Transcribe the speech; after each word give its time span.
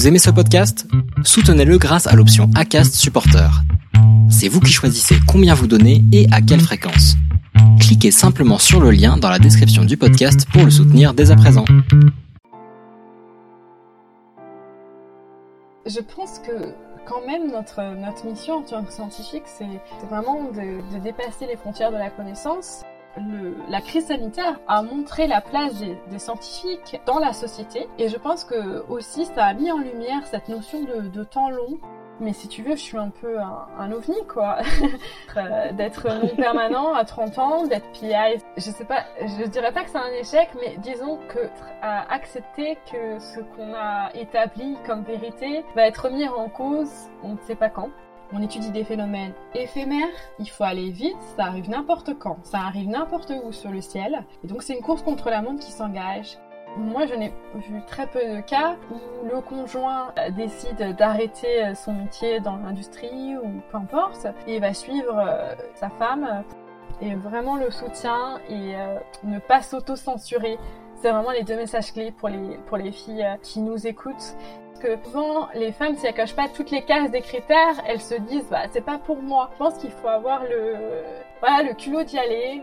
Vous 0.00 0.08
aimez 0.08 0.18
ce 0.18 0.30
podcast? 0.30 0.86
Soutenez-le 1.24 1.76
grâce 1.76 2.06
à 2.06 2.16
l'option 2.16 2.48
ACAST 2.54 2.94
Supporter. 2.94 3.50
C'est 4.30 4.48
vous 4.48 4.60
qui 4.60 4.72
choisissez 4.72 5.16
combien 5.28 5.52
vous 5.52 5.66
donnez 5.66 6.02
et 6.10 6.26
à 6.32 6.40
quelle 6.40 6.62
fréquence. 6.62 7.16
Cliquez 7.78 8.10
simplement 8.10 8.56
sur 8.56 8.80
le 8.80 8.92
lien 8.92 9.18
dans 9.18 9.28
la 9.28 9.38
description 9.38 9.84
du 9.84 9.98
podcast 9.98 10.46
pour 10.54 10.64
le 10.64 10.70
soutenir 10.70 11.12
dès 11.12 11.30
à 11.30 11.36
présent. 11.36 11.66
Je 15.84 16.00
pense 16.16 16.38
que 16.38 16.72
quand 17.04 17.26
même 17.26 17.50
notre, 17.52 17.82
notre 18.00 18.24
mission 18.24 18.54
en 18.54 18.62
tant 18.62 18.82
que 18.82 18.94
scientifique, 18.94 19.44
c'est 19.44 20.06
vraiment 20.08 20.44
de, 20.44 20.96
de 20.96 21.04
dépasser 21.04 21.46
les 21.46 21.56
frontières 21.56 21.92
de 21.92 21.98
la 21.98 22.08
connaissance 22.08 22.84
le, 23.16 23.56
la 23.68 23.80
crise 23.80 24.06
sanitaire 24.06 24.60
a 24.68 24.82
montré 24.82 25.26
la 25.26 25.40
place 25.40 25.78
des, 25.78 25.96
des, 26.10 26.18
scientifiques 26.18 27.00
dans 27.06 27.18
la 27.18 27.32
société 27.32 27.88
et 27.98 28.08
je 28.08 28.16
pense 28.16 28.44
que 28.44 28.84
aussi 28.88 29.26
ça 29.26 29.46
a 29.46 29.54
mis 29.54 29.70
en 29.70 29.78
lumière 29.78 30.26
cette 30.26 30.48
notion 30.48 30.82
de, 30.82 31.08
de 31.08 31.24
temps 31.24 31.50
long. 31.50 31.78
Mais 32.22 32.34
si 32.34 32.48
tu 32.48 32.62
veux, 32.62 32.72
je 32.72 32.82
suis 32.82 32.98
un 32.98 33.08
peu 33.08 33.40
un, 33.40 33.66
un 33.78 33.92
ovni, 33.92 34.26
quoi. 34.28 34.58
d'être 35.72 36.06
non 36.06 36.28
permanent 36.36 36.92
à 36.92 37.06
30 37.06 37.38
ans, 37.38 37.66
d'être 37.66 37.90
PI. 37.92 38.42
Je 38.58 38.70
sais 38.70 38.84
pas, 38.84 39.06
je 39.22 39.46
dirais 39.46 39.72
pas 39.72 39.84
que 39.84 39.90
c'est 39.90 39.96
un 39.96 40.12
échec, 40.12 40.50
mais 40.60 40.76
disons 40.78 41.18
que 41.28 41.38
à 41.80 42.12
accepter 42.12 42.76
que 42.92 43.18
ce 43.18 43.40
qu'on 43.40 43.72
a 43.72 44.10
établi 44.14 44.76
comme 44.86 45.02
vérité 45.02 45.64
va 45.74 45.86
être 45.86 46.04
remis 46.04 46.28
en 46.28 46.50
cause, 46.50 46.92
on 47.22 47.30
ne 47.30 47.38
sait 47.46 47.54
pas 47.54 47.70
quand. 47.70 47.88
On 48.32 48.42
étudie 48.42 48.70
des 48.70 48.84
phénomènes 48.84 49.32
éphémères, 49.54 50.06
il 50.38 50.48
faut 50.48 50.62
aller 50.64 50.90
vite, 50.90 51.16
ça 51.36 51.46
arrive 51.46 51.68
n'importe 51.68 52.16
quand, 52.18 52.36
ça 52.44 52.58
arrive 52.58 52.88
n'importe 52.88 53.32
où 53.44 53.50
sur 53.50 53.70
le 53.70 53.80
ciel. 53.80 54.24
Et 54.44 54.46
donc 54.46 54.62
c'est 54.62 54.74
une 54.74 54.82
course 54.82 55.02
contre 55.02 55.30
la 55.30 55.42
montre 55.42 55.64
qui 55.64 55.72
s'engage. 55.72 56.38
Moi, 56.76 57.06
je 57.06 57.14
n'ai 57.14 57.32
vu 57.56 57.82
très 57.88 58.06
peu 58.06 58.20
de 58.20 58.40
cas 58.42 58.76
où 58.92 59.26
le 59.26 59.40
conjoint 59.40 60.14
décide 60.36 60.94
d'arrêter 60.96 61.74
son 61.74 61.92
métier 61.92 62.38
dans 62.38 62.56
l'industrie 62.56 63.36
ou 63.36 63.60
peu 63.72 63.76
importe 63.76 64.28
et 64.46 64.60
va 64.60 64.72
suivre 64.72 65.20
sa 65.74 65.90
femme 65.90 66.44
et 67.00 67.16
vraiment 67.16 67.56
le 67.56 67.72
soutien 67.72 68.38
et 68.48 68.76
ne 69.24 69.40
pas 69.40 69.62
s'auto-censurer. 69.62 70.58
C'est 71.00 71.10
vraiment 71.10 71.30
les 71.30 71.44
deux 71.44 71.56
messages 71.56 71.92
clés 71.92 72.12
pour 72.12 72.28
les, 72.28 72.58
pour 72.66 72.76
les 72.76 72.92
filles 72.92 73.26
qui 73.42 73.60
nous 73.60 73.86
écoutent 73.86 74.36
que 74.80 74.96
souvent 75.04 75.48
les 75.54 75.72
femmes, 75.72 75.96
si 75.96 76.06
elles 76.06 76.14
cochent 76.14 76.34
pas 76.34 76.48
toutes 76.48 76.70
les 76.70 76.82
cases 76.82 77.10
des 77.10 77.20
critères, 77.20 77.82
elles 77.86 78.00
se 78.00 78.14
disent 78.14 78.48
bah 78.50 78.62
c'est 78.70 78.84
pas 78.84 78.98
pour 78.98 79.22
moi. 79.22 79.50
Je 79.54 79.58
pense 79.58 79.78
qu'il 79.78 79.90
faut 79.90 80.08
avoir 80.08 80.42
le 80.44 80.74
voilà 81.40 81.62
le 81.62 81.74
culot 81.74 82.02
d'y 82.02 82.18
aller. 82.18 82.62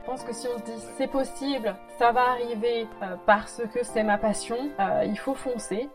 Je 0.00 0.06
pense 0.06 0.22
que 0.22 0.32
si 0.32 0.46
on 0.54 0.58
se 0.58 0.64
dit 0.64 0.84
c'est 0.96 1.10
possible, 1.10 1.74
ça 1.98 2.12
va 2.12 2.30
arriver 2.32 2.86
euh, 3.02 3.16
parce 3.26 3.62
que 3.72 3.82
c'est 3.82 4.02
ma 4.02 4.18
passion, 4.18 4.58
euh, 4.78 5.04
il 5.06 5.18
faut 5.18 5.34
foncer. 5.34 5.88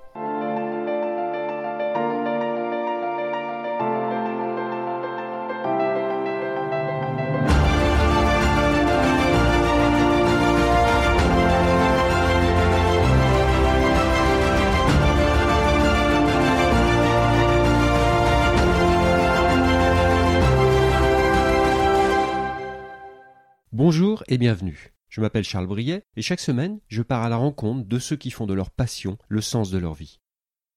Et 24.31 24.37
bienvenue. 24.37 24.93
Je 25.09 25.21
m'appelle 25.21 25.43
Charles 25.43 25.65
Briet 25.65 26.03
et 26.15 26.21
chaque 26.21 26.39
semaine, 26.39 26.79
je 26.87 27.01
pars 27.01 27.23
à 27.23 27.29
la 27.29 27.37
rencontre 27.37 27.87
de 27.87 27.97
ceux 27.97 28.15
qui 28.15 28.29
font 28.29 28.45
de 28.45 28.53
leur 28.53 28.69
passion 28.69 29.17
le 29.27 29.41
sens 29.41 29.71
de 29.71 29.79
leur 29.79 29.95
vie. 29.95 30.19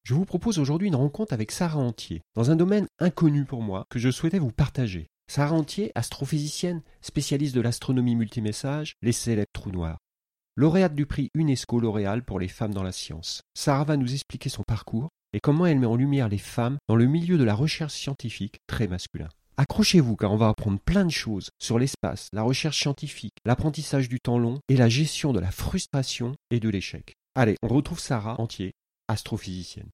Je 0.04 0.14
vous 0.14 0.24
propose 0.24 0.58
aujourd'hui 0.58 0.88
une 0.88 0.96
rencontre 0.96 1.34
avec 1.34 1.52
Sarah 1.52 1.78
Antier, 1.78 2.22
dans 2.34 2.50
un 2.50 2.56
domaine 2.56 2.86
inconnu 2.98 3.44
pour 3.44 3.60
moi 3.60 3.84
que 3.90 3.98
je 3.98 4.10
souhaitais 4.10 4.38
vous 4.38 4.52
partager. 4.52 5.08
Sarah 5.30 5.54
Antier, 5.54 5.92
astrophysicienne, 5.94 6.80
spécialiste 7.02 7.54
de 7.54 7.60
l'astronomie 7.60 8.16
multimessage, 8.16 8.94
les 9.02 9.12
célèbres 9.12 9.52
trous 9.52 9.70
noirs. 9.70 9.98
Lauréate 10.56 10.94
du 10.94 11.04
prix 11.04 11.28
UNESCO 11.34 11.78
L'Oréal 11.78 12.24
pour 12.24 12.40
les 12.40 12.48
femmes 12.48 12.74
dans 12.74 12.82
la 12.82 12.92
science. 12.92 13.42
Sarah 13.52 13.84
va 13.84 13.98
nous 13.98 14.14
expliquer 14.14 14.48
son 14.48 14.62
parcours 14.62 15.10
et 15.34 15.40
comment 15.40 15.66
elle 15.66 15.78
met 15.78 15.86
en 15.86 15.96
lumière 15.96 16.30
les 16.30 16.38
femmes 16.38 16.78
dans 16.88 16.96
le 16.96 17.06
milieu 17.06 17.36
de 17.36 17.44
la 17.44 17.54
recherche 17.54 17.92
scientifique 17.92 18.60
très 18.66 18.88
masculin. 18.88 19.28
Accrochez-vous 19.58 20.16
car 20.16 20.32
on 20.32 20.36
va 20.36 20.48
apprendre 20.48 20.80
plein 20.80 21.04
de 21.04 21.10
choses 21.10 21.50
sur 21.58 21.78
l'espace, 21.78 22.28
la 22.32 22.42
recherche 22.42 22.80
scientifique, 22.80 23.34
l'apprentissage 23.44 24.08
du 24.08 24.18
temps 24.18 24.38
long 24.38 24.60
et 24.68 24.76
la 24.76 24.88
gestion 24.88 25.32
de 25.34 25.40
la 25.40 25.50
frustration 25.50 26.34
et 26.50 26.58
de 26.58 26.70
l'échec. 26.70 27.14
Allez, 27.34 27.56
on 27.62 27.68
retrouve 27.68 28.00
Sarah 28.00 28.40
Entier, 28.40 28.72
astrophysicienne. 29.08 29.88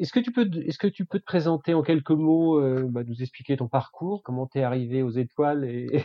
Est-ce 0.00 0.12
que 0.12 0.20
tu 0.20 0.32
peux, 0.32 0.48
est-ce 0.66 0.78
que 0.78 0.86
tu 0.86 1.06
peux 1.06 1.18
te 1.18 1.24
présenter 1.24 1.74
en 1.74 1.82
quelques 1.82 2.10
mots, 2.10 2.60
euh, 2.60 2.86
bah, 2.88 3.02
nous 3.04 3.20
expliquer 3.20 3.56
ton 3.56 3.68
parcours, 3.68 4.22
comment 4.22 4.46
tu 4.46 4.58
es 4.58 4.62
arrivé 4.62 5.02
aux 5.02 5.10
étoiles 5.10 5.64
et, 5.64 6.04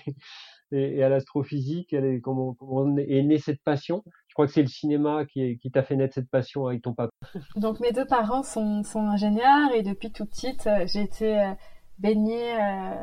et, 0.72 0.98
et 0.98 1.04
à 1.04 1.10
l'astrophysique, 1.10 1.96
comment, 2.24 2.56
comment, 2.56 2.98
est 2.98 3.24
née 3.24 3.38
cette 3.38 3.62
passion? 3.64 4.04
Je 4.28 4.34
crois 4.34 4.48
que 4.48 4.54
c'est 4.54 4.62
le 4.62 4.68
cinéma 4.68 5.26
qui, 5.26 5.58
qui 5.60 5.72
t'a 5.72 5.84
fait 5.84 5.96
naître 5.96 6.14
cette 6.16 6.30
passion 6.30 6.68
avec 6.68 6.82
ton 6.82 6.94
papa. 6.94 7.12
Donc 7.56 7.80
mes 7.80 7.92
deux 7.92 8.06
parents 8.06 8.44
sont, 8.44 8.84
sont 8.84 9.02
ingénieurs 9.02 9.74
et 9.76 9.84
depuis 9.84 10.12
toute 10.12 10.30
petite, 10.30 10.68
j'ai 10.86 11.02
été 11.02 11.40
euh, 11.40 11.54
baignée 12.00 12.56
euh, 12.60 12.96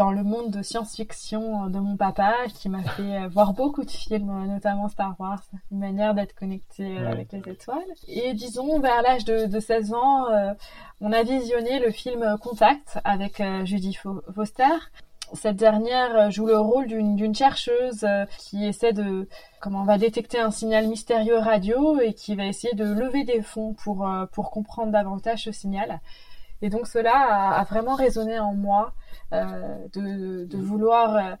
dans 0.00 0.12
le 0.12 0.22
monde 0.22 0.50
de 0.50 0.62
science-fiction 0.62 1.68
de 1.68 1.78
mon 1.78 1.94
papa 1.94 2.34
qui 2.54 2.70
m'a 2.70 2.82
fait 2.82 3.02
euh, 3.02 3.28
voir 3.34 3.52
beaucoup 3.52 3.84
de 3.84 3.90
films, 3.90 4.46
notamment 4.46 4.88
Star 4.88 5.14
Wars, 5.18 5.42
une 5.70 5.78
manière 5.78 6.14
d'être 6.14 6.34
connecté 6.34 6.84
euh, 6.84 7.02
ouais. 7.02 7.06
avec 7.06 7.32
les 7.32 7.52
étoiles. 7.52 7.84
Et 8.08 8.32
disons, 8.32 8.80
vers 8.80 9.02
l'âge 9.02 9.26
de, 9.26 9.44
de, 9.44 9.60
16 9.60 9.92
ans, 9.92 10.30
euh, 10.30 10.54
on 11.02 11.12
a 11.12 11.22
visionné 11.22 11.80
le 11.80 11.90
film 11.90 12.38
Contact 12.42 12.98
avec 13.04 13.42
Judy 13.64 13.94
Foster. 14.34 14.64
Cette 15.34 15.56
dernière 15.56 16.30
joue 16.30 16.46
le 16.46 16.58
rôle 16.58 16.86
d'une 16.86 17.34
chercheuse 17.34 18.04
qui 18.38 18.66
essaie 18.66 18.92
de 18.92 19.28
comment 19.60 19.82
on 19.82 19.84
va 19.84 19.96
détecter 19.96 20.40
un 20.40 20.50
signal 20.50 20.88
mystérieux 20.88 21.38
radio 21.38 22.00
et 22.00 22.14
qui 22.14 22.34
va 22.34 22.46
essayer 22.46 22.74
de 22.74 22.84
lever 22.84 23.22
des 23.24 23.40
fonds 23.40 23.74
pour 23.74 24.08
pour 24.32 24.50
comprendre 24.50 24.90
davantage 24.90 25.44
ce 25.44 25.52
signal. 25.52 26.00
Et 26.62 26.68
donc 26.68 26.86
cela 26.86 27.58
a, 27.58 27.64
vraiment 27.64 27.94
résonné 27.94 28.38
en 28.38 28.54
moi 28.54 28.92
euh, 29.32 29.76
de, 29.94 30.56
vouloir 30.56 31.16
euh, 31.16 31.34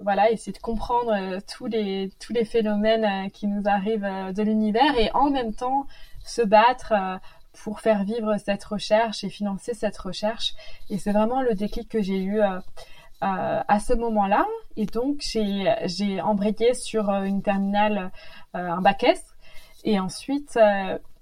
voilà 0.00 0.30
essayer 0.30 0.52
de 0.52 0.58
comprendre 0.58 1.12
euh, 1.12 1.38
tous 1.56 1.66
les 1.66 2.10
tous 2.18 2.32
les 2.32 2.44
phénomènes 2.44 3.30
qui 3.30 3.46
nous 3.46 3.62
arrivent 3.66 4.32
de 4.34 4.42
l'univers 4.42 4.98
et 4.98 5.10
en 5.14 5.30
même 5.30 5.54
temps 5.54 5.86
se 6.24 6.42
battre 6.42 7.20
pour 7.62 7.80
faire 7.80 8.02
vivre 8.02 8.36
cette 8.38 8.64
recherche 8.64 9.22
et 9.22 9.30
financer 9.30 9.74
cette 9.74 9.96
recherche. 9.98 10.54
Et 10.90 10.98
c'est 10.98 11.12
vraiment 11.12 11.40
le 11.40 11.54
déclic 11.54 11.88
que 11.88 12.02
j'ai 12.02 12.20
eu 12.20 12.40
à 13.20 13.80
ce 13.80 13.94
moment-là. 13.94 14.44
Et 14.76 14.86
donc 14.86 15.18
j'ai 15.20 15.72
j'ai 15.84 16.20
embrayé 16.20 16.74
sur 16.74 17.10
une 17.10 17.42
terminale, 17.42 18.10
un 18.54 18.80
bac 18.80 19.04
S. 19.04 19.22
Et 19.84 20.00
ensuite 20.00 20.58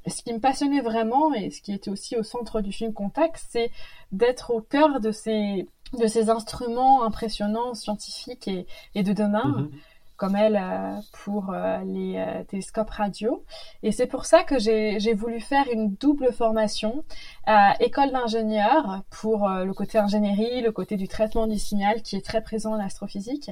ce 0.06 0.22
qui 0.22 0.32
me 0.32 0.40
passionnait 0.40 0.80
vraiment 0.80 1.32
et 1.34 1.50
ce 1.50 1.62
qui 1.62 1.72
était 1.72 1.90
aussi 1.90 2.16
au 2.16 2.22
centre 2.22 2.60
du 2.60 2.72
film 2.72 2.92
Contact, 2.92 3.42
c'est 3.50 3.70
d'être 4.10 4.50
au 4.52 4.60
cœur 4.60 5.00
de 5.00 5.10
ces 5.12 5.66
instruments 6.28 7.04
impressionnants 7.04 7.74
scientifiques 7.74 8.48
et, 8.94 9.02
de 9.02 9.12
demain. 9.12 9.44
-hmm. 9.44 9.70
Comme 10.22 10.37
elle 10.37 10.56
euh, 10.56 11.00
pour 11.25 11.50
euh, 11.53 11.78
les 11.84 12.15
euh, 12.16 12.44
télescopes 12.44 12.91
radio. 12.91 13.44
Et 13.83 13.91
c'est 13.91 14.06
pour 14.06 14.25
ça 14.25 14.44
que 14.44 14.56
j'ai 14.56 15.15
voulu 15.15 15.41
faire 15.41 15.66
une 15.72 15.97
double 15.97 16.33
formation 16.33 17.03
école 17.81 18.12
d'ingénieur 18.12 19.03
pour 19.10 19.49
le 19.49 19.72
côté 19.75 19.99
ingénierie, 19.99 20.60
le 20.60 20.71
côté 20.71 20.97
du 20.97 21.09
traitement 21.09 21.49
du 21.49 21.59
signal 21.59 22.03
qui 22.03 22.15
est 22.15 22.25
très 22.25 22.41
présent 22.41 22.72
en 22.75 22.78
astrophysique, 22.78 23.50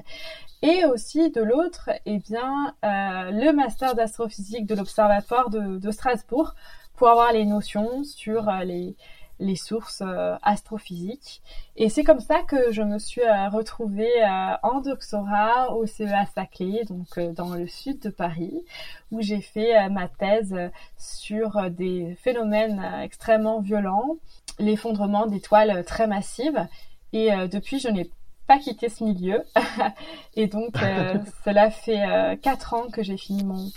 et 0.63 0.85
aussi 0.85 1.31
de 1.31 1.43
l'autre, 1.43 1.91
eh 2.07 2.19
bien, 2.19 2.73
le 2.83 3.51
master 3.51 3.97
d'astrophysique 3.97 4.67
de 4.67 4.77
l'Observatoire 4.77 5.51
de, 5.51 5.91
Strasbourg 5.91 6.55
pour 6.95 7.09
avoir 7.09 7.33
les 7.33 7.47
notions 7.47 8.05
sur 8.05 8.49
les 8.65 8.95
les 9.41 9.57
sources 9.57 10.03
euh, 10.03 10.37
astrophysiques. 10.43 11.43
Et 11.77 11.89
c'est 11.89 12.05
comme 12.05 12.21
ça 12.21 12.43
que 12.43 12.71
je 12.71 12.83
me 12.83 12.99
suis 12.99 13.23
euh, 13.23 13.49
retrouvée 13.49 14.23
euh, 14.23 14.55
en 14.63 14.81
doctorat 14.81 15.75
au 15.75 15.87
CEA 15.87 16.27
Saclay, 16.35 16.85
donc 16.85 17.19
dans 17.35 17.55
le 17.55 17.67
sud 17.67 18.01
de 18.01 18.11
Paris, 18.11 18.63
où 19.11 19.21
j'ai 19.21 19.41
fait 19.41 19.89
ma 19.89 20.09
thèse 20.09 20.55
sur 20.97 21.71
des 21.71 22.17
phénomènes 22.21 22.85
extrêmement 23.03 23.61
violents, 23.61 24.17
l'effondrement 24.59 25.27
d'étoiles 25.27 25.85
très 25.85 26.07
massives. 26.07 26.67
Et 27.13 27.31
depuis, 27.51 27.81
je 27.81 27.89
n'ai 27.89 28.11
pas 28.47 28.59
quitté 28.59 28.89
ce 28.89 29.03
milieu. 29.03 29.43
et 30.35 30.47
donc, 30.47 30.77
cela 31.45 31.71
fait 31.71 32.39
quatre 32.43 32.75
ans 32.75 32.89
que 32.89 33.03
j'ai 33.03 33.17
fini 33.17 33.43
mon, 33.43 33.71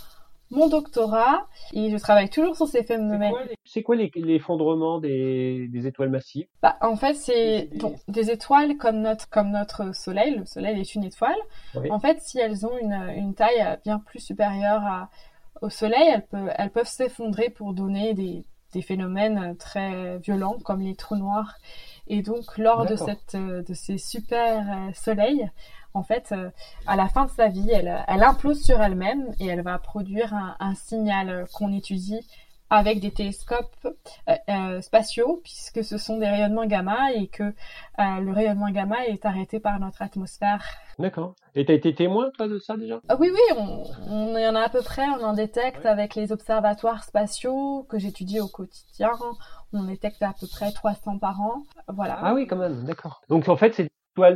mon 0.50 0.68
doctorat 0.68 1.46
et 1.72 1.90
je 1.90 1.96
travaille 1.96 2.30
toujours 2.30 2.56
sur 2.56 2.68
ces 2.68 2.82
phénomènes. 2.82 3.34
C'est 3.64 3.82
quoi 3.82 3.96
l'effondrement 3.96 4.98
des, 4.98 5.68
des, 5.68 5.86
étoiles 5.86 6.10
massives? 6.10 6.46
Bah, 6.62 6.76
En 6.80 6.96
fait, 6.96 7.14
c'est 7.14 7.70
des 8.08 8.30
étoiles 8.30 8.76
comme 8.76 9.00
notre, 9.00 9.28
comme 9.28 9.50
notre 9.50 9.94
Soleil. 9.94 10.36
Le 10.36 10.44
Soleil 10.44 10.80
est 10.80 10.94
une 10.94 11.04
étoile. 11.04 11.36
Oui. 11.74 11.90
En 11.90 11.98
fait, 11.98 12.20
si 12.20 12.38
elles 12.38 12.66
ont 12.66 12.76
une, 12.78 12.92
une 13.16 13.34
taille 13.34 13.78
bien 13.84 13.98
plus 13.98 14.20
supérieure 14.20 14.82
à, 14.84 15.10
au 15.62 15.70
Soleil, 15.70 16.08
elles, 16.12 16.26
peuvent, 16.26 16.52
elles 16.56 16.70
peuvent 16.70 16.88
s'effondrer 16.88 17.50
pour 17.50 17.72
donner 17.72 18.14
des, 18.14 18.44
des 18.72 18.82
phénomènes 18.82 19.56
très 19.56 20.18
violents 20.18 20.58
comme 20.64 20.80
les 20.80 20.94
trous 20.94 21.16
noirs. 21.16 21.54
Et 22.06 22.22
donc, 22.22 22.58
lors 22.58 22.84
de, 22.86 22.96
cette, 22.96 23.34
de 23.36 23.74
ces 23.74 23.96
super 23.98 24.90
soleils, 24.94 25.48
en 25.94 26.02
fait, 26.02 26.34
à 26.86 26.96
la 26.96 27.08
fin 27.08 27.24
de 27.24 27.30
sa 27.30 27.48
vie, 27.48 27.70
elle, 27.70 28.04
elle 28.08 28.22
implose 28.22 28.62
sur 28.62 28.80
elle-même 28.82 29.32
et 29.40 29.46
elle 29.46 29.62
va 29.62 29.78
produire 29.78 30.34
un, 30.34 30.56
un 30.60 30.74
signal 30.74 31.46
qu'on 31.54 31.72
étudie 31.72 32.20
avec 32.70 33.00
des 33.00 33.10
télescopes 33.10 33.86
euh, 34.28 34.34
euh, 34.48 34.80
spatiaux, 34.80 35.40
puisque 35.42 35.84
ce 35.84 35.98
sont 35.98 36.18
des 36.18 36.26
rayonnements 36.26 36.66
gamma 36.66 37.12
et 37.12 37.28
que 37.28 37.42
euh, 37.42 37.52
le 38.20 38.32
rayonnement 38.32 38.70
gamma 38.70 39.06
est 39.06 39.24
arrêté 39.24 39.60
par 39.60 39.78
notre 39.80 40.02
atmosphère. 40.02 40.64
D'accord. 40.98 41.34
Et 41.54 41.64
tu 41.64 41.72
as 41.72 41.74
été 41.74 41.94
témoin, 41.94 42.30
toi, 42.36 42.48
de 42.48 42.58
ça 42.58 42.76
déjà? 42.76 43.00
Oui, 43.18 43.30
oui, 43.32 43.56
on, 44.08 44.36
y 44.36 44.46
en 44.46 44.54
a 44.54 44.60
à 44.60 44.68
peu 44.68 44.82
près, 44.82 45.06
on 45.20 45.24
en 45.24 45.34
détecte 45.34 45.86
avec 45.86 46.14
les 46.14 46.32
observatoires 46.32 47.04
spatiaux 47.04 47.86
que 47.88 47.98
j'étudie 47.98 48.40
au 48.40 48.48
quotidien. 48.48 49.10
On 49.72 49.84
détecte 49.84 50.22
à 50.22 50.32
peu 50.38 50.46
près 50.46 50.70
300 50.72 51.18
par 51.18 51.40
an. 51.40 51.62
Voilà. 51.88 52.18
Ah 52.22 52.34
oui, 52.34 52.46
quand 52.46 52.56
même, 52.56 52.84
d'accord. 52.84 53.22
Donc 53.28 53.48
en 53.48 53.56
fait, 53.56 53.74
c'est 53.74 53.88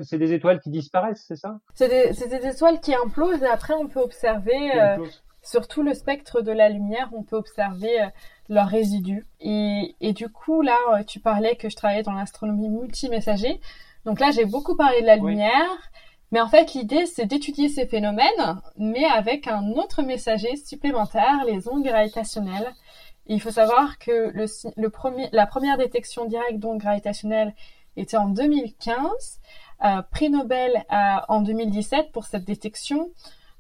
c'est 0.02 0.18
des 0.18 0.32
étoiles 0.32 0.60
qui 0.60 0.70
disparaissent, 0.70 1.24
c'est 1.26 1.36
ça? 1.36 1.58
C'est 1.74 1.88
des, 1.88 2.26
des, 2.26 2.46
étoiles 2.46 2.80
qui 2.80 2.94
implosent 2.94 3.42
et 3.42 3.46
après 3.46 3.74
on 3.74 3.88
peut 3.88 4.00
observer 4.00 4.70
sur 5.48 5.66
tout 5.66 5.82
le 5.82 5.94
spectre 5.94 6.42
de 6.42 6.52
la 6.52 6.68
lumière, 6.68 7.08
on 7.12 7.22
peut 7.22 7.36
observer 7.36 8.02
euh, 8.02 8.06
leurs 8.48 8.68
résidus. 8.68 9.26
Et, 9.40 10.12
du 10.12 10.28
coup, 10.28 10.60
là, 10.60 10.76
euh, 10.92 11.02
tu 11.04 11.20
parlais 11.20 11.56
que 11.56 11.70
je 11.70 11.76
travaillais 11.76 12.02
dans 12.02 12.12
l'astronomie 12.12 12.68
multimessager. 12.68 13.60
Donc 14.04 14.20
là, 14.20 14.30
j'ai 14.30 14.44
beaucoup 14.44 14.76
parlé 14.76 15.00
de 15.00 15.06
la 15.06 15.16
lumière. 15.16 15.90
Mais 16.32 16.40
en 16.40 16.48
fait, 16.48 16.74
l'idée, 16.74 17.06
c'est 17.06 17.24
d'étudier 17.24 17.70
ces 17.70 17.86
phénomènes, 17.86 18.60
mais 18.76 19.06
avec 19.06 19.48
un 19.48 19.70
autre 19.70 20.02
messager 20.02 20.54
supplémentaire, 20.56 21.44
les 21.46 21.66
ondes 21.68 21.82
gravitationnelles. 21.82 22.74
il 23.26 23.40
faut 23.40 23.50
savoir 23.50 23.98
que 23.98 24.30
le, 24.34 24.90
premier, 24.90 25.30
la 25.32 25.46
première 25.46 25.78
détection 25.78 26.26
directe 26.26 26.58
d'ondes 26.58 26.78
gravitationnelles 26.78 27.54
était 28.00 28.16
en 28.16 28.28
2015, 28.28 29.40
euh, 29.84 30.02
prix 30.10 30.30
Nobel 30.30 30.84
en 30.90 31.40
2017 31.40 32.12
pour 32.12 32.24
cette 32.24 32.44
détection 32.44 33.10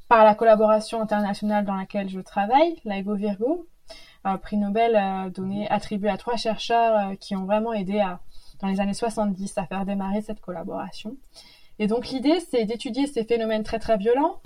par 0.08 0.24
la 0.24 0.34
collaboration 0.34 1.00
internationale 1.02 1.64
dans 1.64 1.74
laquelle 1.74 2.08
je 2.08 2.20
travaille, 2.20 2.80
l'IGO 2.84 3.14
Virgo, 3.14 3.68
un 4.24 4.38
prix 4.38 4.56
Nobel 4.56 4.96
euh, 4.96 5.30
donné, 5.30 5.68
attribué 5.68 6.08
à 6.08 6.16
trois 6.16 6.36
chercheurs 6.36 7.10
euh, 7.10 7.14
qui 7.14 7.36
ont 7.36 7.44
vraiment 7.44 7.72
aidé 7.72 8.00
à, 8.00 8.20
dans 8.60 8.68
les 8.68 8.80
années 8.80 8.94
70 8.94 9.58
à 9.58 9.66
faire 9.66 9.84
démarrer 9.84 10.22
cette 10.22 10.40
collaboration. 10.40 11.16
Et 11.78 11.86
donc 11.86 12.08
l'idée, 12.08 12.40
c'est 12.40 12.64
d'étudier 12.64 13.06
ces 13.06 13.24
phénomènes 13.24 13.62
très 13.62 13.78
très 13.78 13.96
violents, 13.98 14.40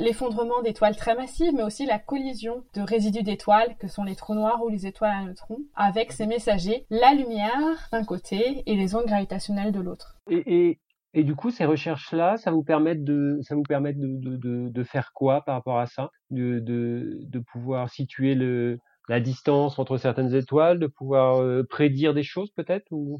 l'effondrement 0.00 0.62
d'étoiles 0.62 0.96
très 0.96 1.14
massives, 1.14 1.52
mais 1.54 1.62
aussi 1.62 1.86
la 1.86 1.98
collision 1.98 2.64
de 2.74 2.82
résidus 2.82 3.22
d'étoiles, 3.22 3.76
que 3.78 3.88
sont 3.88 4.04
les 4.04 4.16
trous 4.16 4.34
noirs 4.34 4.62
ou 4.62 4.68
les 4.68 4.86
étoiles 4.86 5.12
à 5.12 5.24
neutrons, 5.24 5.60
avec 5.74 6.12
ces 6.12 6.26
messagers, 6.26 6.86
la 6.90 7.14
lumière 7.14 7.88
d'un 7.92 8.04
côté 8.04 8.62
et 8.66 8.76
les 8.76 8.94
ondes 8.94 9.06
gravitationnelles 9.06 9.72
de 9.72 9.80
l'autre. 9.80 10.16
Et, 10.28 10.78
et 11.14 11.24
du 11.24 11.34
coup, 11.34 11.50
ces 11.50 11.64
recherches-là, 11.64 12.36
ça 12.36 12.50
vous 12.50 12.62
permet 12.62 12.94
de, 12.94 13.38
ça 13.42 13.54
vous 13.54 13.62
permet 13.62 13.92
de, 13.92 14.06
de, 14.06 14.36
de, 14.36 14.68
de 14.68 14.84
faire 14.84 15.12
quoi 15.14 15.42
par 15.44 15.56
rapport 15.56 15.78
à 15.78 15.86
ça, 15.86 16.10
de, 16.30 16.60
de, 16.60 17.18
de 17.22 17.38
pouvoir 17.38 17.88
situer 17.90 18.34
le, 18.34 18.78
la 19.08 19.18
distance 19.18 19.78
entre 19.78 19.96
certaines 19.96 20.34
étoiles, 20.34 20.78
de 20.78 20.86
pouvoir 20.86 21.40
euh, 21.40 21.64
prédire 21.68 22.14
des 22.14 22.22
choses 22.22 22.50
peut-être 22.52 22.86
ou? 22.92 23.18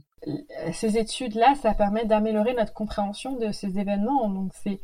Ces 0.72 0.98
études-là, 0.98 1.54
ça 1.56 1.74
permet 1.74 2.04
d'améliorer 2.04 2.54
notre 2.54 2.72
compréhension 2.72 3.36
de 3.36 3.50
ces 3.50 3.78
événements. 3.78 4.28
Donc 4.28 4.52
c'est 4.54 4.80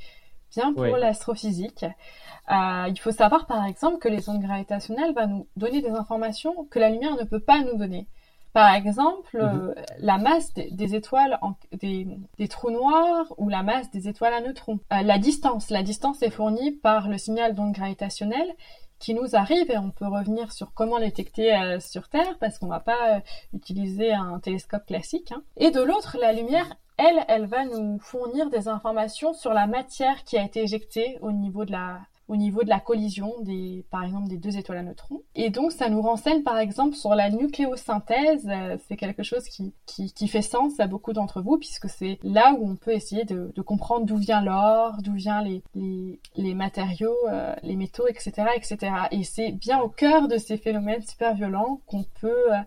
bien 0.51 0.73
pour 0.73 0.97
l'astrophysique. 0.97 1.85
Euh, 1.85 2.87
il 2.89 2.99
faut 2.99 3.11
savoir 3.11 3.47
par 3.47 3.65
exemple 3.65 3.99
que 3.99 4.09
les 4.09 4.29
ondes 4.29 4.41
gravitationnelles 4.41 5.15
vont 5.15 5.27
nous 5.27 5.47
donner 5.57 5.83
des 5.83 5.91
informations 5.91 6.67
que 6.71 6.79
la 6.79 6.91
lumière 6.91 7.17
ne 7.17 7.25
peut 7.25 7.41
pas 7.41 7.63
nous 7.63 7.77
donner. 7.77 8.07
Par 8.57 8.75
exemple, 8.75 9.37
mhm. 9.37 9.75
euh, 9.77 9.83
la 9.99 10.17
masse 10.17 10.55
des, 10.55 10.95
étoiles, 10.95 11.39
en, 11.43 11.57
des, 11.73 12.09
des, 12.39 12.49
trous 12.49 12.71
noirs 12.71 13.27
ou 13.37 13.51
la 13.51 13.63
masse 13.63 13.91
des 13.91 14.09
étoiles 14.09 14.33
à 14.33 14.41
neutrons. 14.41 14.81
Euh, 14.95 15.03
la 15.03 15.19
distance, 15.19 15.69
la 15.69 15.83
distance 15.83 16.23
est 16.23 16.31
fournie 16.31 16.73
par 16.73 17.09
le 17.09 17.19
signal 17.19 17.55
d'onde 17.55 17.73
gravitationnelle 17.73 18.51
qui 18.99 19.13
nous 19.13 19.37
arrive 19.37 19.71
et 19.71 19.77
on 19.77 19.91
peut 19.91 20.07
revenir 20.07 20.53
sur 20.53 20.73
comment 20.73 20.99
détecter 20.99 21.55
euh, 21.55 21.81
sur 21.81 22.09
Terre 22.09 22.39
parce 22.41 22.59
qu'on 22.59 22.69
va 22.69 22.81
pas 22.81 23.21
utiliser 23.53 24.15
un 24.15 24.39
télescope 24.39 24.87
classique. 24.87 25.33
Hein. 25.33 25.43
Et 25.59 25.71
de 25.71 25.83
l'autre, 25.83 26.17
la 26.19 26.33
lumière, 26.33 26.79
elle, 26.97 27.25
elle 27.29 27.47
va 27.47 27.65
nous 27.65 27.99
fournir 27.99 28.51
des 28.51 28.69
informations 28.69 29.33
sur 29.35 29.53
la 29.53 29.67
matière 29.67 30.25
qui 30.25 30.37
a 30.37 30.45
été 30.45 30.63
éjectée 30.63 31.19
au 31.21 31.33
niveau 31.33 31.65
de 31.65 31.73
la 31.73 32.01
au 32.29 32.37
niveau 32.37 32.65
de 32.65 32.69
la 32.69 32.81
collision 32.81 33.35
des, 33.43 33.85
par 33.91 34.05
exemple, 34.05 34.29
des 34.29 34.37
deux 34.37 34.57
étoiles 34.57 34.79
à 34.79 34.83
neutrons. 34.83 35.23
Et 35.35 35.51
donc, 35.51 35.73
ça 35.73 35.89
nous 35.89 36.03
renseigne, 36.03 36.43
par 36.43 36.59
exemple, 36.59 36.97
sur 36.97 37.15
la 37.15 37.31
nucléosynthèse. 37.31 38.49
Euh, 38.49 38.77
c'est 38.89 38.97
quelque 38.97 39.23
chose 39.23 39.45
qui, 39.45 39.73
qui, 39.87 40.13
qui, 40.13 40.27
fait 40.27 40.43
sens 40.43 40.81
à 40.81 40.87
beaucoup 40.87 41.13
d'entre 41.13 41.41
vous, 41.41 41.57
puisque 41.59 41.89
c'est 41.89 42.19
là 42.23 42.53
où 42.59 42.69
on 42.69 42.77
peut 42.77 42.93
essayer 42.93 43.25
de, 43.25 43.53
de 43.55 43.63
comprendre 43.63 44.07
d'où 44.07 44.17
vient 44.17 44.43
l'or, 44.43 44.97
d'où 45.03 45.13
vient 45.13 45.43
les, 45.43 45.63
les, 45.75 46.19
les 46.37 46.55
matériaux, 46.55 47.17
euh, 47.29 47.55
les 47.63 47.77
métaux, 47.77 48.09
etc., 48.09 48.33
etc. 48.57 48.93
Et 49.13 49.23
c'est 49.23 49.53
bien 49.53 49.81
au 49.81 49.89
cœur 49.89 50.27
de 50.27 50.37
ces 50.37 50.57
phénomènes 50.57 51.03
super 51.03 51.35
violents 51.35 51.81
qu'on 51.87 52.05
peut 52.21 52.53
euh, 52.53 52.59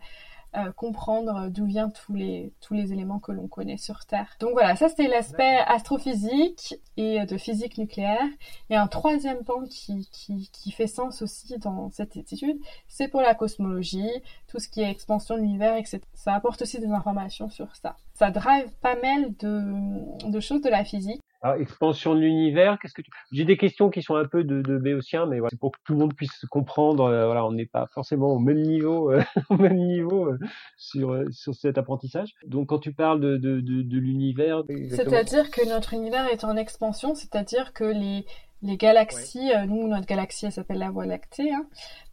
euh, 0.56 0.72
comprendre 0.72 1.50
d'où 1.50 1.66
viennent 1.66 1.92
tous 1.92 2.16
les, 2.16 2.54
tous 2.60 2.74
les 2.74 2.92
éléments 2.92 3.20
que 3.20 3.32
l'on 3.32 3.48
connaît 3.48 3.78
sur 3.78 4.06
Terre. 4.06 4.36
Donc 4.40 4.52
voilà, 4.54 4.76
ça 4.76 4.90
c'est 4.90 5.08
l'aspect 5.08 5.60
astrophysique 5.68 6.76
et 6.98 7.26
de 7.26 7.38
physique 7.38 7.78
nucléaire. 7.78 8.28
Et 8.70 8.76
un 8.76 8.88
troisième 8.88 9.44
point 9.44 9.66
qui, 9.68 10.08
qui, 10.12 10.50
qui 10.52 10.72
fait 10.72 10.88
sens 10.88 11.22
aussi 11.22 11.58
dans 11.60 11.92
cette 11.92 12.18
étude, 12.18 12.60
c'est 12.88 13.08
pour 13.08 13.22
la 13.22 13.36
cosmologie, 13.36 14.10
tout 14.48 14.60
ce 14.60 14.68
qui 14.68 14.82
est 14.82 14.90
expansion 14.90 15.36
de 15.36 15.42
l'univers, 15.42 15.76
etc. 15.76 16.02
Ça 16.14 16.34
apporte 16.34 16.62
aussi 16.64 16.80
des 16.80 16.90
informations 16.90 17.50
sur 17.50 17.76
ça. 17.76 17.96
Ça 18.14 18.32
drive 18.32 18.72
pas 18.82 18.96
mal 18.96 19.36
de, 19.38 20.30
de 20.30 20.40
choses 20.40 20.62
de 20.62 20.70
la 20.70 20.84
physique. 20.84 21.22
Alors, 21.42 21.62
expansion 21.62 22.16
de 22.16 22.20
l'univers, 22.20 22.78
qu'est-ce 22.82 22.94
que 22.94 23.02
tu... 23.02 23.12
J'ai 23.32 23.46
des 23.46 23.56
questions 23.56 23.90
qui 23.90 24.02
sont 24.02 24.16
un 24.16 24.26
peu 24.26 24.44
de, 24.44 24.62
de 24.62 24.78
béotien, 24.78 25.26
mais 25.26 25.40
voilà, 25.40 25.50
c'est 25.52 25.60
pour 25.60 25.72
que 25.72 25.80
tout 25.86 25.94
le 25.94 26.00
monde 26.00 26.14
puisse 26.14 26.46
comprendre. 26.50 27.06
Euh, 27.06 27.26
voilà, 27.26 27.46
on 27.46 27.54
n'est 27.54 27.66
pas 27.66 27.88
forcément 27.94 28.34
au 28.34 28.40
même 28.40 28.62
niveau, 28.62 29.12
euh, 29.12 29.24
au 29.50 29.56
même 29.56 29.78
niveau 29.78 30.28
euh, 30.28 30.40
sur 30.78 31.24
sur 31.32 31.56
cet 31.56 31.78
apprentissage. 31.78 32.34
Donc, 32.46 32.68
quand 32.68 32.80
tu 32.80 32.92
parles 32.92 33.22
de 33.22 33.38
de, 33.38 33.62
de, 33.62 33.82
de 33.84 33.98
l'univers, 33.98 34.64
c'est-à-dire 34.90 35.50
que 35.50 35.68
notre 35.68 35.94
univers 35.94 36.26
est 36.26 36.44
en 36.44 36.58
expansion, 36.58 37.16
c'est-à-dire 37.16 37.72
que 37.72 37.86
les 37.86 38.26
les 38.62 38.76
galaxies, 38.76 39.52
nous, 39.68 39.88
notre 39.88 40.06
galaxie, 40.06 40.48
elle 40.48 40.52
s'appelle 40.52 40.80
la 40.80 40.92
Voie 40.92 41.06
lactée, 41.06 41.54
hein, 41.54 41.66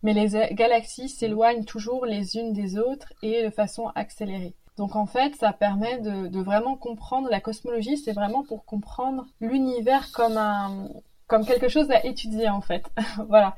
mais 0.05 0.13
les 0.15 0.55
galaxies 0.55 1.09
s'éloignent 1.09 1.65
toujours 1.65 2.07
les 2.07 2.37
unes 2.37 2.53
des 2.53 2.79
autres 2.79 3.13
et 3.23 3.45
de 3.45 3.51
façon 3.51 3.89
accélérée. 3.97 4.55
Donc 4.77 4.95
en 4.95 5.07
fait, 5.07 5.35
ça 5.37 5.53
permet 5.53 5.99
de, 6.01 6.41
vraiment 6.41 6.77
comprendre 6.77 7.29
la 7.31 7.41
cosmologie, 7.41 7.97
c'est 7.97 8.13
vraiment 8.13 8.43
pour 8.45 8.65
comprendre 8.65 9.27
l'univers 9.41 10.13
comme 10.13 10.37
un 10.37 10.89
comme 11.29 11.45
quelque 11.45 11.69
chose 11.69 11.91
à 11.91 12.05
étudier 12.07 12.49
en 12.49 12.61
fait, 12.61 12.89
voilà, 13.29 13.57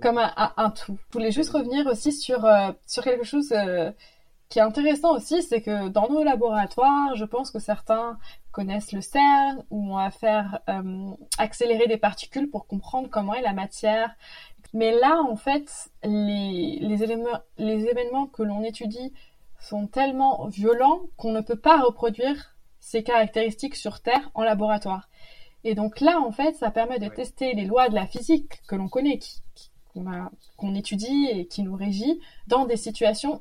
comme 0.00 0.18
un, 0.18 0.70
tout. 0.70 0.96
Je 1.08 1.18
voulais 1.18 1.32
juste 1.32 1.50
revenir 1.50 1.86
aussi 1.86 2.12
sur 2.12 2.44
euh, 2.44 2.72
sur 2.86 3.02
quelque 3.02 3.24
chose 3.24 3.50
euh, 3.52 3.90
qui 4.48 4.58
est 4.58 4.62
intéressant 4.62 5.16
aussi, 5.16 5.42
c'est 5.42 5.62
que 5.62 5.88
dans 5.88 6.08
nos 6.08 6.22
laboratoires, 6.22 7.16
je 7.16 7.24
pense 7.24 7.50
que 7.50 7.58
certains 7.58 8.18
connaissent 8.52 8.92
le 8.92 9.00
CERN 9.00 9.64
où 9.70 9.92
on 9.92 9.96
va 9.96 10.10
faire 10.10 10.60
euh, 10.68 11.10
accélérer 11.38 11.86
des 11.86 11.96
particules 11.96 12.50
pour 12.50 12.66
comprendre 12.66 13.08
comment 13.10 13.34
est 13.34 13.42
la 13.42 13.54
matière. 13.54 14.14
Mais 14.72 14.92
là, 14.92 15.20
en 15.22 15.36
fait, 15.36 15.90
les, 16.04 16.78
les 16.80 17.02
éléments 17.02 17.40
les 17.58 17.86
événements 17.86 18.26
que 18.26 18.42
l'on 18.42 18.62
étudie 18.62 19.12
sont 19.60 19.86
tellement 19.86 20.46
violents 20.48 21.02
qu'on 21.16 21.32
ne 21.32 21.40
peut 21.40 21.58
pas 21.58 21.80
reproduire 21.80 22.56
ces 22.80 23.02
caractéristiques 23.02 23.76
sur 23.76 24.00
Terre 24.00 24.30
en 24.34 24.42
laboratoire. 24.42 25.08
Et 25.64 25.74
donc 25.74 26.00
là, 26.00 26.20
en 26.20 26.32
fait, 26.32 26.54
ça 26.54 26.70
permet 26.70 26.98
de 26.98 27.08
tester 27.08 27.52
les 27.54 27.66
lois 27.66 27.88
de 27.88 27.94
la 27.94 28.06
physique 28.06 28.62
que 28.66 28.76
l'on 28.76 28.88
connaît, 28.88 29.18
qu'on 30.56 30.74
étudie 30.74 31.28
et 31.30 31.46
qui 31.46 31.62
nous 31.62 31.76
régit 31.76 32.20
dans 32.46 32.64
des 32.64 32.76
situations 32.76 33.40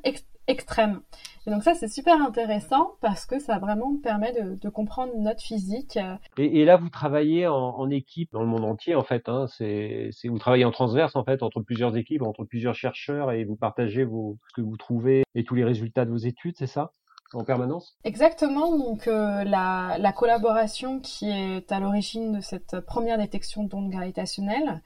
extrêmes. 0.49 1.01
Et 1.47 1.51
donc 1.51 1.63
ça, 1.63 1.73
c'est 1.73 1.87
super 1.87 2.21
intéressant 2.21 2.91
parce 3.01 3.25
que 3.25 3.39
ça 3.39 3.59
vraiment 3.59 3.95
permet 4.03 4.33
de, 4.33 4.69
comprendre 4.69 5.13
notre 5.17 5.41
physique. 5.41 5.97
Et, 6.37 6.65
là, 6.65 6.77
vous 6.77 6.89
travaillez 6.89 7.47
en, 7.47 7.89
équipe 7.89 8.31
dans 8.33 8.41
le 8.41 8.47
monde 8.47 8.65
entier, 8.65 8.95
en 8.95 9.03
fait. 9.03 9.29
Hein, 9.29 9.45
c'est, 9.47 10.09
vous 10.25 10.39
travaillez 10.39 10.65
en 10.65 10.71
transverse, 10.71 11.15
en 11.15 11.23
fait, 11.23 11.41
entre 11.41 11.61
plusieurs 11.61 11.95
équipes, 11.97 12.23
entre 12.23 12.43
plusieurs 12.43 12.75
chercheurs, 12.75 13.31
et 13.31 13.45
vous 13.45 13.55
partagez 13.55 14.03
vos, 14.03 14.37
ce 14.49 14.61
que 14.61 14.65
vous 14.65 14.77
trouvez 14.77 15.23
et 15.35 15.43
tous 15.43 15.55
les 15.55 15.63
résultats 15.63 16.05
de 16.05 16.11
vos 16.11 16.17
études, 16.17 16.55
c'est 16.57 16.67
ça? 16.67 16.91
En 17.33 17.43
permanence? 17.43 17.95
Exactement. 18.03 18.75
Donc 18.75 19.07
euh, 19.07 19.43
la, 19.43 19.97
la, 19.99 20.11
collaboration 20.11 20.99
qui 20.99 21.29
est 21.29 21.71
à 21.71 21.79
l'origine 21.79 22.37
de 22.37 22.41
cette 22.41 22.79
première 22.79 23.19
détection 23.19 23.63
d'ondes 23.65 23.91
gravitationnelles, 23.91 24.81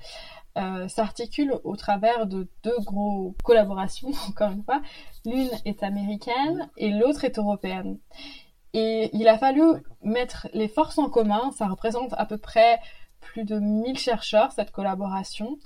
euh, 0.58 0.88
s'articule 0.88 1.56
au 1.64 1.76
travers 1.76 2.28
de 2.28 2.48
deux 2.64 2.78
gros 2.80 3.36
collaborations, 3.44 4.12
encore 4.30 4.52
une 4.52 4.64
fois. 4.64 4.82
L'une 5.26 5.50
est 5.66 5.84
américaine 5.84 6.70
et 6.78 6.92
l'autre 6.92 7.24
est 7.26 7.38
européenne. 7.38 7.98
Et 8.74 9.10
il 9.14 9.28
a 9.28 9.38
fallu 9.38 9.64
mettre 10.02 10.48
les 10.54 10.68
forces 10.68 10.98
en 10.98 11.10
commun, 11.10 11.52
ça 11.52 11.68
représente 11.68 12.14
à 12.18 12.26
peu 12.26 12.38
près 12.38 12.80
plus 13.20 13.46
de 13.46 13.60
1000 13.60 13.98
chercheurs, 13.98 14.52
cette 14.52 14.72
collaboration, 14.72 15.58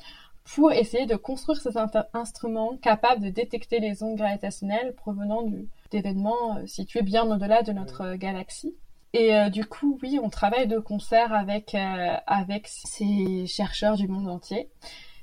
pour 0.55 0.71
essayer 0.71 1.05
de 1.05 1.15
construire 1.15 1.59
ces 1.59 1.77
instruments 2.13 2.77
capables 2.77 3.21
de 3.21 3.29
détecter 3.29 3.79
les 3.79 4.03
ondes 4.03 4.17
gravitationnelles 4.17 4.93
provenant 4.95 5.43
d'événements 5.91 6.57
euh, 6.57 6.65
situés 6.65 7.01
bien 7.01 7.29
au-delà 7.29 7.63
de 7.63 7.73
notre 7.73 8.01
euh, 8.01 8.17
galaxie. 8.17 8.75
Et 9.13 9.33
euh, 9.33 9.49
du 9.49 9.65
coup, 9.65 9.97
oui, 10.03 10.19
on 10.21 10.29
travaille 10.29 10.67
de 10.67 10.79
concert 10.79 11.33
avec, 11.33 11.75
avec 11.75 12.67
ces 12.67 13.45
chercheurs 13.47 13.95
du 13.95 14.07
monde 14.07 14.27
entier. 14.27 14.69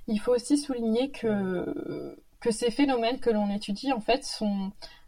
Il 0.06 0.18
faut 0.20 0.32
aussi 0.32 0.58
souligner 0.58 1.10
que, 1.10 2.16
que 2.40 2.50
ces 2.50 2.70
phénomènes 2.70 3.20
que 3.20 3.30
l'on 3.30 3.50
étudie, 3.50 3.92
en 3.92 4.00
fait, 4.00 4.26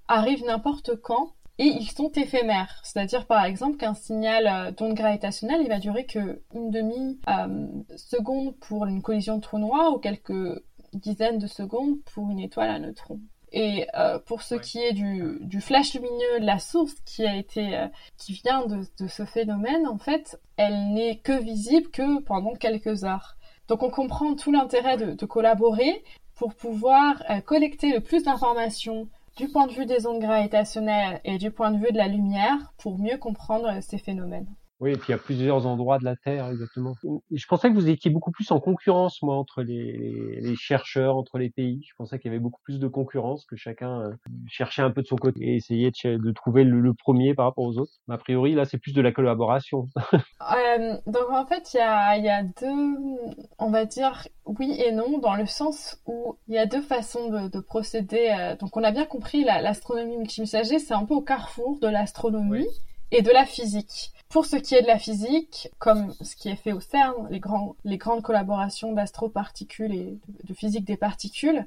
arrivent 0.08 0.44
n'importe 0.44 0.96
quand 0.96 1.32
et 1.58 1.64
ils 1.64 1.90
sont 1.90 2.10
éphémères. 2.12 2.80
C'est-à-dire 2.82 3.26
par 3.26 3.44
exemple 3.44 3.76
qu'un 3.76 3.94
signal 3.94 4.46
euh, 4.46 4.70
d'onde 4.72 4.94
gravitationnelle, 4.94 5.60
il 5.62 5.68
va 5.68 5.78
durer 5.78 6.04
que 6.04 6.42
une 6.54 6.70
demi 6.70 7.18
euh, 7.28 7.66
seconde 7.96 8.56
pour 8.58 8.86
une 8.86 9.02
collision 9.02 9.36
de 9.36 9.42
trou 9.42 9.58
noir 9.58 9.94
ou 9.94 9.98
quelques 9.98 10.62
dizaines 10.92 11.38
de 11.38 11.46
secondes 11.46 12.00
pour 12.04 12.30
une 12.30 12.40
étoile 12.40 12.70
à 12.70 12.78
neutrons. 12.78 13.20
Et 13.52 13.86
euh, 13.94 14.18
pour 14.18 14.42
ce 14.42 14.54
qui 14.54 14.78
est 14.78 14.92
du, 14.92 15.38
du, 15.40 15.60
flash 15.60 15.94
lumineux, 15.94 16.38
la 16.40 16.58
source 16.58 16.94
qui 17.04 17.24
a 17.24 17.36
été, 17.36 17.86
qui 18.18 18.32
vient 18.32 18.66
de, 18.66 18.84
de, 18.98 19.08
ce 19.08 19.24
phénomène, 19.24 19.86
en 19.86 19.98
fait, 19.98 20.40
elle 20.56 20.92
n'est 20.92 21.18
que 21.18 21.40
visible 21.40 21.88
que 21.90 22.20
pendant 22.22 22.54
quelques 22.54 23.04
heures. 23.04 23.36
Donc 23.68 23.82
on 23.82 23.90
comprend 23.90 24.34
tout 24.34 24.52
l'intérêt 24.52 24.96
de, 24.96 25.12
de, 25.12 25.26
collaborer 25.26 26.04
pour 26.34 26.54
pouvoir 26.54 27.22
collecter 27.46 27.92
le 27.92 28.00
plus 28.00 28.24
d'informations 28.24 29.08
du 29.36 29.48
point 29.48 29.66
de 29.66 29.72
vue 29.72 29.86
des 29.86 30.06
ondes 30.06 30.20
gravitationnelles 30.20 31.20
et 31.24 31.38
du 31.38 31.50
point 31.50 31.70
de 31.70 31.78
vue 31.78 31.92
de 31.92 31.98
la 31.98 32.08
lumière 32.08 32.72
pour 32.78 32.98
mieux 32.98 33.18
comprendre 33.18 33.80
ces 33.82 33.98
phénomènes. 33.98 34.48
Oui, 34.78 34.90
et 34.90 34.96
puis 34.96 35.06
il 35.08 35.12
y 35.12 35.14
a 35.14 35.18
plusieurs 35.18 35.66
endroits 35.66 35.98
de 35.98 36.04
la 36.04 36.16
Terre, 36.16 36.48
exactement. 36.48 36.94
Je 37.30 37.46
pensais 37.46 37.70
que 37.70 37.74
vous 37.74 37.88
étiez 37.88 38.10
beaucoup 38.10 38.30
plus 38.30 38.50
en 38.50 38.60
concurrence, 38.60 39.22
moi, 39.22 39.34
entre 39.34 39.62
les, 39.62 40.38
les 40.42 40.54
chercheurs, 40.54 41.16
entre 41.16 41.38
les 41.38 41.48
pays. 41.48 41.80
Je 41.88 41.94
pensais 41.96 42.18
qu'il 42.18 42.30
y 42.30 42.34
avait 42.34 42.42
beaucoup 42.42 42.60
plus 42.62 42.78
de 42.78 42.86
concurrence, 42.86 43.46
que 43.46 43.56
chacun 43.56 44.02
euh, 44.02 44.12
cherchait 44.46 44.82
un 44.82 44.90
peu 44.90 45.00
de 45.00 45.06
son 45.06 45.16
côté 45.16 45.40
et 45.42 45.56
essayait 45.56 45.90
de, 45.90 46.18
de 46.18 46.32
trouver 46.32 46.64
le, 46.64 46.92
premier 46.92 47.34
par 47.34 47.46
rapport 47.46 47.64
aux 47.64 47.78
autres. 47.78 47.92
Mais 48.06 48.16
a 48.16 48.18
priori, 48.18 48.54
là, 48.54 48.66
c'est 48.66 48.76
plus 48.76 48.92
de 48.92 49.00
la 49.00 49.12
collaboration. 49.12 49.88
euh, 50.12 50.94
donc 51.06 51.30
en 51.30 51.46
fait, 51.46 51.72
il 51.72 51.78
y 51.78 51.80
a, 51.80 52.18
y 52.18 52.28
a 52.28 52.42
deux, 52.42 53.30
on 53.58 53.70
va 53.70 53.86
dire, 53.86 54.28
oui 54.44 54.78
et 54.78 54.92
non, 54.92 55.18
dans 55.18 55.34
le 55.34 55.46
sens 55.46 55.98
où 56.06 56.36
il 56.48 56.54
y 56.54 56.58
a 56.58 56.66
deux 56.66 56.82
façons 56.82 57.30
de, 57.30 57.48
de 57.48 57.60
procéder. 57.60 58.30
Euh, 58.38 58.56
donc 58.56 58.76
on 58.76 58.84
a 58.84 58.90
bien 58.90 59.06
compris, 59.06 59.42
l'astronomie 59.44 60.18
multimessager, 60.18 60.78
c'est 60.78 60.94
un 60.94 61.06
peu 61.06 61.14
au 61.14 61.22
carrefour 61.22 61.78
de 61.80 61.88
l'astronomie 61.88 62.66
et 63.10 63.22
de 63.22 63.30
la 63.30 63.44
physique. 63.44 64.12
Pour 64.36 64.44
ce 64.44 64.56
qui 64.56 64.74
est 64.74 64.82
de 64.82 64.86
la 64.86 64.98
physique, 64.98 65.70
comme 65.78 66.12
ce 66.20 66.36
qui 66.36 66.50
est 66.50 66.56
fait 66.56 66.72
au 66.72 66.80
CERN, 66.80 67.26
les, 67.30 67.40
grands, 67.40 67.74
les 67.84 67.96
grandes 67.96 68.20
collaborations 68.20 68.92
d'astroparticules 68.92 69.94
et 69.94 70.18
de, 70.44 70.52
physique 70.52 70.84
des 70.84 70.98
particules, 70.98 71.66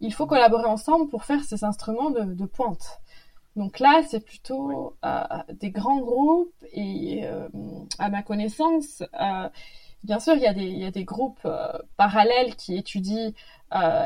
il 0.00 0.12
faut 0.12 0.26
collaborer 0.26 0.64
ensemble 0.64 1.08
pour 1.10 1.22
faire 1.22 1.44
ces 1.44 1.62
instruments 1.62 2.10
de, 2.10 2.44
pointe. 2.44 2.98
Donc 3.54 3.78
là, 3.78 4.02
c'est 4.08 4.18
plutôt 4.18 4.96
euh, 5.04 5.22
des 5.60 5.70
grands 5.70 6.00
groupes 6.00 6.52
et 6.72 7.20
euh, 7.22 7.48
à 8.00 8.08
ma 8.08 8.24
connaissance, 8.24 9.04
euh, 9.20 9.48
bien 10.02 10.18
sûr, 10.18 10.34
il 10.34 10.42
y 10.42 10.48
a 10.48 10.54
des, 10.54 10.66
il 10.66 10.78
y 10.78 10.86
a 10.86 10.90
des 10.90 11.04
groupes 11.04 11.46
parallèles 11.96 12.56
qui 12.56 12.74
étudient 12.74 13.30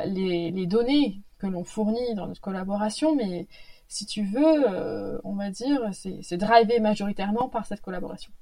les, 0.05 0.51
les, 0.51 0.67
données 0.67 1.23
que 1.39 1.47
l'on 1.47 1.65
fournit 1.65 2.15
dans 2.15 2.27
notre 2.27 2.43
collaboration, 2.43 3.17
mais 3.17 3.47
si 3.93 4.07
tu 4.07 4.23
veux, 4.25 4.65
euh, 4.67 5.19
on 5.23 5.35
va 5.35 5.51
dire, 5.51 5.91
c'est 5.93 6.37
drivé 6.39 6.81
majoritairement 6.81 7.49
par 7.49 7.67
cette 7.67 7.83
collaboration. 7.83 8.33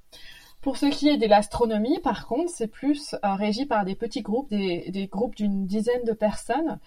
Pour 0.61 0.77
ce 0.77 0.85
qui 0.85 1.09
est 1.09 1.17
de 1.17 1.27
l'astronomie, 1.27 1.99
par 1.99 2.25
contre, 2.25 2.49
c'est 2.49 2.67
plus 2.67 3.15
euh, 3.15 3.33
régi 3.33 3.65
par 3.65 3.83
des 3.83 3.95
petits 3.95 4.21
groupes, 4.21 4.49
des, 4.49 5.09
groupes 5.11 5.35
d'une 5.35 5.65
dizaine 5.65 6.05
de 6.05 6.13
personnes 6.13 6.79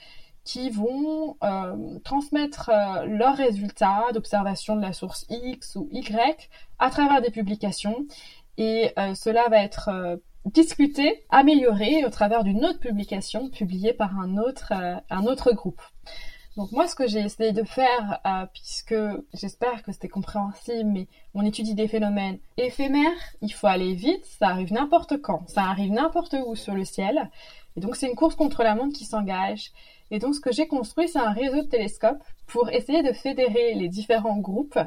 qui 0.45 0.71
vont 0.71 1.37
euh, 1.43 1.99
transmettre 2.05 2.71
leurs 3.07 3.37
résultats 3.37 4.07
d'observation 4.15 4.77
de 4.77 4.83
la 4.83 4.93
source 4.93 5.27
X 5.29 5.77
ou 5.77 5.89
Y 5.93 6.49
à 6.79 6.89
travers 6.89 7.21
des 7.21 7.31
publications. 7.31 8.07
Et 8.57 8.93
cela 9.15 9.49
va 9.49 9.59
être 9.59 10.21
discuté, 10.45 11.25
amélioré 11.29 12.05
au 12.05 12.11
travers 12.11 12.45
d'une 12.45 12.65
autre 12.65 12.79
publication 12.79 13.51
publiée 13.51 13.93
par 13.93 14.19
un 14.21 14.37
autre, 14.37 14.73
un 15.11 15.25
autre 15.25 15.53
groupe. 15.53 15.81
Donc 16.57 16.71
moi, 16.71 16.87
ce 16.87 16.95
que 16.95 17.09
j'ai 17.09 17.19
essayé 17.19 17.53
de 17.53 17.65
faire, 17.65 18.21
euh, 18.25 18.47
puisque 18.53 18.95
j'espère 19.33 19.83
que 19.83 19.91
c'était 19.91 20.09
compréhensible, 20.09 20.89
mais 20.89 21.09
on 21.35 21.45
étudie 21.45 21.75
des 21.75 21.89
phénomènes 21.89 22.39
éphémères, 22.57 23.11
il 23.43 23.53
faut 23.53 23.67
aller 23.67 23.95
vite, 23.95 24.25
ça 24.39 24.49
arrive 24.49 24.73
n'importe 24.73 25.21
quand, 25.21 25.49
ça 25.49 25.63
arrive 25.63 25.91
n'importe 25.91 26.37
où 26.47 26.55
sur 26.55 26.75
le 26.75 26.85
ciel, 26.85 27.29
et 27.77 27.81
donc 27.81 27.97
c'est 27.97 28.09
une 28.09 28.15
course 28.15 28.37
contre 28.37 28.63
la 28.63 28.77
montre 28.77 28.97
qui 28.97 29.05
s'engage. 29.05 29.73
Et 30.13 30.21
donc 30.21 30.37
ce 30.37 30.41
que 30.41 30.53
j'ai 30.53 30.69
construit, 30.69 31.09
c'est 31.09 31.19
un 31.19 31.33
réseau 31.33 31.63
de 31.63 31.67
télescopes 31.67 32.23
pour 32.47 32.71
essayer 32.71 33.03
de 33.03 33.13
fédérer 33.13 33.75
les 33.75 33.89
différents 33.89 34.39
groupes 34.39 34.79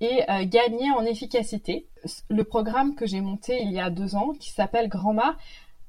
et 0.00 0.22
euh, 0.30 0.44
gagner 0.46 0.90
en 0.92 1.04
efficacité. 1.04 1.86
Le 2.30 2.44
programme 2.44 2.94
que 2.94 3.04
j'ai 3.04 3.20
monté 3.20 3.60
il 3.62 3.72
y 3.72 3.80
a 3.80 3.90
deux 3.90 4.16
ans, 4.16 4.32
qui 4.40 4.50
s'appelle 4.50 4.88
GrandMA, 4.88 5.36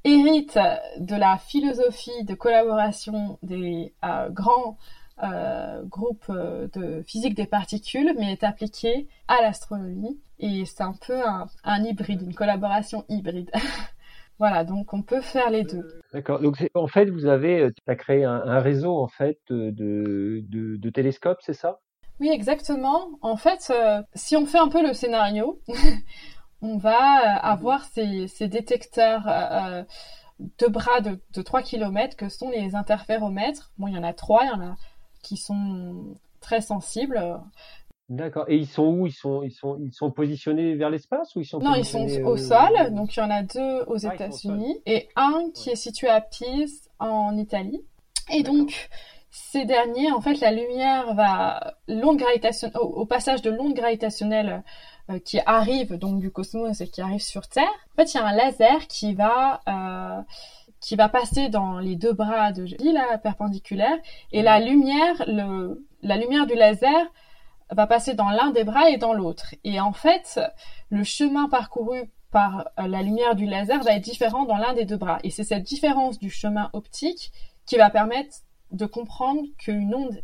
hérite 0.03 0.59
de 0.99 1.15
la 1.15 1.37
philosophie 1.37 2.23
de 2.23 2.35
collaboration 2.35 3.39
des 3.41 3.93
euh, 4.03 4.29
grands 4.29 4.77
euh, 5.23 5.81
groupe 5.85 6.25
euh, 6.29 6.67
de 6.73 7.01
physique 7.03 7.35
des 7.35 7.45
particules, 7.45 8.13
mais 8.19 8.33
est 8.33 8.43
appliqué 8.43 9.07
à 9.29 9.41
l'astronomie. 9.41 10.19
Et 10.39 10.65
c'est 10.65 10.83
un 10.83 10.93
peu 10.93 11.21
un, 11.63 11.83
hybride, 11.83 12.21
une 12.21 12.33
collaboration 12.33 13.05
hybride. 13.07 13.49
voilà, 14.39 14.65
donc 14.65 14.93
on 14.93 15.03
peut 15.03 15.21
faire 15.21 15.49
les 15.49 15.63
deux. 15.63 16.01
D'accord. 16.11 16.41
Donc 16.41 16.57
en 16.73 16.87
fait, 16.87 17.09
vous 17.09 17.27
avez 17.27 17.61
euh, 17.61 17.71
as 17.87 17.95
créé 17.95 18.25
un, 18.25 18.59
réseau 18.59 18.97
en 18.97 19.07
fait 19.07 19.39
de, 19.49 19.71
de, 19.71 20.43
de 20.75 20.89
télescopes, 20.89 21.39
c'est 21.41 21.53
ça? 21.53 21.79
Oui, 22.19 22.29
exactement. 22.29 23.11
En 23.21 23.37
fait, 23.37 23.71
si 24.15 24.35
on 24.35 24.45
fait 24.45 24.57
un 24.57 24.69
peu 24.69 24.85
le 24.85 24.93
scénario, 24.93 25.61
on 26.61 26.77
va 26.77 27.37
avoir 27.37 27.85
ces, 27.85 28.27
ces 28.27 28.49
détecteurs 28.49 29.85
de 30.39 30.67
bras 30.67 30.99
de, 30.99 31.21
de 31.33 31.41
3 31.41 31.61
km 31.61 32.17
que 32.17 32.27
sont 32.27 32.49
les 32.49 32.75
interféromètres. 32.75 33.71
Bon, 33.77 33.87
il 33.87 33.95
y 33.95 33.97
en 33.97 34.03
a 34.03 34.13
trois, 34.13 34.43
il 34.43 34.47
y 34.47 34.51
en 34.51 34.61
a 34.61 34.75
qui 35.25 35.37
sont 35.37 36.15
très 36.39 36.61
sensibles. 36.61 37.19
D'accord. 38.07 38.45
Et 38.47 38.55
ils 38.55 38.67
sont 38.67 38.85
où? 38.85 39.07
Ils 39.07 39.11
sont 39.11 39.41
ils 39.41 39.51
sont 39.51 39.77
ils 39.79 39.91
sont 39.91 40.11
positionnés 40.11 40.75
vers 40.75 40.91
l'espace 40.91 41.35
ou 41.35 41.41
ils 41.41 41.45
sont 41.45 41.59
Non, 41.59 41.73
ils 41.73 41.85
sont 41.85 42.07
au 42.23 42.35
euh, 42.35 42.37
sol. 42.37 42.93
Donc 42.93 43.15
il 43.15 43.19
y 43.19 43.23
en 43.23 43.31
a 43.31 43.41
deux 43.41 43.83
aux 43.87 44.05
ah, 44.05 44.13
États-Unis 44.13 44.79
et 44.85 45.09
un 45.15 45.49
qui 45.53 45.71
est 45.71 45.75
situé 45.75 46.07
à 46.07 46.21
Pise 46.21 46.89
en 46.99 47.35
Italie. 47.35 47.81
Et 48.31 48.43
donc 48.43 48.89
ces 49.31 49.65
derniers, 49.65 50.11
en 50.11 50.21
fait, 50.21 50.39
la 50.39 50.51
lumière 50.51 51.13
va 51.13 51.75
l'onde 51.89 52.17
gravitationnelle 52.17 52.77
au, 52.79 53.05
passage 53.05 53.41
de 53.41 53.49
l'onde 53.49 53.73
gravitationnelle 53.73 54.63
euh, 55.09 55.19
qui 55.19 55.39
arrive 55.45 55.97
donc 55.97 56.19
du 56.19 56.31
cosmos 56.31 56.79
et 56.79 56.87
qui 56.87 57.01
arrive 57.01 57.21
sur 57.21 57.47
Terre. 57.47 57.67
En 57.93 57.95
fait, 57.97 58.13
il 58.13 58.17
y 58.17 58.19
a 58.19 58.25
un 58.25 58.33
laser 58.33 58.87
qui 58.87 59.13
va 59.13 59.61
euh, 59.67 60.21
qui 60.85 60.95
va 60.95 61.09
passer 61.09 61.49
dans 61.49 61.79
les 61.79 61.95
deux 61.95 62.13
bras 62.13 62.51
de 62.51 62.67
la 62.93 63.17
perpendiculaire, 63.17 63.97
et 64.31 64.43
la 64.43 64.59
lumière, 64.59 65.15
le, 65.25 65.83
la 66.03 66.15
lumière 66.15 66.45
du 66.45 66.53
laser 66.53 67.07
va 67.71 67.87
passer 67.87 68.13
dans 68.13 68.29
l'un 68.29 68.51
des 68.51 68.63
bras 68.63 68.91
et 68.91 68.97
dans 68.97 69.13
l'autre. 69.13 69.55
Et 69.63 69.79
en 69.79 69.93
fait, 69.93 70.39
le 70.91 71.03
chemin 71.03 71.49
parcouru 71.49 72.11
par 72.29 72.69
euh, 72.79 72.85
la 72.85 73.01
lumière 73.01 73.33
du 73.33 73.47
laser 73.47 73.81
va 73.81 73.95
être 73.95 74.03
différent 74.03 74.45
dans 74.45 74.57
l'un 74.57 74.73
des 74.73 74.85
deux 74.85 74.97
bras. 74.97 75.17
Et 75.23 75.31
c'est 75.31 75.43
cette 75.43 75.63
différence 75.63 76.19
du 76.19 76.29
chemin 76.29 76.69
optique 76.73 77.31
qui 77.65 77.77
va 77.77 77.89
permettre 77.89 78.35
de 78.69 78.85
comprendre 78.85 79.41
qu'une 79.57 79.95
onde 79.95 80.21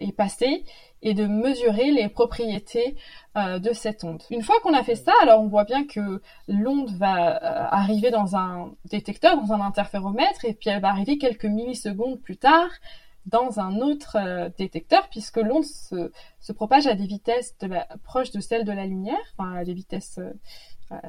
est 0.00 0.10
passée 0.10 0.64
et 1.02 1.14
de 1.14 1.26
mesurer 1.26 1.90
les 1.90 2.08
propriétés 2.08 2.96
euh, 3.36 3.58
de 3.58 3.72
cette 3.72 4.04
onde. 4.04 4.22
Une 4.30 4.42
fois 4.42 4.56
qu'on 4.62 4.74
a 4.74 4.82
fait 4.82 4.96
ça, 4.96 5.12
alors 5.22 5.40
on 5.40 5.48
voit 5.48 5.64
bien 5.64 5.86
que 5.86 6.20
l'onde 6.48 6.90
va 6.90 7.36
euh, 7.36 7.66
arriver 7.70 8.10
dans 8.10 8.36
un 8.36 8.74
détecteur, 8.90 9.40
dans 9.40 9.52
un 9.52 9.60
interféromètre, 9.60 10.44
et 10.44 10.54
puis 10.54 10.70
elle 10.70 10.80
va 10.80 10.90
arriver 10.90 11.18
quelques 11.18 11.46
millisecondes 11.46 12.20
plus 12.20 12.36
tard 12.36 12.70
dans 13.26 13.60
un 13.60 13.80
autre 13.80 14.16
euh, 14.16 14.50
détecteur, 14.58 15.08
puisque 15.10 15.36
l'onde 15.36 15.64
se, 15.64 16.10
se, 16.40 16.52
propage 16.52 16.86
à 16.86 16.94
des 16.94 17.06
vitesses 17.06 17.56
de 17.58 17.66
la, 17.68 17.86
proches 18.04 18.30
de 18.30 18.40
celles 18.40 18.64
de 18.64 18.72
la 18.72 18.86
lumière, 18.86 19.20
enfin 19.36 19.54
à 19.54 19.64
des 19.64 19.74
vitesses 19.74 20.18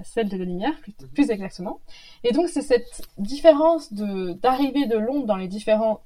celles 0.03 0.29
de 0.29 0.37
la 0.37 0.45
lumière 0.45 0.79
plus, 0.81 0.93
mhm. 1.01 1.07
plus 1.09 1.31
exactement. 1.31 1.79
Et 2.23 2.33
donc 2.33 2.49
c'est 2.49 2.61
cette 2.61 3.01
différence 3.17 3.91
d'arrivée 3.93 4.85
de 4.85 4.95
l'onde 4.95 5.25
dans 5.25 5.37
les 5.37 5.47
différents 5.47 6.01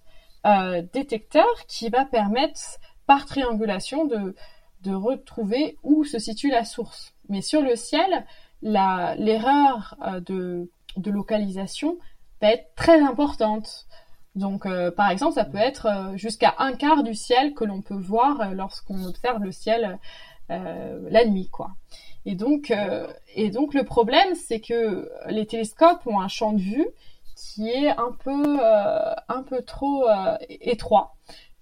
détecteurs 0.94 1.66
qui 1.68 1.90
va 1.90 2.06
permettre 2.06 2.62
par 3.08 3.26
triangulation 3.26 4.06
de, 4.06 4.36
de 4.84 4.94
retrouver 4.94 5.78
où 5.84 6.04
se 6.04 6.20
situe 6.20 6.50
la 6.50 6.64
source. 6.64 7.14
Mais 7.30 7.42
sur 7.42 7.62
le 7.62 7.76
ciel, 7.76 8.26
l'erreur 8.62 9.96
euh, 10.06 10.20
de, 10.22 10.70
de, 10.98 11.12
localisation 11.12 11.98
va 12.42 12.52
être 12.52 12.74
très 12.76 13.00
importante. 13.02 13.88
Donc, 14.36 14.66
euh, 14.66 14.92
par 14.92 15.10
exemple, 15.10 15.34
ça 15.34 15.46
peut 15.46 15.58
être 15.58 15.88
euh, 15.88 16.18
jusqu'à 16.18 16.56
un 16.60 16.74
quart 16.74 17.04
du 17.04 17.16
ciel 17.16 17.54
que 17.54 17.64
l'on 17.64 17.82
peut 17.82 17.96
voir 17.96 18.54
lorsqu'on 18.54 19.04
observe 19.06 19.44
le 19.44 19.52
ciel 19.52 20.00
la 20.48 21.26
nuit, 21.26 21.50
quoi. 21.50 21.72
Et 22.28 22.36
donc, 22.36 22.72
et 23.34 23.50
donc 23.50 23.74
le 23.74 23.84
problème, 23.84 24.36
c'est 24.36 24.60
que 24.60 25.10
les 25.28 25.48
télescopes 25.48 26.06
ont 26.06 26.20
un 26.20 26.28
champ 26.28 26.54
de 26.54 26.62
vue 26.62 26.88
qui 27.36 27.68
est 27.68 27.90
un 27.90 28.12
peu, 28.24 28.60
un 29.28 29.42
peu 29.42 29.64
trop 29.64 30.06
étroit 30.48 31.16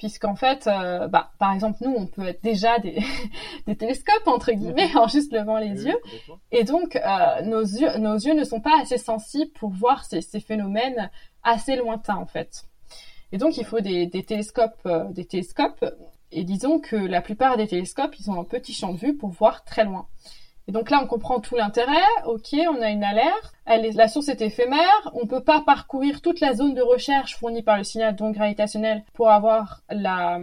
puisqu'en 0.04 0.36
fait, 0.36 0.68
euh, 0.68 1.08
bah, 1.08 1.32
par 1.40 1.54
exemple, 1.54 1.78
nous, 1.80 1.96
on 1.98 2.08
peut 2.08 2.28
être 2.28 2.44
déjà 2.44 2.78
des, 2.78 3.02
des 3.68 3.78
télescopes, 3.78 4.28
entre 4.28 4.52
guillemets, 4.52 4.94
en 4.98 5.08
juste 5.08 5.32
levant 5.32 5.58
les 5.58 5.86
yeux. 5.86 5.98
Et 6.52 6.66
donc, 6.66 6.98
euh, 6.98 7.42
nos, 7.44 7.62
yeux, 7.62 7.98
nos 8.00 8.16
yeux 8.16 8.34
ne 8.34 8.44
sont 8.44 8.60
pas 8.60 8.82
assez 8.82 8.98
sensibles 8.98 9.54
pour 9.54 9.70
voir 9.70 10.04
ces, 10.04 10.20
ces 10.20 10.42
phénomènes 10.42 11.10
assez 11.42 11.78
lointains, 11.78 12.18
en 12.18 12.26
fait. 12.26 12.66
Et 13.32 13.38
donc, 13.38 13.56
il 13.56 13.64
faut 13.64 13.80
des, 13.80 14.06
des 14.08 14.24
télescopes, 14.24 14.76
euh, 14.88 15.06
des 15.06 15.24
télescopes. 15.24 15.86
Et 16.34 16.44
disons 16.44 16.82
que 16.82 16.98
la 16.98 17.22
plupart 17.22 17.56
des 17.56 17.68
télescopes, 17.68 18.20
ils 18.20 18.30
ont 18.30 18.42
un 18.42 18.44
petit 18.44 18.74
champ 18.74 18.92
de 18.92 18.98
vue 19.00 19.16
pour 19.16 19.30
voir 19.30 19.64
très 19.64 19.86
loin. 19.86 20.08
Et 20.68 20.72
donc 20.72 20.90
là, 20.90 21.02
on 21.04 21.08
comprend 21.08 21.40
tout 21.40 21.56
l'intérêt. 21.56 22.06
Ok, 22.26 22.54
on 22.54 22.82
a 22.82 22.90
une 22.90 23.04
alerte. 23.04 23.54
Elle 23.66 23.86
est, 23.86 23.92
la 23.92 24.08
source 24.08 24.30
est 24.30 24.42
éphémère. 24.42 25.12
On 25.14 25.28
peut 25.28 25.44
pas 25.44 25.62
parcourir 25.62 26.22
toute 26.22 26.40
la 26.40 26.54
zone 26.54 26.74
de 26.74 26.82
recherche 26.82 27.38
fournie 27.38 27.64
par 27.64 27.78
le 27.78 27.84
signal 27.84 28.16
donc 28.16 28.36
gravitationnel 28.36 29.04
pour 29.14 29.30
avoir 29.30 29.82
la, 29.90 30.40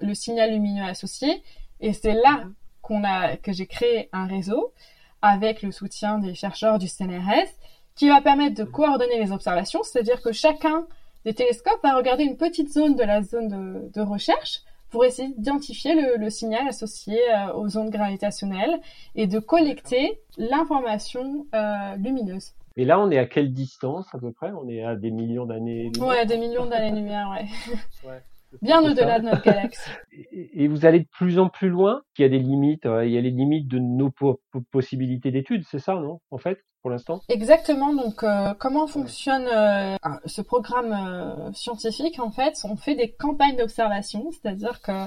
le 0.00 0.14
signal 0.14 0.52
lumineux 0.52 0.84
associé. 0.84 1.42
Et 1.80 1.92
c'est 1.92 2.14
là 2.14 2.44
qu'on 2.80 3.04
a, 3.04 3.36
que 3.36 3.52
j'ai 3.52 3.66
créé 3.66 4.08
un 4.12 4.26
réseau 4.26 4.72
avec 5.20 5.62
le 5.62 5.70
soutien 5.70 6.18
des 6.18 6.34
chercheurs 6.34 6.78
du 6.78 6.88
CNRS 6.88 7.48
qui 7.94 8.08
va 8.08 8.20
permettre 8.22 8.54
de 8.54 8.64
coordonner 8.64 9.18
les 9.18 9.32
observations. 9.32 9.82
C'est-à-dire 9.82 10.22
que 10.22 10.32
chacun 10.32 10.86
des 11.24 11.34
télescopes 11.34 11.82
va 11.82 11.94
regarder 11.94 12.24
une 12.24 12.36
petite 12.36 12.72
zone 12.72 12.94
de 12.94 13.02
la 13.02 13.22
zone 13.22 13.48
de, 13.48 13.90
de 13.92 14.00
recherche 14.00 14.62
pour 14.90 15.04
essayer 15.04 15.28
d'identifier 15.28 15.94
le, 16.18 16.30
signal 16.30 16.66
associé 16.68 17.18
euh, 17.30 17.52
aux 17.54 17.76
ondes 17.76 17.90
gravitationnelles 17.90 18.80
et 19.14 19.26
de 19.26 19.38
collecter 19.38 20.20
l'information 20.36 21.46
euh, 21.54 21.96
lumineuse. 21.96 22.52
Et 22.76 22.84
là, 22.84 23.00
on 23.00 23.10
est 23.10 23.18
à 23.18 23.26
quelle 23.26 23.52
distance 23.52 24.06
à 24.14 24.18
peu 24.18 24.32
près? 24.32 24.50
On 24.52 24.68
est 24.68 24.84
à 24.84 24.94
des 24.94 25.10
millions 25.10 25.46
d'années. 25.46 25.90
Ouais, 25.98 26.24
des 26.26 26.38
millions 26.38 26.66
d'années-lumière, 26.66 27.28
ouais. 27.30 27.46
ouais. 28.08 28.22
Bien 28.62 28.82
au-delà 28.82 29.18
de 29.18 29.26
notre 29.26 29.42
galaxie. 29.42 29.90
Et 30.32 30.68
vous 30.68 30.86
allez 30.86 31.00
de 31.00 31.08
plus 31.10 31.38
en 31.38 31.48
plus 31.48 31.68
loin, 31.68 32.02
qu'il 32.14 32.22
y 32.22 32.26
a 32.26 32.30
des 32.30 32.38
limites, 32.38 32.86
euh, 32.86 33.04
il 33.04 33.12
y 33.12 33.18
a 33.18 33.20
les 33.20 33.30
limites 33.30 33.68
de 33.68 33.78
nos 33.78 34.10
possibilités 34.70 35.30
d'études, 35.30 35.64
c'est 35.68 35.78
ça, 35.78 35.96
non? 35.96 36.20
En 36.30 36.38
fait? 36.38 36.64
Pour 36.82 36.90
l'instant 36.90 37.20
Exactement. 37.28 37.94
Donc, 37.94 38.22
euh, 38.22 38.54
comment 38.58 38.86
fonctionne 38.86 39.46
euh, 39.52 39.96
ce 40.26 40.42
programme 40.42 40.92
euh, 40.92 41.52
scientifique 41.52 42.20
En 42.20 42.30
fait, 42.30 42.58
on 42.64 42.76
fait 42.76 42.94
des 42.94 43.10
campagnes 43.10 43.56
d'observation, 43.56 44.30
c'est-à-dire 44.30 44.80
que 44.80 45.06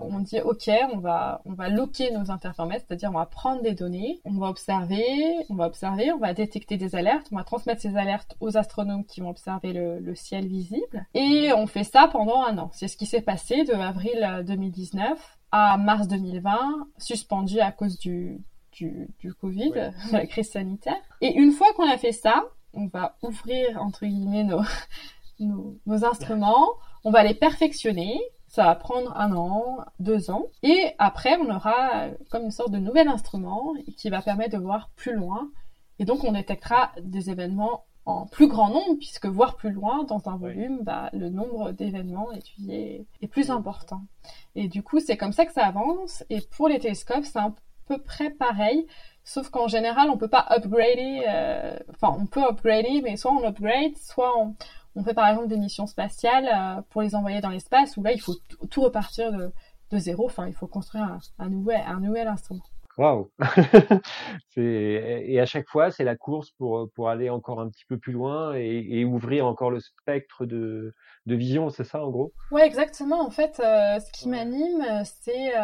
on 0.00 0.20
dit 0.20 0.40
OK, 0.40 0.70
on 0.92 0.98
va 0.98 1.42
on 1.44 1.52
va 1.52 1.68
loquer 1.68 2.10
nos 2.10 2.30
interféromètres, 2.30 2.84
c'est-à-dire 2.88 3.10
on 3.10 3.18
va 3.18 3.26
prendre 3.26 3.62
des 3.62 3.74
données, 3.74 4.20
on 4.24 4.32
va 4.38 4.48
observer, 4.48 5.36
on 5.48 5.54
va 5.54 5.66
observer, 5.66 6.12
on 6.12 6.18
va 6.18 6.34
détecter 6.34 6.76
des 6.76 6.96
alertes, 6.96 7.28
on 7.30 7.36
va 7.36 7.44
transmettre 7.44 7.80
ces 7.80 7.96
alertes 7.96 8.36
aux 8.40 8.56
astronomes 8.56 9.04
qui 9.04 9.20
vont 9.20 9.30
observer 9.30 9.72
le, 9.72 9.98
le 9.98 10.14
ciel 10.14 10.46
visible, 10.46 11.06
et 11.14 11.52
on 11.52 11.66
fait 11.66 11.84
ça 11.84 12.08
pendant 12.10 12.42
un 12.42 12.58
an. 12.58 12.70
C'est 12.72 12.88
ce 12.88 12.96
qui 12.96 13.06
s'est 13.06 13.22
passé 13.22 13.64
de 13.64 13.74
avril 13.74 14.44
2019 14.46 15.38
à 15.52 15.76
mars 15.76 16.08
2020, 16.08 16.88
suspendu 16.96 17.60
à 17.60 17.70
cause 17.72 17.98
du, 17.98 18.40
du, 18.72 19.08
du 19.18 19.32
Covid, 19.34 19.70
de 19.70 19.90
la 20.12 20.26
crise 20.26 20.50
sanitaire. 20.50 21.00
Et 21.20 21.34
une 21.34 21.52
fois 21.52 21.72
qu'on 21.74 21.88
a 21.88 21.96
fait 21.98 22.12
ça, 22.12 22.44
on 22.74 22.86
va 22.86 23.16
ouvrir, 23.22 23.80
entre 23.80 24.06
guillemets, 24.06 24.44
nos, 24.44 24.62
nos, 25.40 25.78
nos 25.86 26.04
instruments, 26.04 26.68
on 27.04 27.10
va 27.10 27.22
les 27.24 27.34
perfectionner, 27.34 28.20
ça 28.48 28.64
va 28.64 28.74
prendre 28.74 29.16
un 29.16 29.34
an, 29.34 29.78
deux 29.98 30.30
ans. 30.30 30.46
Et 30.62 30.92
après, 30.98 31.36
on 31.38 31.50
aura 31.54 32.08
comme 32.30 32.44
une 32.44 32.50
sorte 32.50 32.70
de 32.70 32.78
nouvel 32.78 33.08
instrument 33.08 33.72
qui 33.96 34.10
va 34.10 34.20
permettre 34.20 34.58
de 34.58 34.62
voir 34.62 34.90
plus 34.94 35.14
loin. 35.14 35.50
Et 35.98 36.04
donc, 36.04 36.24
on 36.24 36.32
détectera 36.32 36.92
des 37.00 37.30
événements 37.30 37.84
en 38.04 38.26
plus 38.26 38.48
grand 38.48 38.68
nombre, 38.68 38.98
puisque 38.98 39.26
voir 39.26 39.56
plus 39.56 39.70
loin 39.70 40.04
dans 40.04 40.28
un 40.28 40.36
volume, 40.36 40.80
bah, 40.82 41.08
le 41.12 41.28
nombre 41.28 41.70
d'événements 41.72 42.32
étudiés 42.32 43.06
est 43.20 43.28
plus 43.28 43.50
important. 43.50 44.02
Et 44.54 44.68
du 44.68 44.82
coup, 44.82 45.00
c'est 45.00 45.16
comme 45.16 45.32
ça 45.32 45.46
que 45.46 45.52
ça 45.52 45.64
avance. 45.64 46.24
Et 46.28 46.40
pour 46.40 46.68
les 46.68 46.78
télescopes, 46.78 47.24
c'est 47.24 47.38
un 47.38 47.54
peu 47.96 48.02
près 48.02 48.30
pareil, 48.30 48.86
sauf 49.24 49.50
qu'en 49.50 49.68
général, 49.68 50.10
on 50.10 50.16
peut 50.16 50.28
pas 50.28 50.46
upgrader, 50.50 51.22
euh, 51.28 51.78
enfin, 51.90 52.16
on 52.18 52.26
peut 52.26 52.42
upgrader, 52.42 53.00
mais 53.02 53.16
soit 53.16 53.32
on 53.32 53.44
upgrade, 53.44 53.96
soit 53.96 54.38
on, 54.38 54.54
on 54.96 55.04
fait 55.04 55.14
par 55.14 55.28
exemple 55.28 55.48
des 55.48 55.58
missions 55.58 55.86
spatiales 55.86 56.48
euh, 56.48 56.82
pour 56.90 57.02
les 57.02 57.14
envoyer 57.14 57.40
dans 57.40 57.50
l'espace, 57.50 57.96
où 57.96 58.02
là, 58.02 58.12
il 58.12 58.20
faut 58.20 58.34
tout 58.70 58.82
repartir 58.82 59.32
de, 59.32 59.52
de 59.90 59.98
zéro, 59.98 60.26
enfin, 60.26 60.46
il 60.46 60.54
faut 60.54 60.66
construire 60.66 61.04
un, 61.04 61.18
un 61.38 61.48
nouvel, 61.48 61.80
un 61.86 62.00
nouvel 62.00 62.28
instrument. 62.28 62.64
Waouh 62.98 63.30
Et 64.56 65.40
à 65.40 65.46
chaque 65.46 65.66
fois, 65.68 65.90
c'est 65.90 66.04
la 66.04 66.14
course 66.14 66.50
pour, 66.58 66.90
pour 66.94 67.08
aller 67.08 67.30
encore 67.30 67.58
un 67.60 67.70
petit 67.70 67.86
peu 67.88 67.96
plus 67.96 68.12
loin 68.12 68.54
et, 68.54 68.86
et 68.90 69.04
ouvrir 69.06 69.46
encore 69.46 69.70
le 69.70 69.80
spectre 69.80 70.44
de, 70.44 70.94
de 71.24 71.34
vision, 71.34 71.70
c'est 71.70 71.84
ça 71.84 72.04
en 72.04 72.10
gros? 72.10 72.34
Ouais, 72.50 72.66
exactement. 72.66 73.24
En 73.24 73.30
fait, 73.30 73.60
euh, 73.60 73.98
ce 73.98 74.12
qui 74.12 74.28
m'anime, 74.28 74.84
c'est 75.04 75.56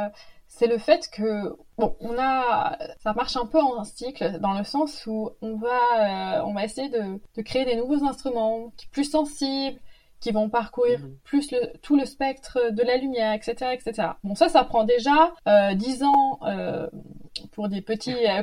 c'est 0.49 0.67
le 0.67 0.79
fait 0.79 1.09
que 1.13 1.57
bon, 1.77 1.97
on 2.01 2.19
a 2.19 2.79
ça 3.01 3.13
marche 3.13 3.37
un 3.37 3.47
peu 3.47 3.61
en 3.61 3.85
cycle 3.85 4.41
dans 4.41 4.59
le 4.59 4.65
sens 4.65 5.07
où 5.07 5.31
on 5.43 5.57
va 5.57 6.39
euh, 6.39 6.43
on 6.45 6.55
va 6.55 6.65
essayer 6.65 6.89
de, 6.89 7.21
de, 7.37 7.43
créer 7.43 7.65
des 7.65 7.77
nouveaux 7.77 8.03
instruments 8.05 8.73
plus 8.91 9.05
sensibles 9.05 9.79
qui 10.21 10.33
vont 10.33 10.49
parcourir 10.49 10.99
mhm. 11.01 11.17
plus 11.25 11.51
le, 11.53 11.73
tout 11.81 11.97
le 11.97 12.05
spectre 12.05 12.73
de 12.73 12.83
la 12.83 12.97
lumière, 12.97 13.33
etc., 13.33 13.73
etc. 13.73 14.09
Bon, 14.25 14.35
ça, 14.35 14.49
ça 14.49 14.65
prend 14.65 14.85
déjà 14.85 15.33
euh, 15.47 15.75
10 15.75 16.03
ans 16.05 16.41
euh, 16.43 16.89
pour 17.53 17.69
des 17.69 17.83
petits 17.83 18.27
euh, 18.27 18.43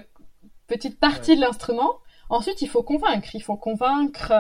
petites 0.68 1.00
parties 1.00 1.36
de 1.36 1.42
l'instrument. 1.42 1.98
Ensuite, 2.30 2.62
il 2.62 2.70
faut 2.70 2.82
convaincre. 2.82 3.36
Il 3.36 3.42
faut 3.42 3.58
convaincre 3.58 4.34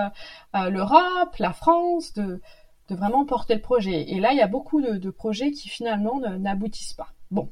l'Europe, 0.53 1.35
la 1.37 1.53
France 1.53 2.13
de 2.13 2.41
de 2.89 2.95
vraiment 2.95 3.25
porter 3.25 3.55
le 3.55 3.61
projet. 3.61 4.11
Et 4.11 4.19
là, 4.19 4.31
il 4.31 4.37
y 4.37 4.41
a 4.41 4.47
beaucoup 4.47 4.81
de, 4.81 4.97
de 4.97 5.09
projets 5.09 5.51
qui 5.51 5.69
finalement 5.69 6.19
n'aboutissent 6.19 6.93
pas. 6.93 7.14
Bon, 7.31 7.49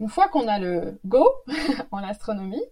une 0.00 0.08
fois 0.08 0.28
qu'on 0.28 0.48
a 0.48 0.58
le 0.58 1.00
go 1.04 1.28
en 1.90 1.98
astronomie, 1.98 2.64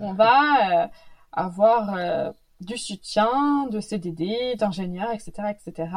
on 0.00 0.12
va 0.12 0.84
euh, 0.84 0.88
avoir 1.32 1.94
euh, 1.94 2.30
du 2.60 2.76
soutien 2.76 3.66
de 3.70 3.80
CDD, 3.80 4.54
d'ingénieurs, 4.58 5.12
etc., 5.12 5.32
etc., 5.50 5.90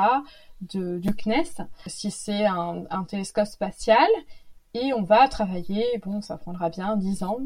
de, 0.62 0.98
du 0.98 1.14
CNES, 1.14 1.66
si 1.88 2.12
c'est 2.12 2.46
un, 2.46 2.84
un, 2.90 3.04
télescope 3.04 3.48
spatial. 3.48 4.08
Et 4.74 4.94
on 4.94 5.02
va 5.02 5.28
travailler, 5.28 5.86
bon, 6.04 6.22
ça 6.22 6.38
prendra 6.38 6.70
bien 6.70 6.98
10 6.98 7.24
ans. 7.24 7.40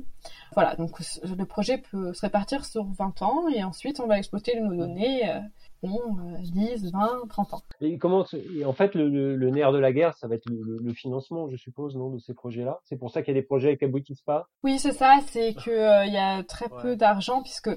Voilà, 0.54 0.76
donc 0.76 1.00
le 1.24 1.46
projet 1.46 1.78
peut 1.78 2.14
se 2.14 2.22
répartir 2.22 2.66
sur 2.66 2.84
20 2.84 3.22
ans 3.22 3.48
et 3.48 3.64
ensuite 3.64 4.00
on 4.00 4.08
va 4.08 4.18
exploiter 4.18 4.60
nos 4.60 4.76
données 4.76 5.30
euh, 5.30 5.40
ont 5.84 6.18
10, 6.40 6.92
20, 6.92 7.28
30 7.30 7.54
ans. 7.54 7.62
Et 7.82 7.98
comment, 7.98 8.26
en 8.66 8.74
fait, 8.74 8.96
le, 8.96 9.36
le, 9.36 9.50
nerf 9.50 9.72
de 9.72 9.80
la 9.80 9.92
guerre, 9.92 10.16
ça 10.18 10.28
va 10.28 10.36
être 10.36 10.50
le, 10.50 10.78
le 10.82 10.94
financement, 10.94 11.48
je 11.50 11.58
suppose, 11.58 11.96
non, 11.96 12.10
de 12.10 12.20
ces 12.20 12.34
projets-là? 12.34 12.80
C'est 12.84 12.98
pour 12.98 13.12
ça 13.12 13.22
qu'il 13.22 13.34
y 13.34 13.38
a 13.38 13.42
des 13.42 13.46
projets 13.46 13.78
qui 13.78 13.86
aboutissent 13.86 14.22
pas. 14.22 14.48
Oui, 14.64 14.80
c'est 14.80 14.92
ça. 14.92 15.18
C'est 15.28 15.54
que 15.54 15.72
euh, 15.72 16.06
il 16.06 16.14
y 16.14 16.18
a 16.18 16.44
très 16.44 16.70
peu 16.82 16.96
d'argent 16.96 17.42
puisque 17.42 17.72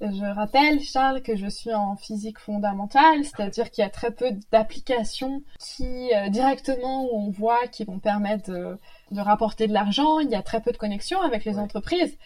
je 0.00 0.34
rappelle, 0.34 0.80
Charles, 0.80 1.22
que 1.22 1.36
je 1.36 1.46
suis 1.46 1.74
en 1.74 1.94
physique 1.96 2.38
fondamentale, 2.38 3.22
c'est-à-dire 3.22 3.70
qu'il 3.70 3.82
y 3.82 3.86
a 3.86 3.90
très 3.90 4.10
peu 4.10 4.30
d'applications 4.50 5.42
qui 5.58 6.14
euh, 6.14 6.30
directement 6.30 7.04
où 7.04 7.26
on 7.26 7.30
voit 7.30 7.66
qui 7.66 7.84
vont 7.84 7.98
permettre 7.98 8.50
de, 8.50 8.78
de 9.10 9.20
rapporter 9.20 9.66
de 9.66 9.74
l'argent. 9.74 10.18
Il 10.20 10.30
y 10.30 10.34
a 10.34 10.42
très 10.42 10.62
peu 10.62 10.72
de 10.72 10.78
connexions 10.78 11.20
avec 11.20 11.44
les 11.44 11.58
entreprises. 11.58 12.16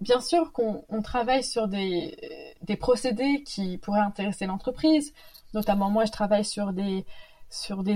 Bien 0.00 0.20
sûr 0.20 0.52
qu'on 0.52 1.02
travaille 1.02 1.44
sur 1.44 1.68
des, 1.68 2.16
procédés 2.80 3.42
qui 3.44 3.78
pourraient 3.78 4.00
intéresser 4.00 4.46
l'entreprise. 4.46 5.12
Notamment, 5.52 5.90
moi, 5.90 6.04
je 6.04 6.12
travaille 6.12 6.44
sur 6.44 6.72
des, 6.72 7.04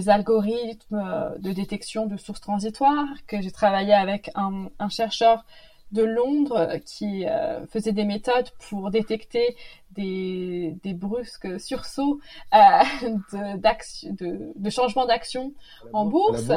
algorithmes 0.08 0.94
euh, 0.94 1.38
de 1.38 1.52
détection 1.52 2.06
de 2.06 2.16
sources 2.16 2.40
transitoires, 2.40 3.06
que 3.26 3.40
j'ai 3.40 3.50
travaillé 3.50 3.94
avec 3.94 4.30
un 4.34 4.88
chercheur 4.88 5.44
de 5.92 6.02
Londres 6.02 6.76
qui 6.84 7.26
euh, 7.26 7.66
faisait 7.66 7.92
des 7.92 8.04
méthodes 8.04 8.50
pour 8.68 8.90
détecter 8.90 9.56
des, 9.92 10.76
des 10.82 10.94
brusques 10.94 11.58
sursauts 11.60 12.20
euh, 12.54 12.58
de, 13.32 14.12
de, 14.12 14.52
de 14.54 14.70
changement 14.70 15.06
d'action 15.06 15.54
en 15.92 16.06
bourse. 16.06 16.50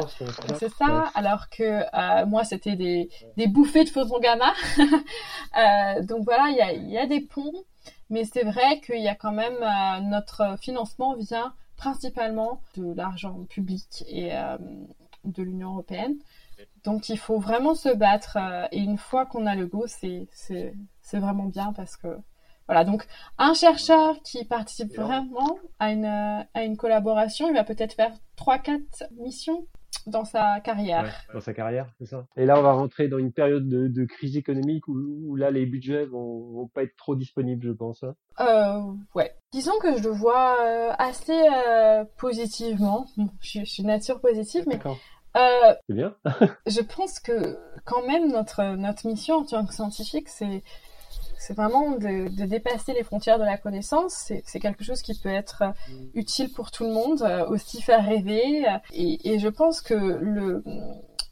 C'est 0.60 0.74
ça, 0.74 1.12
alors 1.16 1.50
que 1.50 1.64
euh, 1.64 2.26
moi 2.26 2.44
c'était 2.44 2.76
des, 2.76 3.10
des 3.38 3.48
bouffées 3.48 3.84
de 3.84 3.90
photons 3.90 4.20
gamma. 4.20 4.54
euh, 4.78 6.04
donc 6.04 6.24
voilà, 6.26 6.50
il 6.50 6.58
y 6.58 6.62
a, 6.62 6.74
y 6.74 6.98
a 6.98 7.08
des 7.08 7.22
ponts, 7.22 7.64
mais 8.10 8.26
c'est 8.26 8.44
vrai 8.44 8.82
qu'il 8.82 9.02
y 9.02 9.08
a 9.08 9.16
quand 9.16 9.32
même 9.32 9.58
euh, 9.62 10.00
notre 10.02 10.58
financement 10.60 11.16
vient 11.16 11.54
principalement 11.78 12.62
de 12.78 12.94
l'argent 12.94 13.46
public 13.50 14.04
et 14.08 14.36
euh, 14.36 14.58
de 15.26 15.42
l'Union 15.42 15.72
européenne. 15.72 16.16
Donc 16.84 17.10
il 17.10 17.18
faut 17.18 17.40
vraiment 17.40 17.76
se 17.76 17.90
battre 17.90 18.38
euh, 18.38 18.66
et 18.72 18.80
une 18.80 18.98
fois 18.98 19.26
qu'on 19.26 19.46
a 19.46 19.56
le 19.56 19.68
go, 19.68 19.86
c'est 19.88 20.28
vraiment 21.14 21.46
bien 21.46 21.74
parce 21.74 21.98
que 21.98 22.08
voilà. 22.68 22.86
Donc 22.86 23.06
un 23.38 23.54
chercheur 23.54 24.22
qui 24.24 24.46
participe 24.46 24.96
vraiment 24.96 25.58
à 25.80 25.92
une 25.92 26.06
à 26.06 26.64
une 26.64 26.78
collaboration, 26.78 27.50
il 27.50 27.54
va 27.54 27.64
peut-être 27.64 27.94
faire 27.94 28.14
trois 28.36 28.58
quatre 28.58 29.04
missions 29.20 29.68
dans 30.08 30.26
sa 30.26 30.60
carrière. 30.62 31.04
Ouais, 31.04 31.34
dans 31.34 31.42
sa 31.42 31.54
carrière, 31.54 31.88
c'est 32.00 32.06
ça. 32.06 32.26
Et 32.38 32.46
là, 32.46 32.58
on 32.58 32.64
va 32.64 32.74
rentrer 32.74 33.08
dans 33.08 33.18
une 33.18 33.32
période 33.32 33.68
de, 33.68 33.88
de 33.88 34.06
crise 34.06 34.38
économique 34.38 34.88
où, 34.88 34.94
où, 35.28 35.36
là, 35.36 35.52
les 35.52 35.66
budgets 35.66 36.06
vont, 36.06 36.52
vont 36.52 36.68
pas 36.68 36.84
être 36.84 36.96
trop 36.96 37.16
disponibles, 37.16 37.66
je 37.66 37.72
pense. 37.72 38.04
Hein. 38.04 38.16
Euh, 38.40 38.94
ouais. 39.16 39.36
Disons 39.52 39.78
que 39.82 39.98
je 39.98 40.04
le 40.04 40.10
vois 40.10 40.58
euh, 40.62 40.92
assez 40.98 41.40
euh, 41.68 42.04
positivement. 42.18 43.06
je, 43.42 43.60
je, 43.60 43.66
suis 43.66 43.84
nature 43.84 44.20
positive, 44.22 44.64
mais 44.68 44.80
euh, 45.38 45.74
c'est 45.88 45.96
bien. 45.96 46.16
je 46.68 46.82
pense 46.82 47.20
que 47.20 47.58
quand 47.86 48.06
même 48.06 48.32
notre 48.32 48.76
notre 48.76 49.08
mission 49.08 49.38
en 49.38 49.46
tant 49.46 49.66
que 49.66 49.74
scientifique, 49.74 50.30
c'est 50.30 50.64
c'est 51.38 51.56
vraiment 51.56 51.92
de, 51.92 52.30
de, 52.36 52.46
dépasser 52.46 52.94
les 52.94 53.04
frontières 53.04 53.40
de 53.40 53.44
la 53.44 53.58
connaissance. 53.58 54.32
C'est 54.46 54.60
quelque 54.60 54.84
chose 54.84 55.02
qui 55.02 55.20
peut 55.20 55.30
être 55.30 55.64
utile 56.14 56.54
pour 56.54 56.70
tout 56.70 56.84
le 56.84 56.92
monde, 56.92 57.24
aussi 57.50 57.82
faire 57.82 58.06
rêver. 58.06 58.64
Et, 58.94 59.34
et 59.34 59.40
je 59.40 59.48
pense 59.48 59.82
que 59.82 59.96
le, 59.96 60.64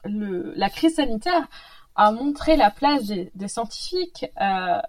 le 0.06 0.52
la 0.56 0.70
crise 0.70 0.96
sanitaire 0.96 1.48
a 1.96 2.12
montré 2.12 2.56
la 2.56 2.72
place 2.72 3.06
des, 3.06 3.32
des 3.36 3.48
scientifiques 3.48 4.26
euh, 4.42 4.80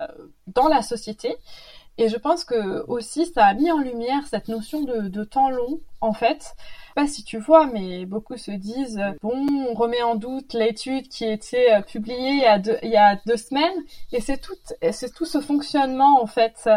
dans 0.46 0.68
la 0.68 0.81
société 0.81 1.37
et 1.99 2.09
je 2.09 2.16
pense 2.16 2.44
que 2.44 2.85
aussi 2.87 3.27
ça 3.27 3.46
a 3.46 3.55
mis 3.55 3.70
en 3.70 3.79
lumière 3.79 4.27
cette 4.27 4.49
notion 4.49 4.83
de, 4.83 5.09
de 5.09 5.25
temps 5.25 5.51
long, 5.51 5.81
en 6.01 6.13
fait. 6.13 6.55
Pas 6.97 7.07
si 7.07 7.23
tu 7.23 7.39
vois, 7.39 7.67
mais 7.67 8.05
beaucoup 8.05 8.37
se 8.37 8.51
disent 8.51 9.01
bon, 9.23 9.47
on 9.69 9.75
remet 9.75 10.03
en 10.03 10.17
doute 10.17 10.55
l'étude 10.55 11.09
qui 11.09 11.25
était 11.25 11.73
euh, 11.73 11.83
publiée 11.83 12.43
il 12.83 12.91
y 12.91 12.97
a 12.97 13.17
deux, 13.27 13.37
semaines, 13.37 13.85
et 14.13 14.21
c'est 14.21 14.39
tout, 14.39 14.57
c'est 14.91 15.15
tout 15.15 15.25
ce 15.25 15.41
fonctionnement 15.41 16.21
en 16.21 16.27
fait 16.27 16.69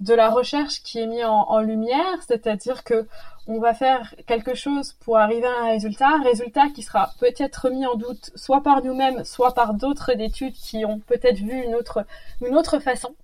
de 0.00 0.14
la 0.14 0.28
recherche 0.28 0.82
qui 0.82 0.98
est 0.98 1.06
mis 1.06 1.22
en, 1.24 1.60
lumière, 1.60 2.22
c'est-à-dire 2.26 2.82
que 2.84 3.06
on 3.46 3.58
va 3.58 3.74
faire 3.74 4.14
quelque 4.26 4.54
chose 4.54 4.94
pour 5.00 5.18
arriver 5.18 5.46
à 5.46 5.64
un 5.64 5.68
résultat, 5.70 6.18
résultat 6.22 6.68
qui 6.74 6.82
sera 6.82 7.10
peut-être 7.18 7.70
mis 7.70 7.86
en 7.86 7.94
doute 7.94 8.30
soit 8.34 8.62
par 8.62 8.82
nous-mêmes, 8.84 9.24
soit 9.24 9.54
par 9.54 9.74
d'autres 9.74 10.18
études 10.20 10.54
qui 10.54 10.84
ont 10.84 11.00
peut-être 11.00 11.38
vu 11.38 11.62
une 11.62 11.74
autre, 11.74 12.04
une 12.40 12.56
autre 12.56 12.78
façon. 12.78 13.14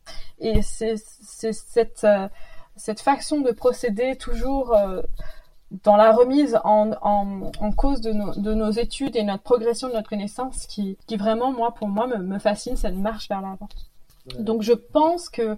Et 0.40 0.62
c'est 0.62 0.97
cette, 0.97 2.05
euh, 2.05 2.29
cette 2.77 3.01
façon 3.01 3.40
de 3.40 3.53
procéder 3.53 4.16
toujours 4.16 4.75
euh, 4.75 5.03
dans 5.84 5.96
la 5.96 6.12
remise 6.12 6.58
en, 6.64 6.92
en, 7.02 7.50
en 7.60 7.72
cause 7.72 8.00
de 8.00 8.12
nos, 8.12 8.34
de 8.34 8.54
nos, 8.54 8.70
études 8.70 9.16
et 9.16 9.22
notre 9.22 9.42
progression 9.42 9.88
de 9.88 9.94
notre 9.94 10.08
connaissance 10.08 10.66
qui, 10.66 10.96
qui 11.06 11.16
vraiment, 11.16 11.52
moi, 11.52 11.74
pour 11.74 11.88
moi, 11.88 12.06
me, 12.06 12.18
me 12.18 12.38
fascine 12.38 12.76
cette 12.76 12.96
marche 12.96 13.28
vers 13.28 13.40
l'avant. 13.40 13.68
Donc 14.38 14.62
je 14.62 14.72
pense 14.72 15.28
que 15.28 15.56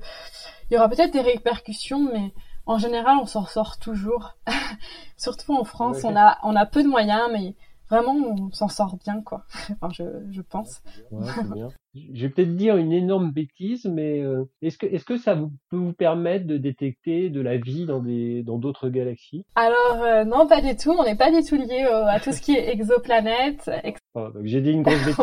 il 0.70 0.74
y 0.74 0.76
aura 0.76 0.88
peut-être 0.88 1.12
des 1.12 1.20
répercussions, 1.20 2.10
mais 2.12 2.32
en 2.66 2.78
général, 2.78 3.16
on 3.20 3.26
s'en 3.26 3.46
sort 3.46 3.78
toujours. 3.78 4.36
Surtout 5.16 5.54
en 5.54 5.64
France, 5.64 6.04
on 6.04 6.14
a 6.16 6.38
on 6.42 6.54
a 6.54 6.66
peu 6.66 6.82
de 6.82 6.88
moyens, 6.88 7.30
mais 7.32 7.54
vraiment, 7.90 8.14
on 8.14 8.50
s'en 8.52 8.68
sort 8.68 8.96
bien, 8.96 9.22
quoi. 9.22 9.44
enfin, 9.80 9.92
je, 9.92 10.04
je 10.30 10.42
pense. 10.42 10.82
Ouais, 11.10 11.26
bien. 11.54 11.68
je 11.94 12.22
vais 12.22 12.28
peut-être 12.28 12.56
dire 12.56 12.76
une 12.76 12.92
énorme 12.92 13.30
bêtise, 13.30 13.84
mais 13.86 14.20
euh, 14.20 14.44
est-ce 14.62 14.78
que 14.78 14.86
est-ce 14.86 15.04
que 15.04 15.16
ça 15.16 15.34
vous, 15.34 15.50
peut 15.70 15.76
vous 15.76 15.92
permettre 15.92 16.46
de 16.46 16.56
détecter 16.56 17.30
de 17.30 17.40
la 17.40 17.56
vie 17.56 17.86
dans 17.86 18.00
des 18.00 18.42
dans 18.42 18.58
d'autres 18.58 18.88
galaxies? 18.88 19.44
Alors 19.54 20.02
euh, 20.02 20.24
non, 20.24 20.46
pas 20.46 20.60
du 20.60 20.76
tout. 20.76 20.94
On 20.98 21.04
n'est 21.04 21.16
pas 21.16 21.30
du 21.30 21.42
tout 21.42 21.56
lié 21.56 21.82
à 21.82 22.20
tout 22.20 22.32
ce 22.32 22.40
qui 22.40 22.52
est 22.52 22.70
exoplanète. 22.70 23.70
Ex... 23.84 23.98
Oh, 24.14 24.30
j'ai 24.42 24.60
dit 24.60 24.70
une 24.70 24.82
grosse 24.82 25.04
bêtise. 25.04 25.20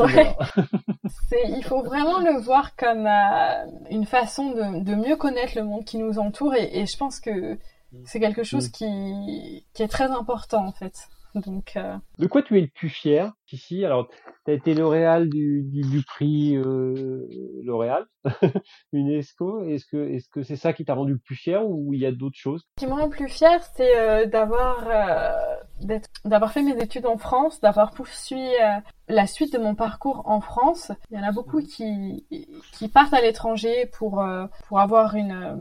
il 1.54 1.64
faut 1.66 1.84
vraiment 1.84 2.20
le 2.20 2.40
voir 2.40 2.78
comme 2.78 3.08
euh, 3.08 3.66
une 3.90 4.06
façon 4.06 4.52
de, 4.52 4.84
de, 4.86 4.96
mieux 4.96 5.18
connaître 5.18 5.54
le 5.58 5.66
monde 5.66 5.84
qui 5.84 5.98
nous 5.98 6.18
entoure 6.18 6.56
et, 6.56 6.80
et 6.80 6.86
je 6.86 6.96
pense 6.96 7.20
que 7.20 7.58
c'est 8.06 8.22
quelque 8.22 8.44
chose 8.44 8.70
qui, 8.70 9.66
qui 9.74 9.84
est 9.84 9.88
très 9.88 10.12
important 10.12 10.66
en 10.66 10.72
fait. 10.72 11.10
Donc, 11.36 11.74
euh... 11.76 11.98
De 12.18 12.28
quoi 12.28 12.42
tu 12.42 12.58
es 12.58 12.62
le 12.62 12.68
plus 12.68 12.90
fier 12.90 13.34
ici 13.52 13.84
Alors, 13.84 14.08
tu 14.46 14.52
as 14.52 14.54
été 14.54 14.74
lauréat 14.74 15.22
du, 15.22 15.64
du, 15.64 15.82
du 15.82 16.02
prix 16.04 16.56
euh, 16.56 17.28
L'Oréal, 17.64 18.06
UNESCO. 18.94 19.66
Est-ce 19.66 19.86
que 19.86 20.10
est-ce 20.10 20.30
que 20.30 20.44
c'est 20.44 20.56
ça 20.56 20.72
qui 20.72 20.86
t'a 20.86 20.94
rendu 20.94 21.14
le 21.14 21.20
plus 21.20 21.36
fier 21.36 21.68
ou 21.68 21.94
il 21.94 22.00
y 22.00 22.06
a 22.06 22.12
d'autres 22.12 22.38
choses? 22.38 22.64
Ce 22.78 22.86
qui 22.86 22.90
me 22.90 22.96
rend 22.96 23.06
le 23.06 23.10
plus 23.10 23.28
fier, 23.28 23.62
c'est 23.76 23.98
euh, 23.98 24.26
d'avoir 24.26 24.88
euh, 24.88 26.00
d'avoir 26.24 26.52
fait 26.52 26.62
mes 26.62 26.78
études 26.82 27.06
en 27.06 27.18
France, 27.18 27.60
d'avoir 27.60 27.92
poursuivi 27.92 28.50
la 29.08 29.28
suite 29.28 29.52
de 29.54 29.58
mon 29.58 29.76
parcours 29.76 30.24
en 30.26 30.42
France. 30.42 30.92
Il 31.12 31.18
y 31.18 31.20
en 31.20 31.24
a 31.24 31.32
beaucoup 31.32 31.62
qui 31.62 32.26
qui 32.72 32.88
partent 32.88 33.14
à 33.14 33.22
l'étranger 33.22 33.90
pour 33.98 34.26
pour 34.68 34.80
avoir 34.80 35.16
une 35.16 35.58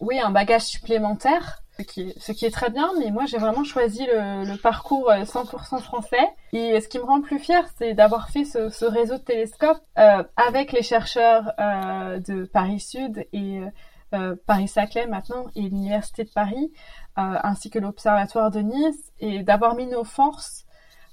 oui 0.00 0.20
un 0.20 0.30
bagage 0.30 0.62
supplémentaire 0.62 1.62
ce 1.80 1.84
qui, 1.84 2.02
est, 2.02 2.18
ce 2.18 2.32
qui 2.32 2.46
est 2.46 2.50
très 2.50 2.70
bien, 2.70 2.90
mais 2.98 3.10
moi 3.10 3.24
j'ai 3.26 3.38
vraiment 3.38 3.64
choisi 3.64 4.06
le, 4.06 4.44
le, 4.44 4.56
parcours 4.56 5.10
100% 5.10 5.80
français. 5.80 6.28
Et 6.52 6.80
ce 6.80 6.88
qui 6.88 6.98
me 6.98 7.04
rend 7.04 7.20
plus 7.20 7.38
fier, 7.38 7.64
c'est 7.78 7.94
d'avoir 7.94 8.30
fait 8.30 8.44
ce, 8.44 8.68
ce, 8.68 8.84
réseau 8.84 9.16
de 9.16 9.22
télescopes 9.22 9.80
euh, 9.98 10.22
avec 10.36 10.72
les 10.72 10.82
chercheurs 10.82 11.52
euh, 11.58 12.18
de 12.20 12.44
Paris 12.44 12.80
Sud 12.80 13.26
et 13.32 13.60
euh, 14.14 14.36
Paris-Saclay 14.46 15.06
maintenant 15.06 15.46
et 15.54 15.62
l'Université 15.62 16.24
de 16.24 16.30
Paris, 16.30 16.72
ainsi 17.16 17.68
que 17.68 17.78
l'Observatoire 17.78 18.50
de 18.50 18.60
Nice, 18.60 19.12
et 19.18 19.42
d'avoir 19.42 19.74
mis 19.74 19.86
nos 19.86 20.04
forces 20.04 20.64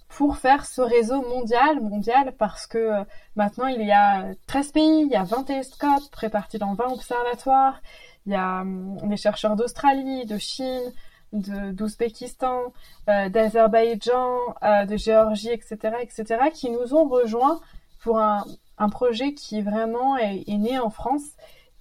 pour 0.07 0.37
faire 0.37 0.65
ce 0.65 0.81
réseau 0.81 1.21
mondial, 1.21 1.81
mondial, 1.81 2.33
parce 2.39 2.65
que 2.65 3.03
maintenant 3.35 3.67
il 3.67 3.85
y 3.85 3.91
a 3.91 4.27
13 4.47 4.71
pays, 4.71 5.01
il 5.01 5.11
y 5.11 5.15
a 5.15 5.23
20 5.23 5.43
télescopes 5.43 6.15
répartis 6.15 6.59
dans 6.59 6.75
20 6.75 6.93
observatoires, 6.93 7.81
il 8.27 8.33
y 8.33 8.35
a 8.35 8.61
hum, 8.61 8.97
des 9.03 9.17
chercheurs 9.17 9.55
d'Australie, 9.55 10.25
de 10.25 10.37
Chine, 10.37 10.93
d'Ouzbékistan, 11.33 12.73
euh, 13.09 13.29
d'Azerbaïdjan, 13.29 14.37
euh, 14.63 14.85
de 14.85 14.97
Géorgie, 14.97 15.49
etc., 15.49 15.95
etc., 16.01 16.25
qui 16.53 16.69
nous 16.69 16.93
ont 16.93 17.07
rejoints 17.07 17.59
pour 17.99 18.19
un, 18.19 18.45
un 18.77 18.89
projet 18.89 19.33
qui 19.33 19.61
vraiment 19.61 20.17
est, 20.17 20.45
né 20.47 20.77
en 20.77 20.89
France. 20.89 21.23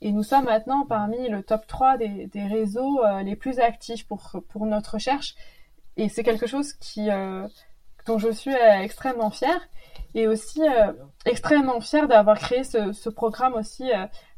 Et 0.01 0.13
nous 0.13 0.23
sommes 0.23 0.45
maintenant 0.45 0.85
parmi 0.87 1.29
le 1.29 1.43
top 1.43 1.67
3 1.67 1.97
des, 1.97 2.27
des 2.27 2.47
réseaux 2.47 3.05
euh, 3.05 3.23
les 3.23 3.37
plus 3.37 3.59
actifs 3.59 4.07
pour, 4.07 4.31
pour 4.49 4.67
notre 4.67 4.95
recherche. 4.95 5.35
Et 5.97 6.09
c'est 6.09 6.23
quelque 6.23 6.47
chose 6.47 6.73
qui, 6.75 7.11
euh, 7.11 7.47
dont 8.05 8.19
je 8.19 8.31
suis 8.31 8.55
extrêmement 8.55 9.31
fière. 9.31 9.61
Et 10.15 10.27
aussi 10.27 10.63
extrêmement 11.27 11.81
fière 11.81 12.09
d'avoir 12.09 12.39
créé 12.39 12.65
ce, 12.65 13.09
programme 13.11 13.53
aussi 13.53 13.85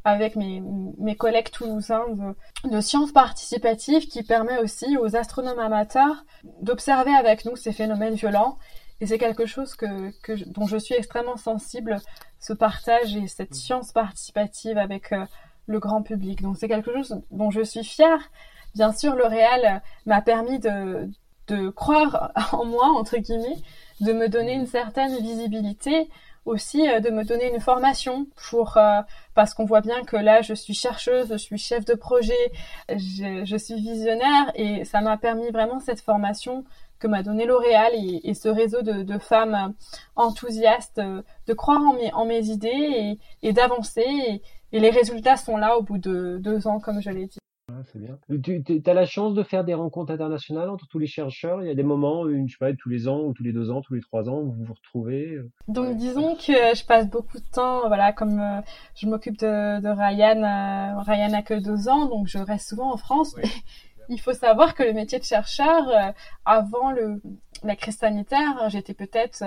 avec 0.08 0.36
mes, 0.36 0.62
mes 0.98 1.16
collègues 1.16 1.50
toulousains 1.50 2.06
de, 2.08 2.70
de, 2.70 2.80
sciences 2.80 3.12
participatives 3.12 4.08
qui 4.08 4.22
permet 4.22 4.58
aussi 4.58 4.96
aux 4.96 5.16
astronomes 5.16 5.58
amateurs 5.58 6.24
d'observer 6.62 7.14
avec 7.14 7.44
nous 7.44 7.56
ces 7.56 7.72
phénomènes 7.72 8.14
violents. 8.14 8.58
Et 9.00 9.06
c'est 9.06 9.18
quelque 9.18 9.46
chose 9.46 9.74
que, 9.74 10.10
que, 10.22 10.32
dont 10.50 10.66
je 10.66 10.76
suis 10.76 10.94
extrêmement 10.94 11.36
sensible, 11.36 11.98
ce 12.40 12.52
partage 12.52 13.14
et 13.16 13.26
cette 13.28 13.54
science 13.54 13.92
participative 13.92 14.76
avec 14.76 15.12
euh, 15.12 15.24
le 15.66 15.78
grand 15.78 16.02
public. 16.02 16.42
Donc 16.42 16.56
c'est 16.58 16.68
quelque 16.68 16.92
chose 16.92 17.20
dont 17.30 17.50
je 17.50 17.62
suis 17.62 17.84
fière. 17.84 18.30
Bien 18.74 18.92
sûr, 18.92 19.14
le 19.14 19.26
réel 19.26 19.82
m'a 20.06 20.20
permis 20.20 20.58
de, 20.58 21.08
de 21.48 21.68
croire 21.70 22.32
en 22.52 22.64
moi, 22.64 22.86
entre 22.86 23.18
guillemets, 23.18 23.56
de 24.00 24.12
me 24.12 24.28
donner 24.28 24.54
une 24.54 24.66
certaine 24.66 25.16
visibilité, 25.18 26.08
aussi 26.48 26.88
euh, 26.88 27.00
de 27.00 27.10
me 27.10 27.24
donner 27.24 27.52
une 27.52 27.60
formation 27.60 28.26
pour 28.48 28.76
euh, 28.76 29.00
parce 29.34 29.54
qu'on 29.54 29.64
voit 29.64 29.80
bien 29.80 30.02
que 30.04 30.16
là 30.16 30.42
je 30.42 30.54
suis 30.54 30.74
chercheuse, 30.74 31.28
je 31.30 31.36
suis 31.36 31.58
chef 31.58 31.84
de 31.84 31.94
projet, 31.94 32.52
je, 32.88 33.56
suis 33.56 33.74
visionnaire 33.74 34.50
et 34.54 34.84
ça 34.84 35.00
m'a 35.00 35.16
permis 35.16 35.50
vraiment 35.50 35.80
cette 35.80 36.00
formation 36.00 36.64
que 36.98 37.06
m'a 37.06 37.22
donné 37.22 37.46
L'Oréal 37.46 37.92
et, 37.94 38.34
ce 38.34 38.48
réseau 38.48 38.82
de, 38.82 39.18
femmes 39.18 39.74
enthousiastes 40.16 41.00
de 41.00 41.52
croire 41.54 41.80
en 41.80 41.92
mes, 41.92 42.12
en 42.12 42.24
mes 42.24 42.48
idées 42.48 43.18
et, 43.42 43.52
d'avancer 43.52 44.42
et 44.72 44.80
les 44.80 44.90
résultats 44.90 45.36
sont 45.36 45.56
là 45.56 45.78
au 45.78 45.82
bout 45.82 45.98
de 45.98 46.38
deux 46.40 46.66
ans 46.66 46.80
comme 46.80 47.00
je 47.00 47.10
l'ai 47.10 47.26
dit. 47.26 47.37
Ah, 47.78 47.82
c'est 47.92 48.00
bien. 48.00 48.18
Tu 48.42 48.82
as 48.86 48.94
la 48.94 49.06
chance 49.06 49.34
de 49.34 49.42
faire 49.42 49.62
des 49.62 49.74
rencontres 49.74 50.12
internationales 50.12 50.68
entre 50.68 50.86
tous 50.88 50.98
les 50.98 51.06
chercheurs? 51.06 51.62
Il 51.62 51.68
y 51.68 51.70
a 51.70 51.74
des 51.74 51.82
moments, 51.84 52.26
une, 52.26 52.48
je 52.48 52.54
sais 52.54 52.58
pas, 52.58 52.72
tous 52.74 52.88
les 52.88 53.06
ans 53.06 53.20
ou 53.20 53.32
tous 53.32 53.44
les 53.44 53.52
deux 53.52 53.70
ans, 53.70 53.82
tous 53.82 53.94
les 53.94 54.00
trois 54.00 54.28
ans, 54.28 54.38
où 54.38 54.50
vous 54.50 54.64
vous 54.64 54.74
retrouvez. 54.74 55.38
Donc, 55.68 55.88
ouais. 55.88 55.94
disons 55.94 56.34
que 56.34 56.74
je 56.74 56.84
passe 56.84 57.08
beaucoup 57.08 57.38
de 57.38 57.50
temps, 57.52 57.86
voilà, 57.86 58.12
comme 58.12 58.40
euh, 58.40 58.60
je 58.96 59.06
m'occupe 59.06 59.38
de, 59.38 59.80
de 59.80 59.88
Ryan. 59.88 60.42
Euh, 60.42 61.00
Ryan 61.02 61.32
a 61.34 61.42
que 61.42 61.54
deux 61.54 61.88
ans, 61.88 62.06
donc 62.06 62.26
je 62.26 62.38
reste 62.38 62.68
souvent 62.68 62.92
en 62.92 62.96
France. 62.96 63.36
Il 64.08 64.20
faut 64.20 64.32
savoir 64.32 64.74
que 64.74 64.82
le 64.82 64.92
métier 64.92 65.18
de 65.18 65.24
chercheur, 65.24 65.88
euh, 65.88 66.12
avant 66.44 66.90
le, 66.90 67.22
la 67.62 67.76
crise 67.76 67.98
sanitaire, 67.98 68.68
j'étais 68.68 68.94
peut-être 68.94 69.44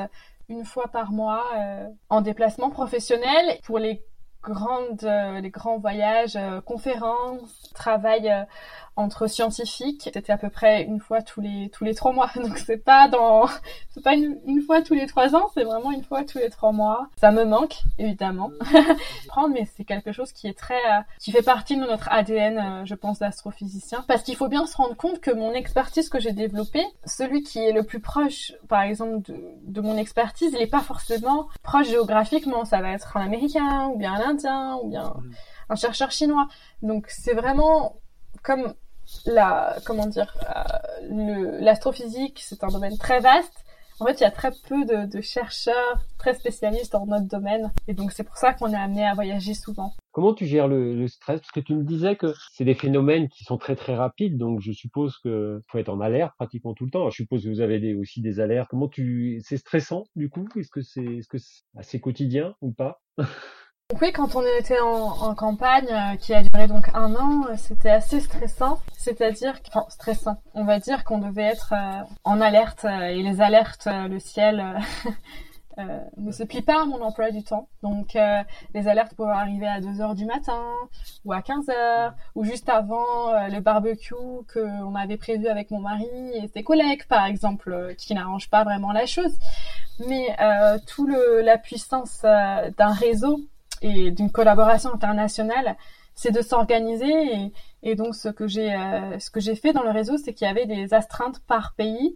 une 0.48 0.66
fois 0.66 0.88
par 0.90 1.12
mois 1.12 1.46
en 2.10 2.22
déplacement 2.22 2.70
professionnel 2.70 3.58
pour 3.64 3.80
les 3.80 4.02
grandes, 4.42 5.04
euh, 5.04 5.40
les 5.40 5.50
grands 5.50 5.78
voyages, 5.78 6.36
euh, 6.36 6.62
conférences, 6.62 7.72
travail 7.74 8.30
euh, 8.30 8.44
entre 8.96 9.28
scientifiques. 9.28 10.10
C'était 10.14 10.32
à 10.32 10.38
peu 10.38 10.50
près 10.50 10.84
une 10.84 11.00
fois 11.00 11.22
tous 11.22 11.42
les 11.42 11.70
tous 11.70 11.84
les 11.84 11.94
trois 11.96 12.12
mois. 12.12 12.30
Donc 12.36 12.58
c'est 12.58 12.84
pas 12.84 13.08
dans 13.08 13.48
c'est 13.90 14.04
pas 14.04 14.14
une, 14.14 14.40
une, 14.46 14.62
fois 14.62 14.82
tous 14.82 14.94
les 14.94 15.08
trois 15.08 15.36
ans, 15.36 15.50
c'est 15.54 15.64
vraiment 15.64 15.92
une 15.92 16.04
fois 16.04 16.24
tous 16.24 16.40
les 16.40 16.50
trois 16.50 16.72
mois. 16.72 17.08
Ça 17.18 17.32
me 17.32 17.46
manque 17.46 17.80
évidemment, 17.98 18.52
prendre, 19.28 19.54
mais 19.54 19.68
c'est 19.76 19.86
quelque 19.86 20.12
chose 20.12 20.32
qui 20.32 20.48
est 20.48 20.58
très 20.58 20.82
qui 21.20 21.32
fait 21.32 21.42
partie 21.42 21.76
de 21.76 21.82
notre 21.82 22.10
ADN, 22.12 22.86
je 22.86 22.96
pense, 22.96 23.20
d'astrophysicien. 23.20 24.04
Parce 24.08 24.24
qu'il 24.24 24.36
faut 24.36 24.48
bien 24.48 24.66
se 24.66 24.76
rendre 24.76 24.96
compte 24.96 25.20
que 25.20 25.32
mon 25.32 25.54
expertise 25.54 26.10
que 26.10 26.20
j'ai 26.20 26.32
développée, 26.32 26.86
celui 27.06 27.44
qui 27.44 27.60
est 27.60 27.72
le 27.72 27.84
plus 27.84 28.00
proche, 28.00 28.54
par 28.68 28.82
exemple, 28.82 29.22
de, 29.22 29.36
de 29.66 29.82
mon 29.82 29.98
expertise, 29.98 30.52
il 30.54 30.60
n'est 30.60 30.68
pas 30.68 30.82
forcément 30.82 31.48
proche 31.64 31.88
géographiquement. 31.88 32.66
Ça 32.66 32.82
va 32.82 32.90
être 32.92 33.18
un 33.18 33.22
Américain 33.22 33.88
ou 33.88 33.98
bien 33.98 34.14
un 34.14 34.31
Indien 34.32 34.78
ou 34.84 34.90
bien 34.90 35.14
un 35.70 35.76
chercheur 35.76 36.12
chinois. 36.12 36.48
Donc 36.82 37.08
c'est 37.10 37.34
vraiment 37.34 37.98
comme 38.44 38.74
la, 39.26 39.78
comment 39.86 40.08
dire, 40.08 40.34
euh, 40.56 41.60
l'astrophysique, 41.60 42.40
c'est 42.44 42.64
un 42.64 42.70
domaine 42.70 42.98
très 42.98 43.20
vaste. 43.20 43.66
En 44.00 44.06
fait, 44.06 44.20
il 44.20 44.22
y 44.22 44.26
a 44.26 44.32
très 44.32 44.50
peu 44.68 44.84
de, 44.84 45.06
de 45.06 45.22
chercheurs 45.22 46.02
très 46.18 46.34
spécialistes 46.34 46.92
dans 46.92 47.06
notre 47.06 47.28
domaine, 47.28 47.72
et 47.88 47.94
donc 47.94 48.12
c'est 48.12 48.24
pour 48.24 48.36
ça 48.36 48.52
qu'on 48.52 48.74
est 48.74 48.76
amené 48.76 49.06
à 49.06 49.14
voyager 49.14 49.54
souvent. 49.54 49.94
Comment 50.12 50.34
tu 50.34 50.48
gères 50.48 50.68
le, 50.68 50.96
le 50.96 51.08
stress? 51.08 51.40
Parce 51.40 51.52
que 51.52 51.60
tu 51.60 51.76
me 51.76 51.84
disais 51.84 52.16
que 52.16 52.34
c'est 52.52 52.66
des 52.66 52.74
phénomènes 52.74 53.30
qui 53.30 53.44
sont 53.44 53.58
très 53.58 53.76
très 53.76 53.96
rapides, 53.96 54.40
donc 54.40 54.60
je 54.60 54.72
suppose 54.72 55.20
que 55.24 55.62
faut 55.68 55.78
être 55.78 55.90
en 55.90 56.02
alerte 56.02 56.34
pratiquement 56.36 56.74
tout 56.74 56.86
le 56.86 56.90
temps. 56.90 57.12
Je 57.12 57.16
suppose 57.18 57.44
que 57.44 57.50
vous 57.50 57.62
avez 57.62 57.80
des, 57.80 57.94
aussi 57.94 58.22
des 58.22 58.40
alertes. 58.40 58.70
Comment 58.72 58.88
tu 58.88 59.40
C'est 59.46 59.58
stressant 59.58 60.06
du 60.16 60.30
coup? 60.30 60.48
Est-ce 60.58 60.72
que 60.72 60.82
c'est 60.82 61.06
est-ce 61.06 61.28
que 61.28 61.38
c'est 61.38 61.62
assez 61.78 62.00
quotidien 62.00 62.56
ou 62.62 62.72
pas? 62.72 63.02
oui, 64.00 64.12
quand 64.12 64.36
on 64.36 64.44
était 64.60 64.80
en, 64.80 65.36
campagne, 65.36 65.88
euh, 65.90 66.16
qui 66.16 66.34
a 66.34 66.44
duré 66.44 66.68
donc 66.68 66.90
un 66.94 67.16
an, 67.16 67.46
euh, 67.50 67.56
c'était 67.58 67.90
assez 67.90 68.20
stressant. 68.20 68.80
C'est-à-dire, 68.98 69.60
enfin 69.68 69.86
stressant. 69.90 70.38
On 70.54 70.64
va 70.64 70.80
dire 70.80 71.04
qu'on 71.04 71.18
devait 71.18 71.44
être 71.44 71.74
euh, 71.74 72.04
en 72.24 72.40
alerte 72.42 72.86
et 72.86 73.22
les 73.22 73.42
alertes, 73.42 73.88
le 73.88 74.20
ciel 74.20 74.64
ne 76.18 76.32
se 76.32 76.44
plie 76.44 76.62
pas 76.62 76.84
à 76.84 76.86
mon 76.86 77.02
emploi 77.02 77.32
du 77.32 77.44
temps. 77.44 77.68
Donc 77.82 78.16
les 78.76 78.88
alertes 78.88 79.16
pouvaient 79.16 79.32
arriver 79.32 79.68
à 79.68 79.82
2 79.82 80.00
heures 80.02 80.14
du 80.14 80.26
matin 80.26 80.62
ou 81.26 81.34
à 81.34 81.42
15 81.42 81.70
heures 81.70 82.14
ou 82.36 82.44
juste 82.44 82.70
avant 82.70 83.34
le 83.50 83.60
barbecue 83.62 84.14
qu'on 84.54 84.94
avait 84.94 85.18
prévu 85.18 85.48
avec 85.48 85.72
mon 85.72 85.80
mari 85.80 86.06
et 86.36 86.48
ses 86.54 86.62
collègues, 86.62 87.08
par 87.08 87.26
exemple, 87.26 87.96
qui 87.98 88.14
n'arrangent 88.14 88.50
pas 88.50 88.64
vraiment 88.64 88.92
la 88.92 89.08
chose. 89.08 89.34
Mais 90.08 90.36
tout 90.86 91.08
le, 91.08 91.42
la 91.42 91.58
puissance 91.58 92.22
d'un 92.22 92.94
réseau 92.94 93.40
et 93.82 94.12
d'une 94.12 94.32
collaboration 94.32 94.94
internationale, 94.94 95.76
c'est 96.14 96.32
de 96.32 96.42
s'organiser 96.42 97.52
et, 97.84 97.96
donc 97.96 98.16
ce 98.16 98.30
que 98.30 98.48
j'ai 98.48 98.74
euh, 98.74 99.18
ce 99.20 99.32
que 99.32 99.40
j'ai 99.40 99.56
fait 99.56 99.74
dans 99.74 99.84
le 99.84 99.92
réseau, 99.92 100.18
c'est 100.18 100.34
qu'il 100.34 100.48
y 100.48 100.50
avait 100.50 100.66
des 100.66 100.94
astreintes 100.94 101.40
par 101.48 101.74
pays, 101.74 102.16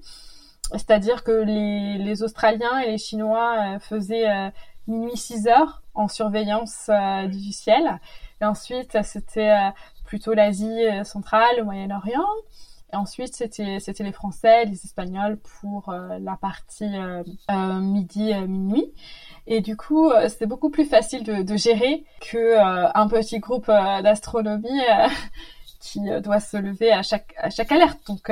c'est-à-dire 0.72 1.24
que 1.24 1.32
les, 1.32 1.98
les 1.98 2.24
Australiens 2.24 2.80
et 2.80 2.92
les 2.92 2.98
Chinois 2.98 3.56
euh, 3.58 3.80
faisaient 3.80 4.30
euh, 4.30 4.50
minuit 4.88 5.18
6 5.18 5.48
heures 5.48 5.82
en 5.96 6.08
surveillance 6.08 6.90
du 7.30 7.52
ciel. 7.52 8.00
Et 8.42 8.46
ensuite, 8.46 9.02
c'était 9.04 9.72
plutôt 10.04 10.34
l'Asie 10.34 10.84
centrale, 11.04 11.56
le 11.58 11.64
Moyen-Orient. 11.64 12.28
Et 12.94 12.98
ensuite, 12.98 13.34
c'était 13.34 13.80
c'était 13.80 14.04
les 14.04 14.12
Français, 14.12 14.66
les 14.66 14.84
Espagnols 14.84 15.38
pour 15.38 15.92
la 16.20 16.36
partie 16.36 16.92
midi 17.50 18.34
minuit. 18.48 18.94
Et 19.48 19.62
du 19.62 19.78
coup, 19.78 20.10
euh, 20.10 20.28
c'était 20.28 20.46
beaucoup 20.46 20.70
plus 20.70 20.86
facile 20.86 21.24
de, 21.24 21.44
de 21.44 21.56
gérer 21.56 22.04
que 22.20 22.38
euh, 22.38 22.90
un 22.94 23.08
petit 23.08 23.40
groupe 23.40 23.70
euh, 23.70 24.02
d'astronomie 24.02 24.82
qui 25.80 26.02
doit 26.24 26.40
se 26.40 26.58
lever 26.58 26.92
à 26.92 27.04
chaque 27.04 27.34
à 27.38 27.50
chaque 27.50 27.72
alerte. 27.72 28.00
Donc, 28.08 28.32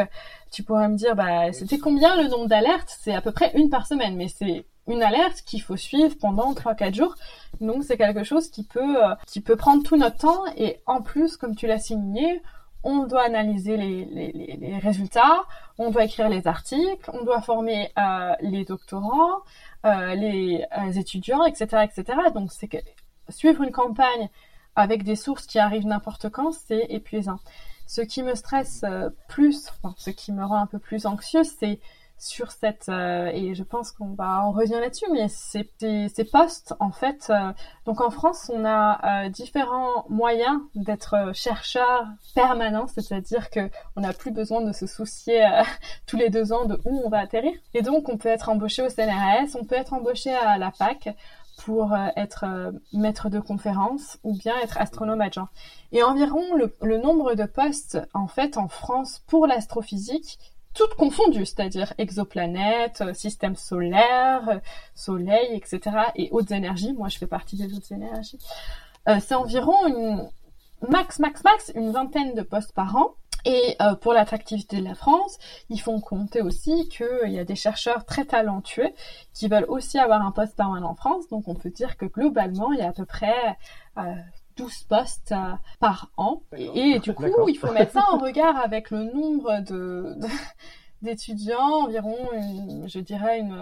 tu 0.51 0.63
pourrais 0.63 0.89
me 0.89 0.95
dire, 0.95 1.15
bah, 1.15 1.51
c'était 1.53 1.77
combien 1.77 2.15
le 2.21 2.27
nombre 2.27 2.47
d'alertes? 2.47 2.97
C'est 3.01 3.13
à 3.13 3.21
peu 3.21 3.31
près 3.31 3.51
une 3.55 3.69
par 3.69 3.85
semaine, 3.85 4.15
mais 4.15 4.27
c'est 4.27 4.65
une 4.87 5.03
alerte 5.03 5.43
qu'il 5.45 5.61
faut 5.61 5.77
suivre 5.77 6.15
pendant 6.19 6.53
3-4 6.53 6.95
jours. 6.95 7.15
Donc, 7.61 7.83
c'est 7.83 7.97
quelque 7.97 8.23
chose 8.23 8.49
qui 8.49 8.63
peut 8.63 8.97
qui 9.27 9.41
peut 9.41 9.55
prendre 9.55 9.83
tout 9.83 9.97
notre 9.97 10.17
temps. 10.17 10.43
Et 10.57 10.81
en 10.87 11.01
plus, 11.01 11.37
comme 11.37 11.55
tu 11.55 11.67
l'as 11.67 11.79
signé, 11.79 12.41
on 12.83 13.05
doit 13.05 13.23
analyser 13.23 13.77
les, 13.77 14.77
résultats, 14.81 15.43
on 15.77 15.89
doit 15.89 16.05
écrire 16.05 16.29
les 16.29 16.47
articles, 16.47 17.09
on 17.13 17.23
doit 17.23 17.41
former 17.41 17.91
euh, 17.97 18.33
les 18.41 18.65
doctorants, 18.65 19.41
euh, 19.85 20.15
les 20.15 20.65
euh, 20.77 20.91
étudiants, 20.91 21.45
etc., 21.45 21.85
etc. 21.85 22.19
Donc 22.33 22.51
c'est 22.51 22.67
que 22.67 22.77
suivre 23.29 23.63
une 23.63 23.71
campagne 23.71 24.29
avec 24.75 25.03
des 25.03 25.15
sources 25.15 25.45
qui 25.45 25.59
arrivent 25.59 25.85
n'importe 25.85 26.29
quand, 26.29 26.51
c'est 26.51 26.85
épuisant. 26.89 27.39
Ce 27.87 28.01
qui 28.01 28.23
me 28.23 28.35
stresse 28.35 28.85
plus, 29.27 29.69
ce 29.97 30.09
qui 30.09 30.31
me 30.31 30.43
rend 30.43 30.57
un 30.57 30.65
peu 30.67 30.79
plus 30.79 31.05
anxieuse, 31.05 31.51
c'est 31.59 31.79
sur 32.23 32.51
cette 32.51 32.87
euh, 32.87 33.29
et 33.33 33.53
je 33.53 33.63
pense 33.63 33.91
qu'on 33.91 34.13
va 34.13 34.45
en 34.45 34.51
revenir 34.51 34.79
là-dessus 34.79 35.05
mais 35.11 35.27
ces, 35.27 35.69
ces 35.77 36.23
postes 36.23 36.73
en 36.79 36.91
fait 36.91 37.27
euh, 37.29 37.51
donc 37.85 37.99
en 37.99 38.09
France 38.09 38.49
on 38.53 38.63
a 38.63 39.25
euh, 39.25 39.29
différents 39.29 40.05
moyens 40.07 40.57
d'être 40.73 41.31
chercheur 41.33 42.05
permanent 42.33 42.87
c'est-à-dire 42.87 43.49
que 43.49 43.69
on 43.97 44.01
n'a 44.01 44.13
plus 44.13 44.31
besoin 44.31 44.61
de 44.61 44.71
se 44.71 44.87
soucier 44.87 45.45
tous 46.07 46.15
les 46.15 46.29
deux 46.29 46.53
ans 46.53 46.65
de 46.65 46.79
où 46.85 47.01
on 47.05 47.09
va 47.09 47.19
atterrir 47.19 47.53
et 47.73 47.81
donc 47.81 48.07
on 48.07 48.17
peut 48.17 48.29
être 48.29 48.47
embauché 48.47 48.83
au 48.83 48.89
CNRS 48.89 49.57
on 49.59 49.65
peut 49.65 49.75
être 49.75 49.93
embauché 49.93 50.33
à 50.33 50.57
la 50.57 50.71
fac 50.71 51.09
pour 51.65 51.95
être 52.15 52.73
maître 52.93 53.29
de 53.29 53.39
conférence 53.39 54.17
ou 54.23 54.35
bien 54.35 54.55
être 54.63 54.79
astronome 54.79 55.21
adjoint. 55.21 55.49
Et 55.91 56.01
environ 56.01 56.41
le 56.55 56.97
nombre 56.97 57.35
de 57.35 57.45
postes 57.45 57.99
en 58.15 58.27
fait 58.27 58.57
en 58.57 58.67
France 58.67 59.21
pour 59.27 59.45
l'astrophysique 59.45 60.39
toutes 60.73 60.95
confondues, 60.95 61.45
c'est-à-dire 61.45 61.93
exoplanètes, 61.97 63.01
euh, 63.01 63.13
système 63.13 63.55
solaire, 63.55 64.47
euh, 64.49 64.59
soleil, 64.95 65.55
etc. 65.55 65.81
et 66.15 66.29
hautes 66.31 66.51
énergies. 66.51 66.93
Moi, 66.93 67.09
je 67.09 67.17
fais 67.17 67.27
partie 67.27 67.57
des 67.57 67.73
hautes 67.73 67.91
énergies. 67.91 68.39
Euh, 69.07 69.17
c'est 69.19 69.35
environ 69.35 69.87
une 69.87 70.29
max, 70.89 71.19
max, 71.19 71.43
max, 71.43 71.71
une 71.75 71.91
vingtaine 71.91 72.33
de 72.33 72.41
postes 72.41 72.73
par 72.73 72.95
an. 72.95 73.15
Et 73.45 73.75
euh, 73.81 73.95
pour 73.95 74.13
l'attractivité 74.13 74.77
de 74.77 74.85
la 74.85 74.95
France, 74.95 75.37
ils 75.69 75.81
font 75.81 75.99
compter 75.99 76.41
aussi 76.41 76.87
qu'il 76.87 77.29
y 77.31 77.39
a 77.39 77.43
des 77.43 77.55
chercheurs 77.55 78.05
très 78.05 78.23
talentueux 78.23 78.89
qui 79.33 79.49
veulent 79.49 79.65
aussi 79.67 79.99
avoir 79.99 80.25
un 80.25 80.31
poste 80.31 80.55
permanent 80.55 80.91
en 80.91 80.95
France. 80.95 81.27
Donc 81.29 81.47
on 81.47 81.55
peut 81.55 81.69
dire 81.69 81.97
que 81.97 82.05
globalement, 82.05 82.71
il 82.71 82.79
y 82.79 82.81
a 82.81 82.87
à 82.87 82.93
peu 82.93 83.05
près 83.05 83.57
euh, 83.97 84.13
12 84.57 84.83
postes 84.83 85.31
euh, 85.31 85.53
par 85.79 86.09
an. 86.17 86.41
Et, 86.55 86.99
du 86.99 87.13
coup, 87.13 87.47
il 87.47 87.57
faut 87.57 87.71
mettre 87.71 87.93
ça 87.93 88.05
en 88.11 88.17
regard 88.17 88.57
avec 88.57 88.91
le 88.91 89.03
nombre 89.03 89.59
de, 89.61 90.15
d'étudiants, 91.01 91.83
environ, 91.83 92.17
je 92.85 92.99
dirais, 92.99 93.39
une 93.39 93.55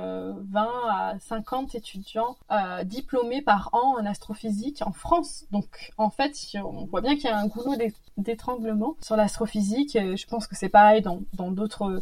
20 0.51 0.69
à 0.89 1.19
50 1.19 1.75
étudiants 1.75 2.37
euh, 2.51 2.83
diplômés 2.83 3.41
par 3.41 3.69
an 3.73 3.95
en 3.99 4.05
astrophysique 4.05 4.81
en 4.85 4.91
France. 4.91 5.45
Donc, 5.51 5.91
en 5.97 6.09
fait, 6.09 6.35
on 6.55 6.85
voit 6.85 7.01
bien 7.01 7.15
qu'il 7.15 7.25
y 7.25 7.33
a 7.33 7.37
un 7.37 7.47
goulot 7.47 7.75
d'étranglement 8.17 8.95
sur 9.01 9.15
l'astrophysique. 9.15 9.97
Je 9.97 10.27
pense 10.27 10.47
que 10.47 10.55
c'est 10.55 10.69
pareil 10.69 11.01
dans, 11.01 11.21
dans 11.33 11.51
d'autres 11.51 12.01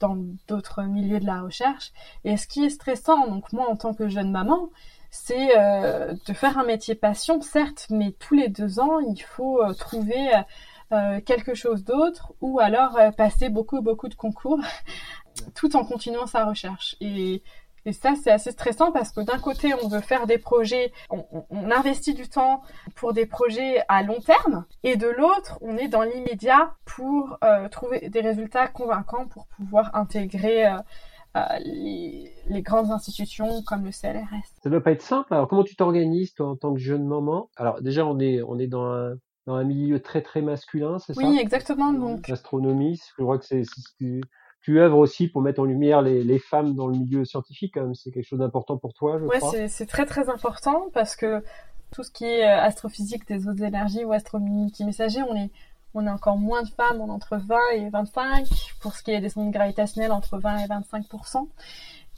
dans 0.00 0.16
d'autres 0.46 0.82
milieux 0.82 1.20
de 1.20 1.26
la 1.26 1.42
recherche. 1.42 1.92
Et 2.24 2.36
ce 2.36 2.46
qui 2.46 2.64
est 2.64 2.70
stressant, 2.70 3.26
donc 3.28 3.52
moi 3.52 3.68
en 3.68 3.76
tant 3.76 3.94
que 3.94 4.08
jeune 4.08 4.30
maman, 4.30 4.70
c'est 5.10 5.58
euh, 5.58 6.14
de 6.26 6.32
faire 6.32 6.58
un 6.58 6.64
métier 6.64 6.94
passion, 6.94 7.40
certes, 7.40 7.86
mais 7.90 8.12
tous 8.12 8.34
les 8.34 8.48
deux 8.48 8.78
ans, 8.78 8.98
il 9.00 9.20
faut 9.22 9.62
euh, 9.62 9.72
trouver 9.72 10.30
euh, 10.92 11.20
quelque 11.20 11.54
chose 11.54 11.84
d'autre 11.84 12.32
ou 12.40 12.60
alors 12.60 12.98
passer 13.16 13.48
beaucoup, 13.48 13.80
beaucoup 13.80 14.08
de 14.08 14.14
concours 14.14 14.60
tout 15.54 15.76
en 15.76 15.84
continuant 15.84 16.26
sa 16.26 16.44
recherche. 16.44 16.96
Et, 17.00 17.42
et 17.86 17.92
ça, 17.92 18.12
c'est 18.22 18.30
assez 18.30 18.50
stressant 18.50 18.92
parce 18.92 19.12
que 19.12 19.20
d'un 19.20 19.38
côté, 19.38 19.72
on 19.82 19.88
veut 19.88 20.02
faire 20.02 20.26
des 20.26 20.36
projets, 20.36 20.92
on, 21.08 21.24
on, 21.48 21.70
investit 21.70 22.12
du 22.12 22.28
temps 22.28 22.62
pour 22.94 23.14
des 23.14 23.24
projets 23.24 23.82
à 23.88 24.02
long 24.02 24.20
terme, 24.20 24.66
et 24.82 24.96
de 24.96 25.08
l'autre, 25.08 25.58
on 25.62 25.78
est 25.78 25.88
dans 25.88 26.02
l'immédiat 26.02 26.74
pour 26.84 27.38
trouver 27.70 28.10
des 28.10 28.20
résultats 28.20 28.68
convaincants 28.68 29.26
pour 29.26 29.46
pouvoir 29.46 29.94
intégrer 29.94 30.66
les, 31.64 32.32
les, 32.48 32.62
grandes 32.62 32.90
institutions 32.90 33.62
comme 33.62 33.84
le 33.84 33.90
CLRS. 33.90 34.46
Ça 34.62 34.70
doit 34.70 34.82
pas 34.82 34.92
être 34.92 35.02
simple. 35.02 35.32
Alors 35.32 35.48
comment 35.48 35.64
tu 35.64 35.76
t'organises 35.76 36.34
toi 36.34 36.48
en 36.48 36.56
tant 36.56 36.72
que 36.74 36.80
jeune 36.80 37.06
maman? 37.06 37.50
Alors 37.56 37.80
déjà 37.80 38.04
on 38.06 38.18
est 38.18 38.42
on 38.42 38.58
est 38.58 38.66
dans 38.66 38.84
un 38.86 39.14
dans 39.46 39.54
un 39.54 39.64
milieu 39.64 40.00
très 40.00 40.20
très 40.20 40.42
masculin, 40.42 40.98
c'est 40.98 41.14
ça? 41.14 41.22
Oui, 41.22 41.38
exactement. 41.40 41.92
Donc 41.92 42.28
l'astronomie, 42.28 43.00
je 43.16 43.22
crois 43.22 43.38
que 43.38 43.46
c'est 43.46 43.62
tu, 43.98 44.20
tu 44.60 44.80
œuvres 44.80 44.98
aussi 44.98 45.28
pour 45.28 45.40
mettre 45.40 45.60
en 45.60 45.64
lumière 45.64 46.02
les, 46.02 46.22
les 46.22 46.38
femmes 46.38 46.74
dans 46.74 46.86
le 46.86 46.98
milieu 46.98 47.24
scientifique. 47.24 47.74
Quand 47.74 47.82
même, 47.82 47.94
c'est 47.94 48.10
quelque 48.10 48.26
chose 48.26 48.40
d'important 48.40 48.76
pour 48.76 48.92
toi, 48.92 49.18
je 49.18 49.24
ouais, 49.24 49.38
crois. 49.38 49.68
C'est 49.68 49.86
très 49.86 50.04
très 50.04 50.28
important 50.28 50.90
parce 50.92 51.16
que 51.16 51.42
tout 51.90 52.02
ce 52.02 52.10
qui 52.10 52.24
est 52.24 52.44
euh, 52.44 52.60
astrophysique 52.60 53.26
des 53.26 53.48
autres 53.48 53.62
énergies 53.62 54.04
ou 54.04 54.12
astronomie 54.12 54.70
messager, 54.84 55.22
on 55.22 55.34
est 55.34 55.50
on 55.94 56.06
a 56.06 56.12
encore 56.12 56.36
moins 56.36 56.62
de 56.62 56.68
femmes, 56.68 57.00
on 57.00 57.08
entre 57.08 57.36
20 57.36 57.58
et 57.74 57.88
25. 57.90 58.46
Pour 58.80 58.94
ce 58.94 59.02
qui 59.02 59.10
est 59.10 59.20
des 59.20 59.36
ondes 59.38 59.50
gravitationnelles, 59.50 60.12
entre 60.12 60.38
20 60.38 60.58
et 60.58 60.66
25 60.66 61.04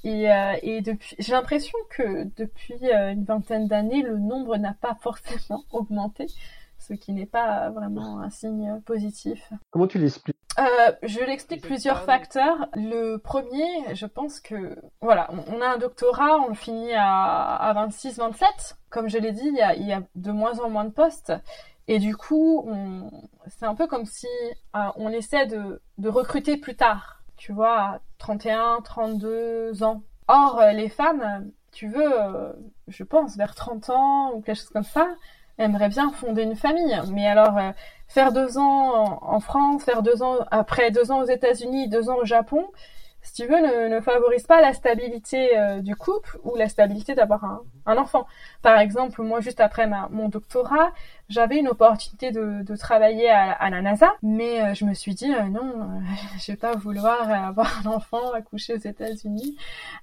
et, 0.03 0.33
euh, 0.33 0.55
et 0.63 0.81
depuis, 0.81 1.15
j'ai 1.19 1.33
l'impression 1.33 1.79
que 1.91 2.25
depuis 2.37 2.79
euh, 2.85 3.13
une 3.13 3.25
vingtaine 3.25 3.67
d'années, 3.67 4.03
le 4.03 4.19
nombre 4.19 4.57
n'a 4.57 4.75
pas 4.75 4.95
forcément 5.01 5.65
augmenté, 5.73 6.27
ce 6.79 6.95
qui 6.95 7.13
n'est 7.13 7.27
pas 7.27 7.71
vraiment 7.71 8.21
un 8.21 8.31
signe 8.31 8.81
positif. 8.87 9.53
Comment 9.71 9.87
tu 9.87 9.99
l'expliques? 9.99 10.37
Euh, 10.59 10.93
Je 11.03 11.21
l'explique 11.21 11.63
plusieurs 11.63 12.03
facteurs. 12.03 12.69
Le 12.75 13.19
premier, 13.19 13.95
je 13.95 14.07
pense 14.07 14.41
que 14.41 14.77
voilà, 15.01 15.31
on, 15.49 15.61
a 15.61 15.69
un 15.69 15.79
doctorat, 15.79 16.39
on 16.39 16.49
le 16.49 16.55
finit 16.55 16.93
à, 16.95 17.55
à 17.57 17.87
26-27. 17.87 18.77
Comme 18.89 19.09
je 19.09 19.19
l'ai 19.19 19.33
dit, 19.33 19.47
il 19.47 19.57
y, 19.57 19.63
a, 19.63 19.75
il 19.75 19.87
y 19.87 19.93
a 19.93 20.03
de 20.17 20.33
moins 20.33 20.59
en 20.61 20.71
moins 20.71 20.85
de 20.85 20.91
postes. 20.91 21.33
Et 21.93 21.99
du 21.99 22.17
coup, 22.17 22.71
c'est 23.49 23.67
un 23.67 23.75
peu 23.75 23.89
comme 23.89 24.07
si 24.07 24.29
euh, 24.77 24.79
on 24.95 25.09
essaie 25.11 25.47
de, 25.47 25.83
recruter 26.05 26.57
plus 26.57 26.77
tard, 26.77 27.25
tu 27.37 27.53
vois, 27.53 27.81
à 27.81 28.01
31, 28.19 28.79
32 28.85 29.83
ans. 29.83 30.01
Or, 30.29 30.61
euh, 30.61 30.71
les 30.71 30.89
femmes, 30.89 31.51
tu 31.73 31.89
veux, 31.89 32.23
euh, 32.23 32.53
je 32.87 33.03
pense, 33.03 33.37
vers 33.37 33.57
30 33.57 33.91
ans 33.91 34.33
ou 34.35 34.41
quelque 34.41 34.59
chose 34.59 34.71
comme 34.71 34.85
ça, 34.85 35.09
aimeraient 35.59 35.89
bien 35.89 36.13
fonder 36.13 36.45
une 36.45 36.55
famille. 36.55 36.97
Mais 37.11 37.27
alors, 37.27 37.59
faire 38.07 38.33
deux 38.33 38.57
ans 38.57 39.19
en, 39.21 39.41
France, 39.41 39.83
faire 39.83 40.05
deux 40.05 40.23
ans 40.23 40.37
après 40.53 40.93
deux 40.93 41.11
ans 41.11 41.23
aux 41.23 41.29
États-Unis, 41.29 41.89
deux 41.89 42.09
ans 42.09 42.19
au 42.19 42.25
Japon, 42.25 42.69
si 43.23 43.35
tu 43.35 43.47
veux, 43.47 43.61
ne, 43.61 43.89
ne 43.89 44.01
favorise 44.01 44.47
pas 44.47 44.61
la 44.61 44.73
stabilité 44.73 45.57
euh, 45.57 45.81
du 45.81 45.95
couple 45.95 46.39
ou 46.43 46.57
la 46.57 46.69
stabilité 46.69 47.15
d'avoir 47.15 47.45
un, 47.45 47.63
un, 47.87 47.99
enfant. 47.99 48.27
Par 48.63 48.79
exemple, 48.79 49.23
moi, 49.23 49.41
juste 49.41 49.61
après 49.61 49.87
ma, 49.87 50.09
mon 50.11 50.29
doctorat, 50.29 50.93
j'avais 51.29 51.59
une 51.59 51.69
opportunité 51.69 52.33
de, 52.33 52.63
de 52.63 52.77
travailler 52.77 53.31
à, 53.31 53.53
à, 53.53 53.71
la 53.71 53.83
NASA, 53.83 54.13
mais 54.23 54.63
euh, 54.63 54.75
je 54.75 54.85
me 54.85 54.95
suis 54.95 55.15
dit, 55.15 55.33
euh, 55.33 55.45
non, 55.45 56.01
je 56.39 56.53
vais 56.53 56.57
pas 56.57 56.75
vouloir 56.75 57.31
avoir 57.31 57.81
un 57.85 57.91
enfant 57.91 58.33
accouché 58.33 58.75
aux 58.75 58.79
États-Unis, 58.79 59.57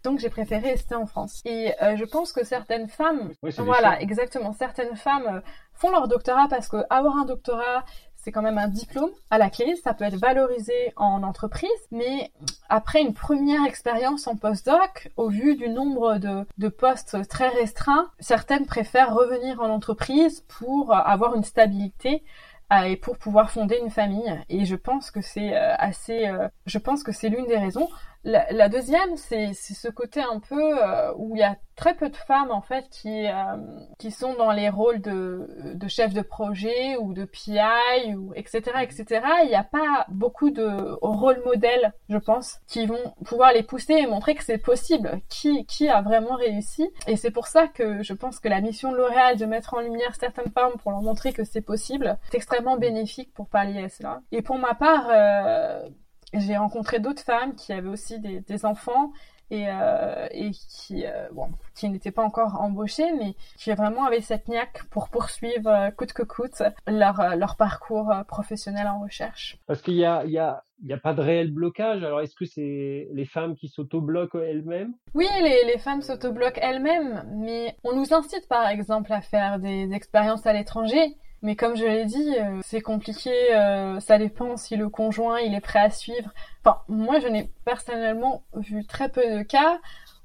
donc 0.03 0.19
j'ai 0.19 0.29
préféré 0.29 0.71
rester 0.71 0.95
en 0.95 1.05
France. 1.05 1.41
Et 1.45 1.73
je 1.81 2.05
pense 2.05 2.31
que 2.31 2.43
certaines 2.43 2.87
femmes, 2.87 3.31
voilà, 3.57 3.99
exactement, 4.01 4.53
certaines 4.53 4.95
femmes 4.95 5.41
font 5.73 5.91
leur 5.91 6.07
doctorat 6.07 6.47
parce 6.49 6.67
que 6.67 6.77
avoir 6.89 7.17
un 7.17 7.25
doctorat, 7.25 7.85
c'est 8.27 8.33
quand 8.33 8.41
même 8.41 8.57
un 8.57 8.67
diplôme 8.67 9.11
à 9.29 9.37
la 9.37 9.49
clé, 9.49 9.77
ça 9.81 9.93
peut 9.93 10.03
être 10.03 10.17
valorisé 10.17 10.73
en 10.97 11.23
entreprise, 11.23 11.69
mais 11.91 12.29
après 12.67 13.01
une 13.01 13.13
première 13.13 13.65
expérience 13.65 14.27
en 14.27 14.35
postdoc, 14.35 15.09
au 15.15 15.29
vu 15.29 15.55
du 15.55 15.69
nombre 15.69 16.17
de, 16.17 16.45
de 16.57 16.67
postes 16.67 17.25
très 17.29 17.47
restreints, 17.47 18.11
certaines 18.19 18.65
préfèrent 18.65 19.13
revenir 19.13 19.61
en 19.61 19.69
entreprise 19.69 20.41
pour 20.59 20.93
avoir 20.93 21.35
une 21.35 21.45
stabilité 21.45 22.25
euh, 22.73 22.81
et 22.81 22.97
pour 22.97 23.17
pouvoir 23.17 23.49
fonder 23.49 23.79
une 23.81 23.91
famille. 23.91 24.37
Et 24.49 24.65
je 24.65 24.75
pense 24.75 25.09
que 25.09 25.21
c'est 25.21 25.55
euh, 25.55 25.73
assez, 25.77 26.27
euh, 26.27 26.49
je 26.65 26.79
pense 26.79 27.03
que 27.03 27.13
c'est 27.13 27.29
l'une 27.29 27.47
des 27.47 27.57
raisons. 27.57 27.87
La, 28.25 28.51
la 28.51 28.67
deuxième, 28.67 29.15
c'est 29.15 29.53
ce 29.53 29.87
côté 29.87 30.19
un 30.19 30.41
peu 30.41 30.75
où 31.15 31.33
il 31.33 31.39
y 31.39 31.43
a 31.43 31.55
très 31.77 31.95
peu 31.95 32.09
de 32.09 32.15
femmes 32.17 32.51
en 32.51 32.61
fait 32.61 32.89
qui 32.89 33.27
euh, 33.27 33.55
qui 33.97 34.11
sont 34.11 34.33
dans 34.33 34.51
les 34.51 34.69
rôles 34.69 34.99
de 34.99 35.73
de 35.75 35.87
chef 35.87 36.13
de 36.13 36.21
projet 36.21 36.97
ou 36.97 37.13
de 37.13 37.23
PI 37.23 38.15
ou 38.15 38.33
etc 38.35 38.61
etc 38.81 39.21
il 39.43 39.49
n'y 39.49 39.55
a 39.55 39.63
pas 39.63 40.05
beaucoup 40.09 40.49
de 40.49 40.97
rôles 41.01 41.41
modèles 41.45 41.93
je 42.09 42.17
pense 42.17 42.59
qui 42.67 42.85
vont 42.85 43.13
pouvoir 43.25 43.53
les 43.53 43.63
pousser 43.63 43.93
et 43.93 44.07
montrer 44.07 44.35
que 44.35 44.43
c'est 44.43 44.57
possible. 44.57 45.21
Qui 45.29 45.65
qui 45.65 45.89
a 45.89 46.01
vraiment 46.01 46.35
réussi? 46.35 46.89
Et 47.07 47.15
c'est 47.15 47.31
pour 47.31 47.47
ça 47.47 47.67
que 47.67 48.03
je 48.03 48.13
pense 48.13 48.39
que 48.39 48.49
la 48.49 48.61
mission 48.61 48.91
de 48.91 48.97
L'Oréal 48.97 49.37
de 49.37 49.45
mettre 49.45 49.73
en 49.73 49.79
lumière 49.79 50.15
certaines 50.15 50.51
femmes 50.51 50.73
pour 50.81 50.91
leur 50.91 51.01
montrer 51.01 51.33
que 51.33 51.43
c'est 51.43 51.61
possible 51.61 52.17
c'est 52.31 52.37
extrêmement 52.37 52.77
bénéfique 52.77 53.33
pour 53.33 53.47
pallier 53.47 53.83
à 53.83 53.89
cela 53.89 54.21
et 54.31 54.41
pour 54.41 54.57
ma 54.57 54.73
part 54.73 55.07
euh, 55.09 55.87
j'ai 56.33 56.57
rencontré 56.57 56.99
d'autres 56.99 57.21
femmes 57.21 57.55
qui 57.55 57.73
avaient 57.73 57.89
aussi 57.89 58.19
des, 58.19 58.41
des 58.41 58.65
enfants 58.65 59.11
et, 59.49 59.65
euh, 59.67 60.27
et 60.31 60.51
qui, 60.51 61.05
euh, 61.05 61.27
bon, 61.31 61.49
qui 61.75 61.89
n'étaient 61.89 62.11
pas 62.11 62.23
encore 62.23 62.59
embauchés, 62.61 63.11
mais 63.17 63.35
qui 63.57 63.71
vraiment 63.71 64.05
avaient 64.05 64.21
cette 64.21 64.47
niaque 64.47 64.83
pour 64.89 65.09
poursuivre 65.09 65.69
euh, 65.69 65.91
coûte 65.91 66.13
que 66.13 66.23
coûte 66.23 66.61
leur, 66.87 67.19
euh, 67.19 67.35
leur 67.35 67.55
parcours 67.55 68.13
professionnel 68.27 68.87
en 68.87 69.01
recherche. 69.01 69.57
Parce 69.67 69.81
qu'il 69.81 69.95
y 69.95 70.05
a, 70.05 70.23
il 70.25 70.31
y 70.31 70.39
a, 70.39 70.63
il 70.81 70.87
n'y 70.87 70.93
a 70.93 70.97
pas 70.97 71.13
de 71.13 71.21
réel 71.21 71.51
blocage. 71.51 72.03
Alors, 72.03 72.21
est-ce 72.21 72.35
que 72.35 72.45
c'est 72.45 73.07
les 73.11 73.25
femmes 73.25 73.55
qui 73.55 73.67
s'autobloquent 73.67 74.39
elles-mêmes? 74.39 74.93
Oui, 75.13 75.27
les, 75.41 75.63
les 75.65 75.77
femmes 75.79 76.01
s'autobloquent 76.01 76.59
elles-mêmes, 76.61 77.25
mais 77.35 77.75
on 77.83 77.95
nous 77.95 78.13
incite 78.13 78.47
par 78.47 78.67
exemple 78.67 79.11
à 79.11 79.21
faire 79.21 79.59
des 79.59 79.91
expériences 79.93 80.45
à 80.45 80.53
l'étranger. 80.53 81.15
Mais 81.43 81.55
comme 81.55 81.75
je 81.75 81.85
l'ai 81.85 82.05
dit, 82.05 82.35
euh, 82.39 82.59
c'est 82.63 82.81
compliqué, 82.81 83.31
euh, 83.53 83.99
ça 83.99 84.17
dépend 84.17 84.57
si 84.57 84.75
le 84.75 84.89
conjoint 84.89 85.39
il 85.39 85.53
est 85.53 85.61
prêt 85.61 85.79
à 85.79 85.89
suivre. 85.91 86.31
Enfin, 86.63 86.81
moi 86.87 87.19
je 87.19 87.27
n'ai 87.27 87.51
personnellement 87.63 88.43
vu 88.55 88.85
très 88.85 89.09
peu 89.09 89.21
de 89.21 89.43
cas 89.43 89.79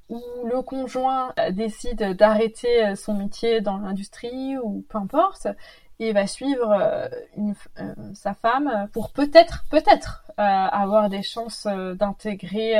où 0.08 0.20
le 0.44 0.62
conjoint 0.62 1.34
euh, 1.38 1.50
décide 1.50 2.16
d'arrêter 2.16 2.96
son 2.96 3.14
métier 3.14 3.60
dans 3.60 3.76
l'industrie 3.78 4.56
ou 4.58 4.84
peu 4.88 4.98
importe 4.98 5.48
et 5.98 6.12
va 6.12 6.26
suivre 6.26 7.08
sa 8.14 8.34
femme 8.34 8.88
pour 8.92 9.12
peut-être, 9.12 9.64
peut-être 9.70 10.24
avoir 10.36 11.08
des 11.08 11.22
chances 11.22 11.64
d'intégrer 11.64 12.74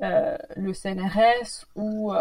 le 0.00 0.72
CNRS 0.72 1.66
ou 1.74 2.14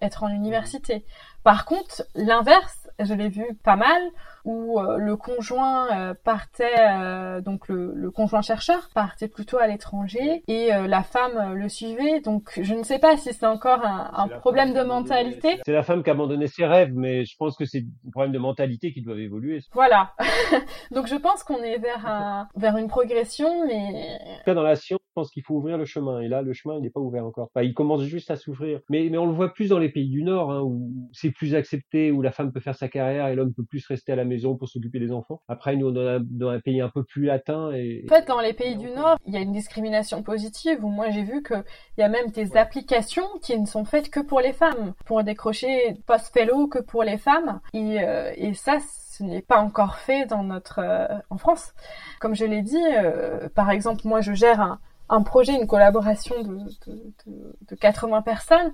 être 0.00 0.24
en 0.24 0.28
université. 0.28 1.04
Par 1.44 1.64
contre, 1.64 2.04
l'inverse, 2.14 2.89
je 2.98 3.14
l'ai 3.14 3.28
vu 3.28 3.44
pas 3.62 3.76
mal, 3.76 4.02
où 4.44 4.80
euh, 4.80 4.96
le 4.96 5.16
conjoint 5.16 5.88
euh, 5.92 6.14
partait, 6.24 6.74
euh, 6.78 7.40
donc 7.40 7.68
le, 7.68 7.92
le, 7.94 8.10
conjoint 8.10 8.42
chercheur 8.42 8.88
partait 8.94 9.28
plutôt 9.28 9.58
à 9.58 9.66
l'étranger 9.66 10.42
et 10.48 10.70
la 10.70 11.02
femme 11.02 11.54
le 11.54 11.68
suivait. 11.68 12.20
Donc 12.20 12.58
je 12.60 12.74
ne 12.74 12.82
sais 12.82 12.98
pas 12.98 13.16
si 13.16 13.32
c'est 13.32 13.46
encore 13.46 13.84
un, 13.84 14.10
un 14.14 14.28
problème 14.28 14.72
de 14.72 14.82
mentalité. 14.82 15.60
C'est 15.64 15.72
la 15.72 15.82
femme 15.82 16.02
qui 16.02 16.10
a 16.10 16.12
abandonné 16.12 16.46
ses 16.46 16.66
rêves, 16.66 16.92
mais 16.94 17.24
je 17.24 17.36
pense 17.36 17.56
que 17.56 17.64
c'est 17.64 17.84
un 18.06 18.10
problème 18.10 18.32
de 18.32 18.38
mentalité 18.38 18.92
qui 18.92 19.02
doit 19.02 19.18
évoluer. 19.18 19.60
Voilà. 19.72 20.14
donc 20.90 21.06
je 21.06 21.16
pense 21.16 21.42
qu'on 21.42 21.62
est 21.62 21.78
vers 21.78 22.06
un, 22.06 22.48
vers 22.56 22.76
une 22.76 22.88
progression, 22.88 23.66
mais 23.66 24.18
en 24.22 24.36
tout 24.38 24.44
cas 24.44 24.54
dans 24.54 24.62
la 24.62 24.76
science, 24.76 25.00
pense 25.20 25.30
qu'il 25.30 25.42
faut 25.42 25.54
ouvrir 25.54 25.76
le 25.76 25.84
chemin. 25.84 26.20
Et 26.20 26.28
là, 26.28 26.40
le 26.42 26.52
chemin 26.52 26.76
il 26.76 26.82
n'est 26.82 26.90
pas 26.90 27.00
ouvert 27.00 27.26
encore. 27.26 27.50
Enfin, 27.54 27.64
il 27.64 27.74
commence 27.74 28.02
juste 28.04 28.30
à 28.30 28.36
s'ouvrir. 28.36 28.80
Mais 28.88 29.08
mais 29.10 29.18
on 29.18 29.26
le 29.26 29.32
voit 29.32 29.52
plus 29.52 29.68
dans 29.68 29.78
les 29.78 29.90
pays 29.90 30.08
du 30.08 30.22
Nord, 30.22 30.50
hein, 30.50 30.62
où 30.62 31.08
c'est 31.12 31.30
plus 31.30 31.54
accepté, 31.54 32.10
où 32.10 32.22
la 32.22 32.32
femme 32.32 32.52
peut 32.52 32.60
faire 32.60 32.74
sa 32.74 32.88
carrière 32.88 33.28
et 33.28 33.34
l'homme 33.34 33.52
peut 33.52 33.64
plus 33.64 33.86
rester 33.86 34.12
à 34.12 34.16
la 34.16 34.24
maison 34.24 34.56
pour 34.56 34.68
s'occuper 34.68 34.98
des 34.98 35.12
enfants. 35.12 35.42
Après, 35.48 35.76
nous, 35.76 35.90
dans 35.90 36.06
un, 36.06 36.20
dans 36.20 36.48
un 36.48 36.60
pays 36.60 36.80
un 36.80 36.88
peu 36.88 37.04
plus 37.04 37.24
latin 37.24 37.70
et... 37.72 38.04
En 38.10 38.14
fait, 38.14 38.26
dans 38.26 38.40
les 38.40 38.54
pays 38.54 38.76
du 38.76 38.88
Nord, 38.90 39.16
il 39.26 39.34
y 39.34 39.36
a 39.36 39.40
une 39.40 39.52
discrimination 39.52 40.22
positive 40.22 40.84
où 40.84 40.88
moi 40.88 41.10
j'ai 41.10 41.22
vu 41.22 41.42
qu'il 41.42 41.62
y 41.98 42.02
a 42.02 42.08
même 42.08 42.30
des 42.30 42.56
applications 42.56 43.26
qui 43.42 43.58
ne 43.58 43.66
sont 43.66 43.84
faites 43.84 44.10
que 44.10 44.20
pour 44.20 44.40
les 44.40 44.52
femmes, 44.52 44.94
pour 45.04 45.22
décrocher 45.22 45.94
post-fellow 46.06 46.66
que 46.68 46.78
pour 46.78 47.02
les 47.04 47.18
femmes. 47.18 47.60
Et, 47.74 48.02
euh, 48.02 48.32
et 48.36 48.54
ça, 48.54 48.78
ce 49.20 49.22
n'est 49.22 49.42
pas 49.42 49.60
encore 49.60 49.96
fait 49.96 50.24
dans 50.26 50.42
notre 50.42 50.78
euh, 50.78 51.18
en 51.28 51.36
France. 51.36 51.74
Comme 52.20 52.34
je 52.34 52.44
l'ai 52.46 52.62
dit, 52.62 52.82
euh, 52.96 53.48
par 53.54 53.70
exemple, 53.70 54.02
moi 54.04 54.20
je 54.20 54.32
gère 54.32 54.60
un, 54.60 54.80
un 55.10 55.22
projet, 55.22 55.52
une 55.54 55.66
collaboration 55.66 56.42
de, 56.42 56.58
de, 56.86 57.14
de, 57.26 57.56
de 57.68 57.74
80 57.74 58.22
personnes 58.22 58.72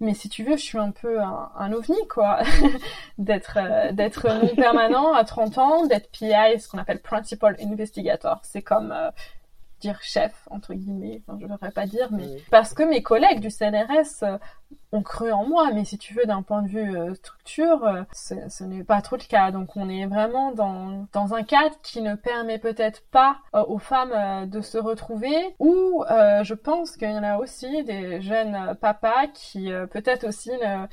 mais 0.00 0.14
si 0.14 0.28
tu 0.28 0.42
veux, 0.44 0.56
je 0.56 0.62
suis 0.62 0.78
un 0.78 0.90
peu 0.90 1.20
un, 1.20 1.50
un 1.56 1.72
ovni, 1.72 1.96
quoi. 2.08 2.40
d'être 3.18 3.58
euh, 3.58 3.92
d'être 3.92 4.28
non 4.28 4.54
permanent 4.54 5.14
à 5.14 5.24
30 5.24 5.58
ans, 5.58 5.86
d'être 5.86 6.10
PI, 6.10 6.60
ce 6.60 6.68
qu'on 6.68 6.78
appelle 6.78 7.00
Principal 7.00 7.56
Investigator. 7.60 8.40
C'est 8.42 8.62
comme 8.62 8.92
euh, 8.92 9.10
dire 9.80 10.00
chef, 10.02 10.32
entre 10.50 10.74
guillemets, 10.74 11.22
enfin, 11.26 11.38
je 11.40 11.46
ne 11.46 11.52
devrais 11.52 11.70
pas 11.70 11.86
dire, 11.86 12.08
mais 12.10 12.38
parce 12.50 12.74
que 12.74 12.82
mes 12.82 13.02
collègues 13.02 13.40
du 13.40 13.50
CNRS 13.50 14.38
ont 14.94 15.02
cru 15.02 15.32
en 15.32 15.44
moi, 15.44 15.70
mais 15.72 15.84
si 15.84 15.98
tu 15.98 16.14
veux, 16.14 16.24
d'un 16.24 16.42
point 16.42 16.62
de 16.62 16.68
vue 16.68 16.96
euh, 16.96 17.14
structure, 17.14 17.84
euh, 17.84 18.02
ce 18.12 18.64
n'est 18.64 18.84
pas 18.84 19.02
trop 19.02 19.16
le 19.16 19.22
cas. 19.22 19.50
Donc 19.50 19.76
on 19.76 19.88
est 19.88 20.06
vraiment 20.06 20.52
dans, 20.52 21.06
dans 21.12 21.34
un 21.34 21.42
cadre 21.42 21.74
qui 21.82 22.00
ne 22.00 22.14
permet 22.14 22.58
peut-être 22.58 23.02
pas 23.10 23.38
euh, 23.54 23.64
aux 23.66 23.78
femmes 23.78 24.48
de 24.48 24.60
se 24.60 24.78
retrouver, 24.78 25.34
ou 25.58 26.04
je 26.08 26.54
pense 26.54 26.96
qu'il 26.96 27.10
y 27.10 27.12
en 27.12 27.22
a 27.22 27.38
aussi 27.38 27.82
des 27.84 28.20
jeunes 28.20 28.76
papas 28.80 29.26
qui 29.32 29.70
peut-être 29.90 30.26
aussi, 30.26 30.50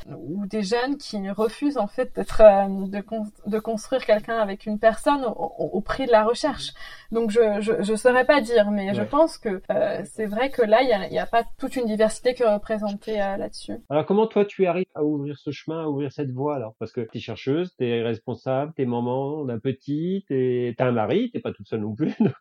ou 0.08 0.46
des 0.46 0.64
jeunes 0.64 0.98
qui 0.98 1.30
refusent 1.30 1.78
en 1.78 1.88
fait 1.88 2.16
d'être, 2.16 2.42
de, 2.42 3.04
de 3.50 3.60
construire 3.60 4.06
quelqu'un 4.06 4.38
avec 4.38 4.66
une 4.66 4.80
personne 4.80 5.24
au, 5.26 5.54
au, 5.74 5.82
prix 5.82 6.06
de 6.06 6.12
la 6.12 6.24
recherche. 6.24 6.74
Donc 7.12 7.30
je, 7.32 7.62
je, 7.62 7.82
je 7.82 7.96
saurais 7.96 8.26
pas 8.26 8.42
dire, 8.42 8.72
mais 8.72 8.94
je 8.94 9.04
pense 9.04 9.38
que 9.38 9.62
c'est 10.06 10.26
vrai 10.26 10.50
que 10.50 10.62
là, 10.62 10.82
il 10.82 11.10
n'y 11.12 11.20
a, 11.20 11.24
a, 11.24 11.28
pas 11.28 11.44
toute 11.58 11.76
une 11.76 11.86
diversité 11.86 12.34
qui 12.34 12.44
est 12.44 12.54
représentée 12.54 13.18
là-dessus. 13.18 13.71
Alors 13.90 14.06
comment 14.06 14.28
toi 14.28 14.46
tu 14.46 14.66
arrives 14.66 14.86
à 14.96 15.04
ouvrir 15.04 15.38
ce 15.38 15.52
chemin, 15.52 15.84
à 15.84 15.88
ouvrir 15.88 16.12
cette 16.12 16.32
voie 16.32 16.56
alors? 16.56 16.76
Parce 16.80 16.92
que 16.92 17.02
tu 17.02 17.18
es 17.18 17.22
chercheuse, 17.22 17.76
tu 17.78 17.86
es 17.86 18.02
responsable, 18.02 18.74
tu 18.76 18.84
es 18.84 18.86
maman 18.86 19.46
d'un 19.46 19.60
petit, 19.60 20.24
tu 20.28 20.76
as 20.78 20.86
un 20.86 20.92
mari, 20.92 21.32
t'es 21.32 21.40
pas 21.40 21.52
toute 21.54 21.68
seule 21.68 21.82
non 21.82 21.96
plus. 21.96 22.14
Donc, 22.20 22.36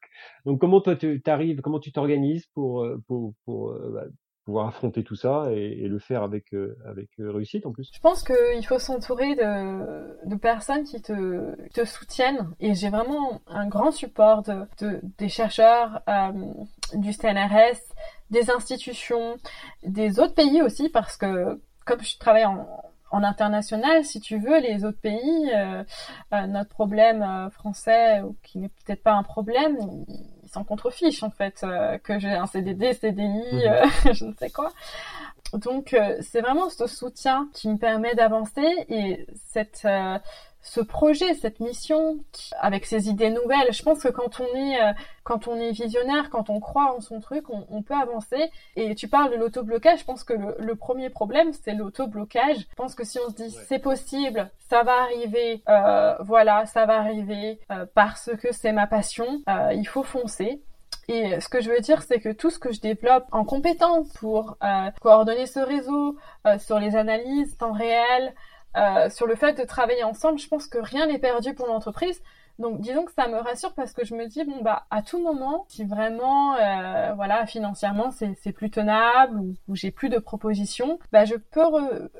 donc 0.45 0.61
comment 0.61 0.81
toi 0.81 0.97
tu 0.97 1.21
arrives, 1.27 1.61
comment 1.61 1.81
tu 1.81 1.93
t'organises 1.93 2.47
pour, 2.55 2.83
euh, 2.85 3.03
pour, 3.07 3.35
pour 3.45 3.71
euh, 3.71 3.91
bah, 3.93 4.05
pouvoir 4.51 4.67
affronter 4.67 5.05
tout 5.05 5.15
ça 5.15 5.45
et, 5.53 5.87
le 5.87 5.99
faire 6.01 6.25
avec, 6.25 6.53
euh, 6.55 6.77
avec 6.85 7.09
réussite 7.19 7.67
en 7.67 7.73
plus. 7.73 7.89
Je 7.95 8.01
pense 8.01 8.25
qu'il 8.25 8.67
faut 8.67 8.81
s'entourer 8.81 9.37
de, 9.37 10.37
personnes 10.37 10.83
qui 10.83 11.01
te, 11.01 11.85
soutiennent. 11.85 12.51
Et 12.59 12.75
j'ai 12.75 12.91
vraiment 12.91 13.41
un 13.47 13.69
grand 13.69 13.93
support 13.93 14.43
de, 14.43 14.67
de 14.81 15.01
des 15.19 15.29
chercheurs 15.29 16.01
euh, 16.09 16.33
du 16.95 17.13
CNRS, 17.13 17.79
des 18.31 18.51
institutions, 18.51 19.37
des 19.85 20.19
autres 20.19 20.35
pays 20.35 20.63
aussi, 20.63 20.89
parce 20.89 21.17
que 21.17 21.61
comme 21.85 22.03
je 22.03 22.19
travaille 22.19 22.47
en, 22.47 22.67
international, 23.13 24.05
si 24.05 24.21
tu 24.21 24.39
veux, 24.39 24.61
les 24.61 24.85
autres 24.85 25.01
pays, 25.01 25.51
euh, 25.55 25.83
euh, 26.33 26.47
notre 26.47 26.71
problème 26.71 27.23
euh, 27.23 27.51
français, 27.51 28.23
qui 28.43 28.59
n'est 28.59 28.69
peut-être 28.69 29.03
pas 29.03 29.15
un 29.15 29.23
problème, 29.23 29.77
s'en 30.51 30.65
contrefichent 30.65 31.23
en 31.23 31.31
fait, 31.31 31.61
euh, 31.63 31.99
que 31.99 32.19
j'ai 32.19 32.31
un 32.31 32.47
CDD, 32.47 32.93
CDI, 32.93 33.27
mmh. 33.27 34.13
je 34.13 34.25
ne 34.25 34.35
sais 34.35 34.51
quoi. 34.51 34.71
Donc 35.53 35.97
c'est 36.21 36.41
vraiment 36.43 36.71
ce 36.71 36.87
soutien 36.87 37.49
qui 37.53 37.69
me 37.69 37.77
permet 37.77 38.15
d'avancer 38.15 38.69
et 38.89 39.27
cette 39.49 39.85
ce 40.63 40.81
projet, 40.81 41.35
cette 41.35 41.61
mission, 41.61 42.19
avec 42.61 42.85
ces 42.85 43.09
idées 43.09 43.31
nouvelles. 43.31 43.73
Je 43.73 43.83
pense 43.83 44.03
que 44.03 44.09
quand 44.09 44.41
on 44.41 44.57
est, 44.57 44.81
euh, 44.81 44.93
quand 45.25 45.49
on 45.49 45.57
est 45.57 45.71
visionnaire, 45.71 46.29
quand 46.31 46.51
on 46.51 46.61
croit 46.61 46.95
en 46.95 47.01
son 47.01 47.21
truc, 47.21 47.45
on, 47.49 47.83
peut 47.83 47.95
avancer. 47.95 48.51
Et 48.77 48.95
tu 48.95 49.09
parles 49.09 49.31
de 49.31 49.37
l'auto-blocage. 49.37 50.01
Je 50.01 50.05
pense 50.05 50.23
que 50.23 50.35
le, 50.35 50.75
premier 50.75 51.09
problème, 51.09 51.53
c'est 51.53 51.73
l'auto-blocage. 51.73 52.59
Je 52.59 52.75
pense 52.77 52.95
que 52.95 53.05
si 53.05 53.19
on 53.19 53.31
se 53.31 53.35
dit 53.35 53.51
c'est 53.69 53.79
possible, 53.79 54.51
ça 54.69 54.83
va 54.83 55.03
arriver, 55.03 55.63
euh, 55.69 56.15
voilà, 56.21 56.67
ça 56.67 56.85
va 56.85 56.99
arriver 56.99 57.59
euh, 57.71 57.87
parce 57.95 58.31
que 58.41 58.53
c'est 58.53 58.73
ma 58.73 58.87
passion, 58.87 59.43
il 59.73 59.87
faut 59.87 60.03
foncer. 60.03 60.63
Et 61.09 61.41
ce 61.41 61.49
que 61.49 61.61
je 61.61 61.71
veux 61.71 61.81
dire, 61.81 62.03
c'est 62.03 62.21
que 62.21 62.29
tout 62.29 62.51
ce 62.51 62.59
que 62.59 62.71
je 62.73 62.81
développe 62.81 63.25
en 63.33 63.45
compétence 63.45 64.13
pour 64.13 64.59
coordonner 65.01 65.47
ce 65.47 65.59
réseau, 65.59 66.17
sur 66.59 66.79
les 66.79 66.95
analyses 66.95 67.57
temps 67.57 67.73
réel, 67.73 68.35
euh, 68.77 69.11
sur 69.11 69.27
le 69.27 69.35
fait 69.35 69.55
de 69.55 69.65
travailler 69.65 70.05
ensemble, 70.05 70.39
je 70.39 70.49
pense 70.49 70.67
que 70.67 70.79
rien 70.79 71.07
n'est 71.07 71.19
perdu 71.19 71.55
pour 71.55 71.67
l'entreprise. 71.67 72.23
Donc 72.61 72.81
disons 72.81 73.05
que 73.07 73.13
ça 73.13 73.27
me 73.27 73.39
rassure 73.39 73.73
parce 73.73 73.95
que 73.95 74.05
je 74.05 74.15
me 74.15 74.27
dis 74.27 74.45
bon 74.45 74.61
bah 74.61 74.85
à 74.91 75.01
tout 75.01 75.19
moment 75.19 75.65
si 75.69 75.85
vraiment 75.87 76.55
euh, 76.57 77.15
voilà 77.15 77.47
financièrement 77.47 78.11
c'est 78.11 78.53
plus 78.53 78.71
tenable 78.71 79.41
ou, 79.67 79.75
j'ai 79.75 79.91
plus 79.91 80.11
de 80.11 80.19
propositions 80.19 80.99
bah 81.11 81.25
je 81.25 81.37
peux 81.37 81.65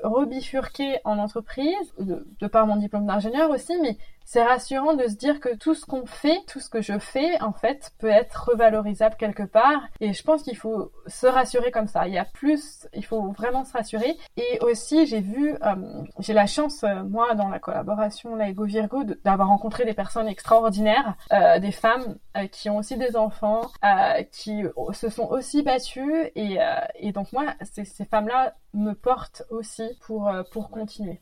rebifurquer 0.03 0.97
en 1.03 1.19
entreprise 1.19 1.93
de, 1.99 2.27
de 2.39 2.47
par 2.47 2.65
mon 2.65 2.77
diplôme 2.77 3.05
d'ingénieur 3.05 3.51
aussi 3.51 3.77
mais 3.83 3.99
c'est 4.25 4.43
rassurant 4.43 4.93
de 4.93 5.07
se 5.07 5.15
dire 5.15 5.39
que 5.39 5.55
tout 5.55 5.75
ce 5.75 5.85
qu'on 5.85 6.05
fait, 6.05 6.39
tout 6.47 6.59
ce 6.59 6.69
que 6.69 6.81
je 6.81 6.97
fais, 6.99 7.41
en 7.41 7.53
fait, 7.53 7.91
peut 7.99 8.09
être 8.09 8.49
revalorisable 8.49 9.15
quelque 9.15 9.43
part. 9.43 9.81
Et 9.99 10.13
je 10.13 10.23
pense 10.23 10.43
qu'il 10.43 10.57
faut 10.57 10.91
se 11.07 11.27
rassurer 11.27 11.71
comme 11.71 11.87
ça. 11.87 12.07
Il 12.07 12.13
y 12.13 12.17
a 12.17 12.25
plus, 12.25 12.87
il 12.93 13.05
faut 13.05 13.31
vraiment 13.31 13.65
se 13.65 13.73
rassurer. 13.73 14.17
Et 14.37 14.59
aussi, 14.61 15.05
j'ai 15.05 15.21
vu, 15.21 15.55
euh, 15.63 16.03
j'ai 16.19 16.33
la 16.33 16.45
chance, 16.45 16.83
euh, 16.83 17.03
moi, 17.03 17.35
dans 17.35 17.49
la 17.49 17.59
collaboration 17.59 18.35
Lego 18.35 18.65
Virgo, 18.65 19.03
d'avoir 19.25 19.49
rencontré 19.49 19.85
des 19.85 19.93
personnes 19.93 20.27
extraordinaires, 20.27 21.15
euh, 21.33 21.59
des 21.59 21.71
femmes 21.71 22.17
qui 22.51 22.69
ont 22.69 22.77
aussi 22.77 22.97
des 22.97 23.17
enfants, 23.17 23.69
qui 24.31 24.63
se 24.93 25.09
sont 25.09 25.27
aussi 25.27 25.63
battues. 25.63 26.31
Et, 26.35 26.57
et 26.95 27.11
donc 27.11 27.33
moi, 27.33 27.53
ces, 27.61 27.83
ces 27.83 28.05
femmes-là 28.05 28.53
me 28.73 28.93
portent 28.93 29.43
aussi 29.49 29.83
pour, 30.05 30.31
pour 30.51 30.69
continuer. 30.69 31.19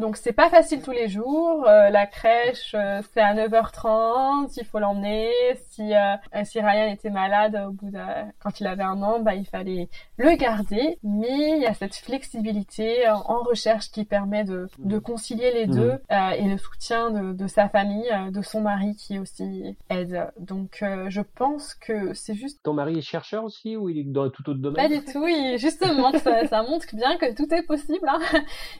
Donc 0.00 0.16
c'est 0.16 0.32
pas 0.32 0.48
facile 0.48 0.80
tous 0.80 0.92
les 0.92 1.08
jours. 1.08 1.68
Euh, 1.68 1.90
la 1.90 2.06
crèche 2.06 2.74
euh, 2.74 3.02
c'est 3.12 3.20
à 3.20 3.34
9h30, 3.34 4.54
il 4.56 4.64
faut 4.64 4.78
l'emmener. 4.78 5.30
Si 5.68 5.94
euh, 5.94 6.16
si 6.44 6.58
Ryan 6.58 6.90
était 6.90 7.10
malade 7.10 7.62
au 7.68 7.72
bout 7.72 7.90
de 7.90 7.98
quand 8.42 8.60
il 8.60 8.66
avait 8.66 8.82
un 8.82 9.02
an, 9.02 9.20
bah 9.20 9.34
il 9.34 9.44
fallait 9.44 9.90
le 10.16 10.34
garder. 10.36 10.98
Mais 11.02 11.50
il 11.56 11.60
y 11.60 11.66
a 11.66 11.74
cette 11.74 11.94
flexibilité 11.96 13.06
en 13.10 13.42
recherche 13.42 13.90
qui 13.90 14.06
permet 14.06 14.44
de, 14.44 14.68
de 14.78 14.98
concilier 14.98 15.52
les 15.52 15.66
deux 15.66 15.98
mmh. 16.10 16.32
et 16.38 16.48
le 16.48 16.56
soutien 16.56 17.10
de, 17.10 17.32
de 17.34 17.46
sa 17.46 17.68
famille, 17.68 18.10
de 18.30 18.40
son 18.40 18.62
mari 18.62 18.96
qui 18.96 19.18
aussi 19.18 19.76
aide. 19.90 20.30
Donc 20.38 20.82
je 21.08 21.20
pense 21.20 21.74
que 21.74 22.14
c'est 22.14 22.34
juste. 22.34 22.62
Ton 22.62 22.72
mari 22.72 22.98
est 22.98 23.02
chercheur 23.02 23.44
aussi 23.44 23.76
ou 23.76 23.90
il 23.90 23.98
est 23.98 24.04
dans 24.04 24.30
tout 24.30 24.48
autre 24.48 24.60
domaine? 24.60 24.88
Pas 24.88 24.94
du 24.94 25.04
tout. 25.04 25.26
Il, 25.26 25.58
justement 25.58 26.12
ça, 26.12 26.46
ça 26.46 26.62
montre 26.62 26.86
bien 26.94 27.18
que 27.18 27.34
tout 27.34 27.52
est 27.52 27.66
possible. 27.66 28.08
Hein. 28.08 28.20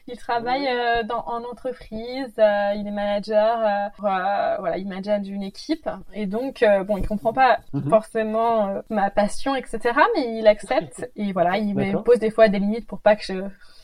Il 0.07 0.17
travaille 0.17 0.67
en 1.11 1.43
entreprise, 1.43 2.33
euh, 2.39 2.73
il 2.75 2.87
est 2.87 2.91
manager, 2.91 3.59
euh, 3.59 4.05
euh, 4.05 4.55
voilà, 4.59 4.77
il 4.77 4.87
manage 4.87 5.27
une 5.27 5.43
équipe 5.43 5.89
et 6.13 6.25
donc 6.25 6.63
bon, 6.85 6.97
il 6.97 7.07
comprend 7.07 7.33
pas 7.33 7.59
mhm. 7.73 7.89
forcément 7.89 8.81
ma 8.89 9.09
passion, 9.09 9.55
etc. 9.55 9.79
Mais 10.15 10.37
il 10.37 10.47
accepte 10.47 11.09
et 11.15 11.31
voilà, 11.33 11.57
il 11.57 11.75
me 11.75 12.01
pose 12.01 12.19
des 12.19 12.31
fois 12.31 12.47
des 12.47 12.59
limites 12.59 12.87
pour 12.87 12.99
pas 12.99 13.15
que 13.15 13.23
je 13.23 13.33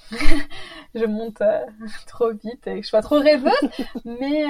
je 0.96 1.06
monte 1.06 1.42
trop 2.08 2.32
vite 2.32 2.66
et 2.68 2.80
que 2.80 2.82
je 2.82 2.88
sois 2.88 3.02
trop 3.02 3.20
rêveuse. 3.20 3.52
mais, 4.06 4.46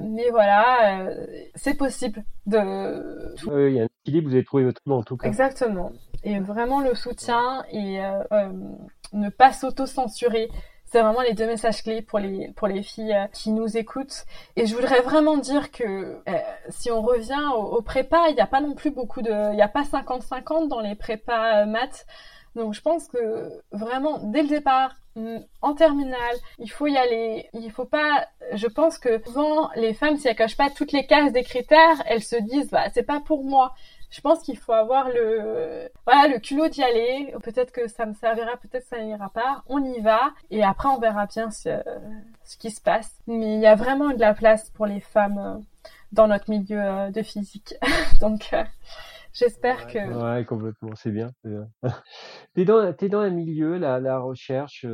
mais 0.00 0.30
voilà, 0.30 1.08
c'est 1.54 1.74
possible 1.74 2.24
de. 2.46 3.34
il 3.68 3.74
y 3.74 3.80
a 3.80 3.84
un 3.84 3.88
équilibre, 4.02 4.28
vous 4.28 4.34
avez 4.34 4.44
trouvé 4.44 4.64
votre 4.64 4.80
en 4.88 5.02
tout 5.02 5.16
cas. 5.16 5.28
Exactement. 5.28 5.92
Et 6.22 6.38
vraiment 6.38 6.80
le 6.80 6.94
soutien 6.94 7.64
et 7.70 8.00
ne 9.12 9.28
pas 9.28 9.52
s'auto-censurer 9.52 10.48
c'est 10.94 11.02
vraiment 11.02 11.22
les 11.22 11.34
deux 11.34 11.46
messages 11.46 11.82
clés 11.82 12.02
pour 12.02 12.20
les 12.20 12.52
pour 12.54 12.68
les 12.68 12.84
filles 12.84 13.14
euh, 13.14 13.26
qui 13.32 13.50
nous 13.50 13.76
écoutent. 13.76 14.26
Et 14.54 14.64
je 14.64 14.76
voudrais 14.76 15.00
vraiment 15.00 15.36
dire 15.36 15.72
que 15.72 15.82
euh, 15.84 16.32
si 16.68 16.88
on 16.92 17.02
revient 17.02 17.50
au, 17.56 17.82
prépa, 17.82 18.28
il 18.28 18.36
n'y 18.36 18.40
a 18.40 18.46
pas 18.46 18.60
non 18.60 18.74
plus 18.74 18.92
beaucoup 18.92 19.20
de, 19.20 19.50
il 19.50 19.56
n'y 19.56 19.62
a 19.62 19.66
pas 19.66 19.82
50-50 19.82 20.68
dans 20.68 20.78
les 20.78 20.94
prépas 20.94 21.62
euh, 21.62 21.66
maths. 21.66 22.06
Donc 22.54 22.74
je 22.74 22.80
pense 22.80 23.08
que 23.08 23.50
vraiment 23.72 24.20
dès 24.22 24.42
le 24.42 24.48
départ, 24.48 24.94
mm, 25.16 25.38
en 25.62 25.74
terminale, 25.74 26.36
il 26.60 26.70
faut 26.70 26.86
y 26.86 26.96
aller. 26.96 27.48
Il 27.54 27.72
faut 27.72 27.86
pas. 27.86 28.28
Je 28.52 28.68
pense 28.68 28.96
que 28.96 29.20
souvent 29.24 29.70
les 29.74 29.94
femmes, 29.94 30.16
si 30.16 30.28
elles 30.28 30.36
cochent 30.36 30.56
pas 30.56 30.70
toutes 30.70 30.92
les 30.92 31.06
cases 31.08 31.32
des 31.32 31.42
critères, 31.42 32.04
elles 32.06 32.22
se 32.22 32.36
disent 32.36 32.70
bah 32.70 32.84
c'est 32.94 33.02
pas 33.02 33.18
pour 33.18 33.42
moi 33.42 33.74
je 34.14 34.20
pense 34.20 34.42
qu'il 34.42 34.56
faut 34.56 34.72
avoir 34.72 35.08
le 35.08 35.90
voilà 36.06 36.28
le 36.28 36.38
culot 36.38 36.68
d'y 36.68 36.84
aller. 36.84 37.34
Peut-être 37.42 37.72
que 37.72 37.88
ça 37.88 38.06
me 38.06 38.14
servira, 38.14 38.56
peut-être 38.58 38.88
que 38.88 38.96
ça 38.96 39.02
n'ira 39.02 39.28
pas. 39.28 39.64
On 39.66 39.82
y 39.82 40.00
va 40.00 40.32
et 40.52 40.62
après 40.62 40.88
on 40.88 41.00
verra 41.00 41.26
bien 41.26 41.50
ce, 41.50 41.82
ce 42.44 42.56
qui 42.56 42.70
se 42.70 42.80
passe. 42.80 43.18
Mais 43.26 43.56
il 43.56 43.60
y 43.60 43.66
a 43.66 43.74
vraiment 43.74 44.10
de 44.10 44.20
la 44.20 44.32
place 44.32 44.70
pour 44.70 44.86
les 44.86 45.00
femmes 45.00 45.38
euh, 45.38 45.58
dans 46.12 46.28
notre 46.28 46.48
milieu 46.48 46.80
euh, 46.80 47.10
de 47.10 47.22
physique. 47.22 47.74
Donc 48.20 48.50
euh, 48.52 48.62
j'espère 49.32 49.88
que 49.88 49.98
ouais 49.98 50.44
complètement 50.44 50.94
c'est 50.94 51.10
bien. 51.10 51.32
bien. 51.42 51.66
t'es 52.54 52.64
dans 52.64 52.92
t'es 52.92 53.08
dans 53.08 53.20
un 53.20 53.30
milieu 53.30 53.78
la 53.78 53.98
la 53.98 54.20
recherche 54.20 54.86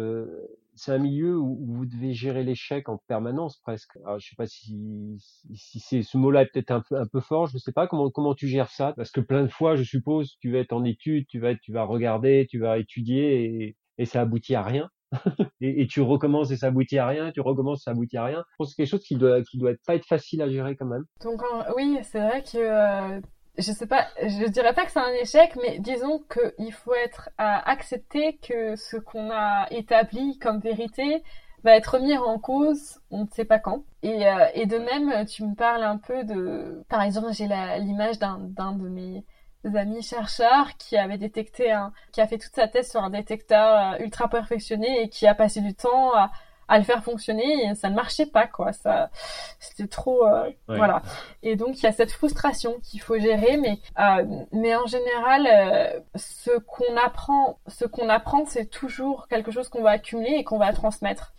c'est 0.81 0.93
un 0.93 0.99
milieu 0.99 1.37
où, 1.37 1.59
vous 1.75 1.85
devez 1.85 2.15
gérer 2.15 2.43
l'échec 2.43 2.89
en 2.89 2.97
permanence 3.07 3.59
presque. 3.59 3.97
Alors, 4.05 4.19
je 4.19 4.29
sais 4.31 4.37
pas 4.37 4.47
si, 4.47 5.19
ce 5.53 6.17
mot-là 6.17 6.43
est 6.43 6.47
peut-être 6.47 6.83
un 6.91 7.07
peu, 7.07 7.21
fort. 7.21 7.49
Je 7.49 7.59
sais 7.59 7.73
pas 7.73 7.87
comment 7.87 8.35
tu 8.35 8.49
gères 8.49 8.71
ça? 8.71 8.95
Parce 8.97 9.11
que 9.11 9.21
plein 9.21 9.43
de 9.43 9.49
fois, 9.49 9.77
je 9.77 9.83
suppose, 9.83 10.37
tu 10.41 10.51
vas 10.51 10.59
être 10.59 10.73
en 10.73 10.85
études, 10.85 11.27
tu 11.27 11.39
vas 11.39 11.85
regarder, 11.85 12.47
tu 12.49 12.59
vas 12.59 12.79
étudier 12.79 13.45
et, 13.45 13.77
et 13.99 14.07
ça 14.07 14.23
aboutit 14.23 14.55
à 14.55 14.63
rien. 14.63 14.89
et, 15.61 15.83
et, 15.83 15.87
tu 15.87 16.01
recommences 16.01 16.51
et 16.51 16.57
ça 16.57 16.69
aboutit 16.69 16.97
à 16.97 17.07
rien, 17.07 17.31
tu 17.33 17.41
recommences, 17.41 17.83
ça 17.83 17.91
aboutit 17.91 18.17
à 18.17 18.25
rien. 18.25 18.45
Je 18.53 18.55
pense 18.59 18.69
que 18.69 18.71
c'est 18.71 18.83
quelque 18.83 18.91
chose 18.91 19.05
qui 19.05 19.17
doit 19.17 19.41
doit 19.55 19.73
pas 19.87 19.97
être 19.97 20.07
facile 20.07 20.41
à 20.41 20.49
gérer 20.49 20.77
quand 20.77 20.87
même. 20.87 21.05
Donc 21.23 21.43
oui, 21.77 21.99
c'est 22.03 22.21
vrai 22.21 22.43
que 22.43 22.57
euh, 22.57 23.21
je 23.59 23.73
sais 23.73 23.87
pas, 23.87 24.07
je 24.23 24.47
dirais 24.49 24.75
pas 24.75 24.85
que 24.85 24.93
c'est 24.93 25.01
un 25.01 25.13
échec, 25.13 25.57
mais 25.63 25.79
disons 25.79 26.23
qu'il 26.33 26.73
faut 26.73 26.95
être 26.95 27.31
à 27.39 27.69
accepter 27.71 28.37
que 28.39 28.77
ce 28.77 28.97
qu'on 28.97 29.31
a 29.31 29.67
établi 29.71 30.39
comme 30.39 30.61
vérité 30.61 31.23
va 31.63 31.77
être 31.77 31.95
remis 31.95 32.17
en 32.17 32.39
cause, 32.39 33.01
on 33.11 33.25
ne 33.25 33.29
sait 33.31 33.45
pas 33.45 33.59
quand. 33.59 33.85
Et, 34.03 34.27
euh, 34.27 34.47
de 34.65 34.79
même, 34.79 35.27
tu 35.27 35.45
me 35.45 35.55
parles 35.55 35.83
un 35.83 35.99
peu 35.99 36.25
de, 36.25 36.85
par 36.89 37.03
exemple, 37.03 37.33
j'ai 37.33 37.49
l'image 37.79 38.19
d'un 38.19 38.39
de 38.73 38.89
mes 38.89 39.25
amis 39.65 40.03
chercheurs 40.03 40.77
qui 40.79 40.97
avait 40.97 41.19
détecté 41.19 41.71
un, 41.71 41.93
qui 42.13 42.21
a 42.21 42.27
fait 42.27 42.39
toute 42.39 42.55
sa 42.55 42.67
thèse 42.69 42.91
sur 42.91 43.03
un 43.03 43.11
détecteur 43.11 43.95
euh, 43.95 44.05
ultra 44.05 44.29
perfectionné 44.29 45.03
et 45.03 45.09
qui 45.09 45.27
a 45.27 45.35
passé 45.35 45.61
du 45.61 45.75
temps 45.75 46.15
à 46.15 46.31
à 46.71 46.79
le 46.79 46.85
faire 46.85 47.03
fonctionner 47.03 47.65
et 47.65 47.75
ça 47.75 47.91
ne 47.91 47.97
marchait 47.97 48.27
pas 48.27 48.47
quoi. 48.47 48.73
Ça 48.73 49.11
c'était 49.59 49.89
trop 49.89 50.25
euh, 50.25 50.49
voilà. 50.69 51.03
Et 51.43 51.57
donc 51.57 51.79
il 51.79 51.83
y 51.83 51.87
a 51.87 51.93
cette 51.93 52.13
frustration 52.13 52.77
qu'il 52.83 53.01
faut 53.03 53.19
gérer 53.19 53.57
mais 53.57 53.81
euh, 53.99 54.25
mais 54.53 54.77
en 54.77 54.87
général 54.87 55.47
euh, 55.47 56.01
ce 56.15 56.53
qu'on 56.61 56.97
apprend 56.97 57.59
ce 57.67 57.85
qu'on 57.85 58.09
apprend 58.09 58.45
c'est 58.47 58.67
toujours 58.67 59.27
quelque 59.29 59.51
chose 59.51 59.69
qu'on 59.69 59.83
va 59.83 59.91
accumuler 59.91 60.37
et 60.37 60.45
qu'on 60.45 60.59
va 60.59 60.73
transmettre. 60.73 61.33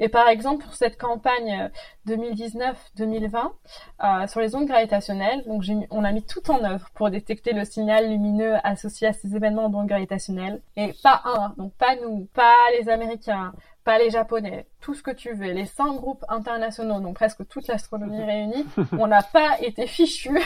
Et 0.00 0.08
par 0.08 0.26
exemple 0.28 0.64
pour 0.64 0.74
cette 0.74 0.98
campagne 0.98 1.70
2019-2020 2.08 4.26
sur 4.26 4.40
les 4.40 4.56
ondes 4.56 4.66
gravitationnelles 4.66 5.44
donc 5.46 5.62
on 5.90 6.02
a 6.02 6.10
mis 6.10 6.24
tout 6.24 6.50
en 6.50 6.64
œuvre 6.64 6.90
pour 6.94 7.08
détecter 7.08 7.52
le 7.52 7.64
signal 7.64 8.10
lumineux 8.10 8.56
associé 8.64 9.06
à 9.06 9.12
ces 9.12 9.36
événements 9.36 9.68
d'ondes 9.68 9.86
gravitationnelles. 9.86 10.60
Et 10.76 10.92
pas 11.04 11.22
un 11.24 11.54
donc 11.56 11.72
pas 11.74 11.94
nous 11.94 12.26
pas 12.34 12.56
les 12.80 12.88
américains 12.88 13.52
pas 13.84 13.98
les 13.98 14.10
japonais, 14.10 14.66
tout 14.80 14.94
ce 14.94 15.02
que 15.02 15.10
tu 15.10 15.32
veux, 15.32 15.50
les 15.52 15.66
100 15.66 15.94
groupes 15.96 16.24
internationaux, 16.28 17.00
donc 17.00 17.14
presque 17.14 17.46
toute 17.48 17.66
l'astronomie 17.66 18.22
réunie, 18.22 18.64
on 18.98 19.06
n'a 19.06 19.22
pas 19.22 19.60
été 19.60 19.86
fichu 19.86 20.40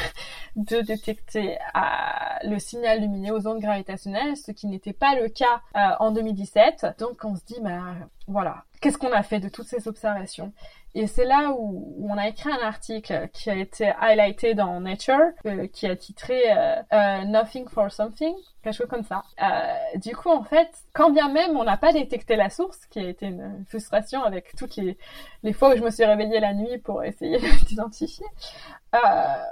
de 0.56 0.80
détecter 0.80 1.58
euh, 1.74 1.80
le 2.44 2.58
signal 2.58 3.00
lumineux 3.00 3.34
aux 3.34 3.46
ondes 3.46 3.60
gravitationnelles, 3.60 4.36
ce 4.36 4.52
qui 4.52 4.66
n'était 4.66 4.92
pas 4.92 5.14
le 5.14 5.28
cas 5.28 5.60
euh, 5.76 5.80
en 6.00 6.10
2017. 6.12 6.86
Donc 6.98 7.24
on 7.24 7.36
se 7.36 7.44
dit, 7.44 7.58
bah 7.60 7.82
voilà, 8.26 8.64
qu'est-ce 8.80 8.98
qu'on 8.98 9.12
a 9.12 9.22
fait 9.22 9.40
de 9.40 9.48
toutes 9.48 9.68
ces 9.68 9.86
observations? 9.86 10.52
Et 10.98 11.06
c'est 11.06 11.24
là 11.24 11.50
où, 11.50 11.94
on 12.00 12.16
a 12.16 12.28
écrit 12.28 12.50
un 12.50 12.64
article 12.66 13.28
qui 13.32 13.50
a 13.50 13.54
été 13.54 13.92
highlighté 14.00 14.54
dans 14.54 14.80
Nature, 14.80 15.32
euh, 15.46 15.66
qui 15.66 15.86
a 15.86 15.96
titré 15.96 16.42
Nothing 17.26 17.68
for 17.68 17.90
Something, 17.90 18.34
quelque 18.66 18.76
chose 18.76 18.88
comme 18.88 19.04
ça. 19.04 19.22
Euh, 19.42 19.98
du 19.98 20.14
coup, 20.16 20.30
en 20.30 20.42
fait, 20.42 20.68
quand 20.92 21.10
bien 21.10 21.28
même 21.28 21.56
on 21.56 21.64
n'a 21.64 21.76
pas 21.76 21.92
détecté 21.92 22.36
la 22.36 22.50
source, 22.50 22.86
qui 22.86 22.98
a 22.98 23.08
été 23.08 23.26
une 23.26 23.64
frustration 23.68 24.24
avec 24.24 24.54
toutes 24.56 24.76
les, 24.76 25.52
fois 25.52 25.72
où 25.72 25.76
je 25.76 25.82
me 25.82 25.90
suis 25.90 26.04
réveillée 26.04 26.40
la 26.40 26.52
nuit 26.52 26.78
pour 26.78 27.04
essayer 27.04 27.38
d'identifier, 27.66 28.26
euh, 28.94 28.98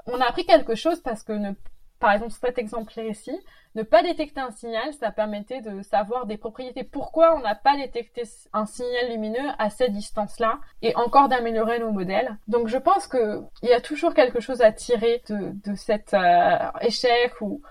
on 0.06 0.20
a 0.20 0.26
appris 0.26 0.44
quelque 0.44 0.74
chose 0.74 1.00
parce 1.00 1.22
que 1.22 1.32
ne 1.32 1.52
par 2.00 2.12
exemple 2.12 2.32
cet 2.32 2.58
exemple 2.58 2.92
ici, 3.00 3.32
ne 3.74 3.82
pas 3.82 4.02
détecter 4.02 4.40
un 4.40 4.50
signal, 4.50 4.92
ça 4.94 5.10
permettait 5.10 5.60
de 5.60 5.82
savoir 5.82 6.26
des 6.26 6.36
propriétés. 6.36 6.84
Pourquoi 6.84 7.34
on 7.36 7.40
n'a 7.40 7.54
pas 7.54 7.76
détecté 7.76 8.22
un 8.52 8.66
signal 8.66 9.10
lumineux 9.10 9.50
à 9.58 9.70
cette 9.70 9.92
distance-là 9.92 10.60
et 10.82 10.94
encore 10.96 11.28
d'améliorer 11.28 11.80
nos 11.80 11.90
modèles? 11.90 12.36
Donc 12.46 12.68
je 12.68 12.78
pense 12.78 13.08
qu'il 13.08 13.48
y 13.62 13.72
a 13.72 13.80
toujours 13.80 14.14
quelque 14.14 14.40
chose 14.40 14.60
à 14.62 14.70
tirer 14.70 15.22
de, 15.28 15.52
de 15.68 15.74
cet 15.74 16.14
euh, 16.14 16.70
échec 16.82 17.40
ou, 17.40 17.62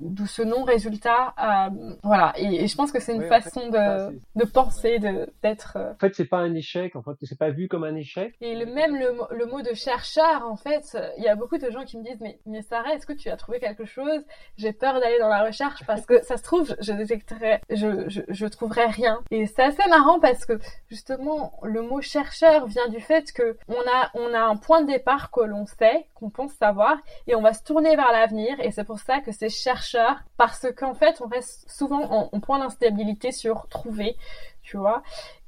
d'où 0.00 0.26
ce 0.26 0.42
non-résultat. 0.42 1.34
Euh, 1.38 1.94
voilà, 2.02 2.32
et, 2.36 2.66
je 2.66 2.76
pense 2.76 2.92
que 2.92 3.00
c'est 3.00 3.14
une 3.14 3.24
façon 3.24 3.68
de, 3.68 4.18
de 4.34 4.44
penser, 4.44 4.98
de 4.98 5.28
d'être. 5.42 5.76
Euh, 5.76 5.92
en 5.92 5.98
fait, 5.98 6.14
c'est 6.14 6.24
pas 6.24 6.38
un 6.38 6.54
échec. 6.54 6.96
En 6.96 7.02
fait, 7.02 7.12
c'est 7.22 7.38
pas 7.38 7.50
vu 7.50 7.68
comme 7.68 7.84
un 7.84 7.94
échec. 7.94 8.34
Et 8.40 8.54
le 8.54 8.66
même 8.66 8.96
le, 8.96 9.36
le 9.36 9.46
mot 9.46 9.62
de 9.62 9.74
chercheur, 9.74 10.46
en 10.46 10.56
fait, 10.56 10.96
il 11.18 11.24
y 11.24 11.28
a 11.28 11.34
beaucoup 11.34 11.58
de 11.58 11.70
gens 11.70 11.84
qui 11.84 11.98
me 11.98 12.04
disent 12.04 12.20
mais 12.20 12.38
mais 12.46 12.62
Sarah, 12.62 12.94
est-ce 12.94 13.06
que 13.06 13.12
tu 13.12 13.28
as 13.28 13.36
trouvé 13.36 13.60
quelque 13.60 13.84
chose? 13.84 14.24
J'ai 14.56 14.72
peur 14.72 15.00
d'aller 15.00 15.18
dans 15.18 15.28
la 15.28 15.44
recherche 15.44 15.84
parce 15.86 16.06
que 16.06 16.22
ça 16.22 16.36
se 16.36 16.42
trouve, 16.42 16.74
je 16.80 16.92
détecterai, 16.92 17.60
je, 17.70 18.08
je 18.08 18.20
je 18.28 18.46
trouverai 18.46 18.86
rien. 18.86 19.22
Et 19.30 19.46
c'est 19.46 19.62
assez 19.62 19.88
marrant 19.88 20.20
parce 20.20 20.44
que 20.44 20.58
justement, 20.88 21.52
le 21.62 21.82
mot 21.82 22.00
chercheur 22.00 22.66
vient 22.66 22.88
du 22.88 23.00
fait 23.00 23.32
que 23.32 23.56
on 23.68 23.74
a 23.74 24.10
on 24.14 24.34
a 24.34 24.40
un 24.40 24.56
point 24.56 24.82
de 24.82 24.86
départ 24.86 25.30
que 25.30 25.40
l'on 25.40 25.66
sait, 25.66 26.06
qu'on 26.14 26.30
pense 26.30 26.52
savoir, 26.54 26.96
et 27.26 27.34
on 27.34 27.42
va 27.42 27.52
se 27.52 27.62
tourner 27.62 27.96
vers 27.96 28.12
l'avenir. 28.12 28.58
Et 28.60 28.70
c'est 28.70 28.84
pour 28.84 28.98
ça 28.98 29.20
que 29.20 29.32
c'est 29.32 29.48
chercheurs 29.60 30.22
parce 30.36 30.66
qu'en 30.76 30.94
fait, 30.94 31.20
on 31.20 31.28
reste 31.28 31.70
souvent 31.70 32.28
en, 32.32 32.40
point 32.40 32.58
d'instabilité 32.58 33.32
sur 33.32 33.68
trouver, 33.68 34.16
tu 34.62 34.76
vois. 34.76 35.02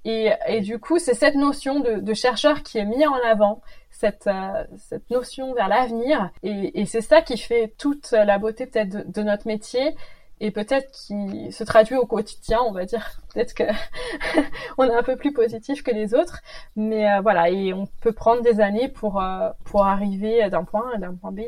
Et, 0.04 0.30
et 0.48 0.60
du 0.60 0.78
coup, 0.78 0.98
c'est 0.98 1.14
cette 1.14 1.36
notion 1.36 1.80
de, 1.80 2.14
chercheur 2.14 2.62
qui 2.62 2.78
est 2.78 2.84
mise 2.84 3.06
en 3.06 3.14
avant, 3.24 3.62
cette, 3.90 4.26
euh, 4.26 4.64
cette 4.76 5.08
notion 5.10 5.54
vers 5.54 5.68
l'avenir. 5.68 6.30
Et, 6.42 6.84
c'est 6.86 7.00
ça 7.00 7.22
qui 7.22 7.38
fait 7.38 7.72
toute 7.78 8.10
la 8.12 8.38
beauté 8.38 8.66
peut-être 8.66 9.10
de, 9.10 9.22
notre 9.22 9.46
métier 9.46 9.94
et 10.42 10.50
peut-être 10.50 10.90
qui 10.90 11.52
se 11.52 11.62
traduit 11.62 11.96
au 11.96 12.04
quotidien, 12.04 12.60
on 12.66 12.72
va 12.72 12.84
dire. 12.84 13.12
Peut-être 13.32 13.54
que 13.54 13.62
on 14.76 14.84
est 14.84 14.94
un 14.94 15.04
peu 15.04 15.16
plus 15.16 15.32
positif 15.32 15.82
que 15.82 15.90
les 15.90 16.12
autres, 16.14 16.40
mais 16.76 17.10
euh, 17.10 17.20
voilà, 17.22 17.48
et 17.48 17.72
on 17.72 17.86
peut 18.02 18.12
prendre 18.12 18.42
des 18.42 18.60
années 18.60 18.88
pour 18.88 19.22
euh, 19.22 19.48
pour 19.64 19.86
arriver 19.86 20.50
d'un 20.50 20.64
point 20.64 20.90
A 20.90 20.96
à 20.96 20.98
d'un 20.98 21.14
point 21.14 21.32
B. 21.32 21.42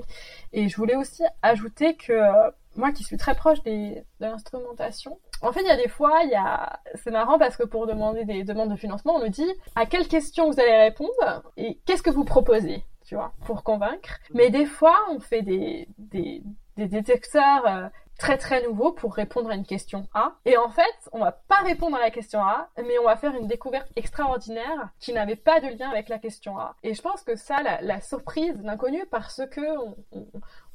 Et 0.55 0.69
je 0.69 0.77
voulais 0.77 0.97
aussi 0.97 1.25
ajouter 1.43 1.97
que 1.97 2.13
euh, 2.13 2.51
moi 2.77 2.93
qui 2.93 3.03
suis 3.03 3.19
très 3.19 3.35
proche 3.35 3.63
de 3.65 3.97
l'instrumentation, 4.21 5.19
en 5.43 5.53
fait, 5.53 5.61
il 5.61 5.67
y 5.67 5.71
a 5.71 5.77
des 5.77 5.89
fois, 5.89 6.21
il 6.23 6.31
y 6.31 6.37
a, 6.37 6.81
c'est 6.95 7.11
marrant 7.11 7.39
parce 7.39 7.57
que 7.57 7.65
pour 7.65 7.87
demander 7.87 8.25
des 8.25 8.45
demandes 8.45 8.71
de 8.71 8.77
financement, 8.77 9.17
on 9.17 9.21
nous 9.21 9.29
dit 9.29 9.53
à 9.75 9.85
quelles 9.85 10.09
questions 10.09 10.51
vous 10.51 10.61
allez 10.61 10.85
répondre 10.85 11.43
et 11.59 11.81
qu'est-ce 11.85 12.03
que 12.03 12.11
vous 12.11 12.25
proposez, 12.25 12.83
tu 13.05 13.17
vois, 13.17 13.33
pour 13.45 13.63
convaincre. 13.65 14.21
Mais 14.33 14.49
des 14.49 14.65
fois, 14.65 14.97
on 15.11 15.19
fait 15.19 15.43
des, 15.43 15.89
des 15.99 16.43
détecteurs 16.77 17.91
très 18.19 18.39
très 18.39 18.63
nouveau 18.63 18.93
pour 18.93 19.15
répondre 19.15 19.51
à 19.51 19.55
une 19.55 19.67
question 19.67 20.09
A. 20.15 20.33
Et 20.45 20.57
en 20.57 20.69
fait, 20.69 21.09
on 21.13 21.21
va 21.21 21.33
pas 21.33 21.63
répondre 21.63 21.97
à 21.97 22.01
la 22.01 22.11
question 22.11 22.41
A, 22.41 22.69
mais 22.79 22.99
on 22.99 23.05
va 23.05 23.17
faire 23.17 23.35
une 23.35 23.47
découverte 23.47 23.89
extraordinaire 23.97 24.91
qui 24.99 25.13
n'avait 25.13 25.37
pas 25.37 25.61
de 25.61 25.69
lien 25.79 25.91
avec 25.91 26.09
la 26.09 26.19
question 26.19 26.59
A. 26.59 26.77
Et 26.83 26.95
je 26.95 27.03
pense 27.03 27.23
que 27.23 27.37
ça, 27.37 27.63
la, 27.63 28.01
surprise 28.01 28.61
l'inconnu, 28.63 29.05
parce 29.11 29.43
que 29.51 29.61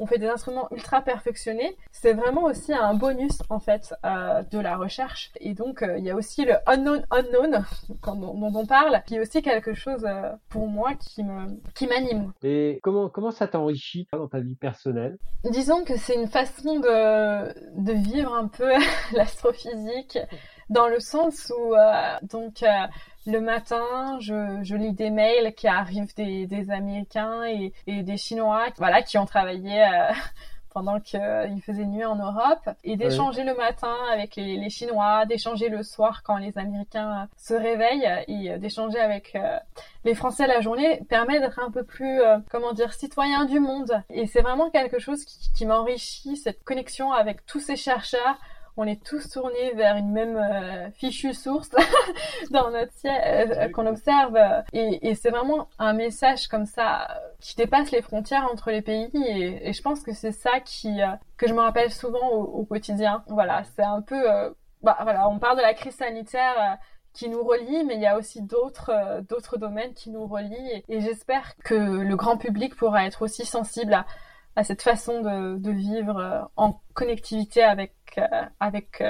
fait 0.05 0.17
des 0.17 0.27
instruments 0.27 0.67
ultra 0.71 1.01
perfectionnés, 1.01 1.75
c'est 1.91 2.13
vraiment 2.13 2.43
aussi 2.43 2.73
un 2.73 2.93
bonus 2.93 3.39
en 3.49 3.59
fait 3.59 3.93
euh, 4.05 4.41
de 4.43 4.59
la 4.59 4.77
recherche. 4.77 5.31
Et 5.39 5.53
donc 5.53 5.81
euh, 5.81 5.97
il 5.97 6.05
y 6.05 6.09
a 6.09 6.15
aussi 6.15 6.45
le 6.45 6.55
unknown 6.65 7.05
unknown 7.11 7.65
quand, 8.01 8.15
dont, 8.15 8.35
on 8.55 8.65
parle, 8.65 9.01
qui 9.05 9.15
est 9.15 9.19
aussi 9.19 9.41
quelque 9.41 9.73
chose 9.73 10.05
euh, 10.05 10.31
pour 10.49 10.67
moi 10.67 10.93
qui 10.95 11.23
me 11.23 11.59
qui 11.75 11.87
m'anime. 11.87 12.31
Et 12.43 12.79
comment 12.83 13.09
comment 13.09 13.31
ça 13.31 13.47
t'enrichit 13.47 14.07
dans 14.13 14.27
ta 14.27 14.39
vie 14.39 14.55
personnelle? 14.55 15.17
Disons 15.43 15.83
que 15.83 15.97
c'est 15.97 16.15
une 16.15 16.27
façon 16.27 16.79
de 16.79 17.79
de 17.79 17.93
vivre 17.93 18.33
un 18.33 18.47
peu 18.47 18.71
l'astrophysique 19.13 20.17
dans 20.69 20.87
le 20.87 20.99
sens 20.99 21.51
où 21.57 21.73
euh, 21.73 22.17
donc 22.23 22.63
euh, 22.63 22.67
le 23.25 23.39
matin 23.39 24.17
je, 24.19 24.59
je, 24.63 24.75
lis 24.75 24.93
des 24.93 25.09
mails 25.09 25.53
qui 25.55 25.67
arrivent 25.67 26.15
des, 26.15 26.47
des 26.47 26.71
Américains 26.71 27.43
et, 27.45 27.73
et, 27.87 28.03
des 28.03 28.17
Chinois 28.17 28.67
voilà 28.77 29.01
qui 29.01 29.17
ont 29.17 29.25
travaillé 29.25 29.83
euh, 29.83 30.11
pendant 30.73 30.99
qu'il 30.99 31.61
faisait 31.65 31.85
nuit 31.85 32.05
en 32.05 32.15
Europe 32.15 32.69
et 32.83 32.95
d'échanger 32.95 33.43
le 33.43 33.55
matin 33.55 33.95
avec 34.13 34.35
les, 34.35 34.55
les 34.55 34.69
Chinois, 34.69 35.25
d'échanger 35.25 35.67
le 35.67 35.81
soir 35.81 36.21
quand 36.23 36.37
les 36.37 36.57
Américains 36.59 37.27
se 37.37 37.55
réveillent 37.55 38.07
et 38.27 38.57
d'échanger 38.59 38.99
avec 38.99 39.35
les 40.05 40.15
Français 40.15 40.47
la 40.47 40.61
journée 40.61 41.01
permet 41.09 41.39
d'être 41.39 41.59
un 41.59 41.71
peu 41.71 41.83
plus, 41.83 42.21
euh, 42.21 42.37
comment 42.49 42.73
dire, 42.73 42.93
citoyen 42.93 43.45
du 43.45 43.59
monde. 43.59 44.01
Et 44.09 44.27
c'est 44.27 44.41
vraiment 44.41 44.69
quelque 44.69 44.99
chose 44.99 45.25
qui, 45.25 45.51
qui 45.53 45.65
m'enrichit, 45.65 46.37
cette 46.37 46.63
connexion 46.63 47.11
avec 47.11 47.45
tous 47.45 47.59
ces 47.59 47.75
chercheurs. 47.75 48.39
On 48.77 48.85
est 48.85 49.03
tous 49.03 49.29
tournés 49.29 49.73
vers 49.75 49.95
une 49.95 50.11
même 50.11 50.37
euh, 50.37 50.91
fichue 50.91 51.33
source 51.33 51.69
dans 52.51 52.71
notre 52.71 52.93
ciel 52.93 53.51
euh, 53.57 53.69
qu'on 53.69 53.85
observe. 53.85 54.37
Et, 54.73 55.09
et 55.09 55.15
c'est 55.15 55.29
vraiment 55.29 55.67
un 55.79 55.93
message 55.93 56.47
comme 56.47 56.65
ça 56.65 57.07
qui 57.39 57.55
dépasse 57.55 57.91
les 57.91 58.01
frontières 58.01 58.47
entre 58.51 58.71
les 58.71 58.81
pays. 58.81 59.09
Et, 59.13 59.69
et 59.69 59.73
je 59.73 59.81
pense 59.81 60.01
que 60.01 60.13
c'est 60.13 60.31
ça 60.31 60.59
qui 60.59 60.99
que 61.37 61.47
je 61.47 61.53
me 61.53 61.61
rappelle 61.61 61.91
souvent 61.91 62.29
au, 62.29 62.43
au 62.43 62.65
quotidien. 62.65 63.23
Voilà, 63.27 63.63
c'est 63.75 63.83
un 63.83 64.01
peu 64.01 64.23
bah 64.81 64.97
voilà, 65.01 65.27
on 65.27 65.39
parle 65.39 65.57
de 65.57 65.61
la 65.61 65.73
crise 65.73 65.95
sanitaire 65.95 66.79
qui 67.13 67.29
nous 67.29 67.43
relie, 67.43 67.83
mais 67.83 67.95
il 67.95 68.01
y 68.01 68.05
a 68.05 68.17
aussi 68.17 68.41
d'autres 68.41 68.91
euh, 68.91 69.21
d'autres 69.21 69.57
domaines 69.57 69.93
qui 69.93 70.09
nous 70.09 70.25
relient. 70.25 70.83
Et, 70.87 71.01
j'espère 71.01 71.55
que 71.63 71.73
le 71.75 72.15
grand 72.15 72.37
public 72.37 72.75
pourra 72.75 73.05
être 73.05 73.23
aussi 73.23 73.45
sensible 73.45 73.93
à, 73.93 74.05
à 74.55 74.63
cette 74.63 74.81
façon 74.81 75.21
de, 75.21 75.57
de 75.57 75.71
vivre 75.71 76.17
euh, 76.17 76.41
en 76.55 76.81
connectivité 76.93 77.63
avec 77.63 77.93
euh, 78.17 78.23
avec 78.59 79.03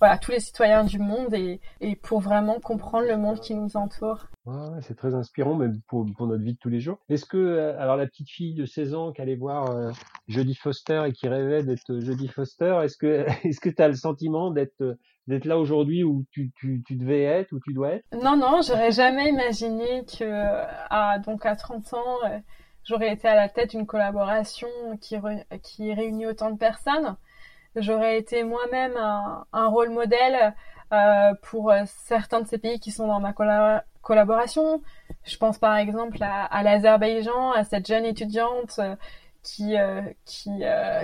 voilà 0.00 0.16
tous 0.18 0.30
les 0.30 0.40
citoyens 0.40 0.82
du 0.82 0.98
monde 0.98 1.34
et, 1.34 1.60
et 1.80 1.94
pour 1.94 2.20
vraiment 2.20 2.58
comprendre 2.58 3.06
le 3.06 3.16
monde 3.16 3.38
qui 3.40 3.54
nous 3.54 3.76
entoure. 3.76 4.26
Ouais, 4.46 4.80
c'est 4.80 4.96
très 4.96 5.14
inspirant 5.14 5.54
même 5.54 5.78
pour, 5.88 6.06
pour, 6.16 6.26
notre 6.26 6.42
vie 6.42 6.54
de 6.54 6.58
tous 6.58 6.70
les 6.70 6.80
jours. 6.80 6.98
Est-ce 7.10 7.26
que 7.26 7.74
alors 7.78 7.96
la 7.96 8.06
petite 8.06 8.30
fille 8.30 8.54
de 8.54 8.64
16 8.64 8.94
ans 8.94 9.12
qui 9.12 9.20
allait 9.20 9.36
voir 9.36 9.70
euh, 9.70 9.90
Jodie 10.26 10.54
Foster 10.54 11.02
et 11.06 11.12
qui 11.12 11.28
rêvait 11.28 11.62
d'être 11.62 12.00
Jodie 12.00 12.28
Foster, 12.28 12.80
est-ce 12.82 12.96
que 12.96 13.26
est-ce 13.46 13.60
que 13.60 13.68
tu 13.68 13.82
as 13.82 13.88
le 13.88 13.94
sentiment 13.94 14.50
d'être 14.50 14.96
d'être 15.26 15.44
là 15.44 15.58
aujourd'hui 15.58 16.02
où 16.02 16.24
tu, 16.30 16.50
tu, 16.56 16.82
tu, 16.86 16.96
devais 16.96 17.22
être, 17.22 17.52
où 17.52 17.60
tu 17.60 17.74
dois 17.74 17.90
être? 17.90 18.04
Non, 18.12 18.36
non, 18.36 18.62
j'aurais 18.66 18.92
jamais 18.92 19.28
imaginé 19.28 20.04
que 20.06 20.24
à, 20.24 21.18
donc 21.18 21.44
à 21.44 21.54
30 21.54 21.92
ans, 21.92 22.16
euh, 22.24 22.38
j'aurais 22.88 23.12
été 23.12 23.28
à 23.28 23.34
la 23.34 23.48
tête 23.48 23.70
d'une 23.70 23.86
collaboration 23.86 24.68
qui, 25.00 25.16
qui 25.62 25.92
réunit 25.92 26.26
autant 26.26 26.50
de 26.50 26.56
personnes. 26.56 27.16
J'aurais 27.76 28.18
été 28.18 28.42
moi-même 28.42 28.96
un, 28.96 29.44
un, 29.52 29.68
rôle 29.68 29.90
modèle 29.90 30.54
euh, 30.92 31.34
pour 31.42 31.70
euh, 31.70 31.82
certains 31.86 32.40
de 32.40 32.48
ces 32.48 32.58
pays 32.58 32.80
qui 32.80 32.90
sont 32.90 33.06
dans 33.06 33.20
ma 33.20 33.34
collaboration. 34.02 34.82
Je 35.24 35.36
pense 35.36 35.58
par 35.58 35.76
exemple 35.76 36.16
à, 36.22 36.44
à 36.44 36.62
l'Azerbaïdjan, 36.62 37.52
à 37.52 37.64
cette 37.64 37.86
jeune 37.86 38.06
étudiante 38.06 38.78
euh, 38.78 38.96
qui 39.42 39.76
qui 40.24 40.62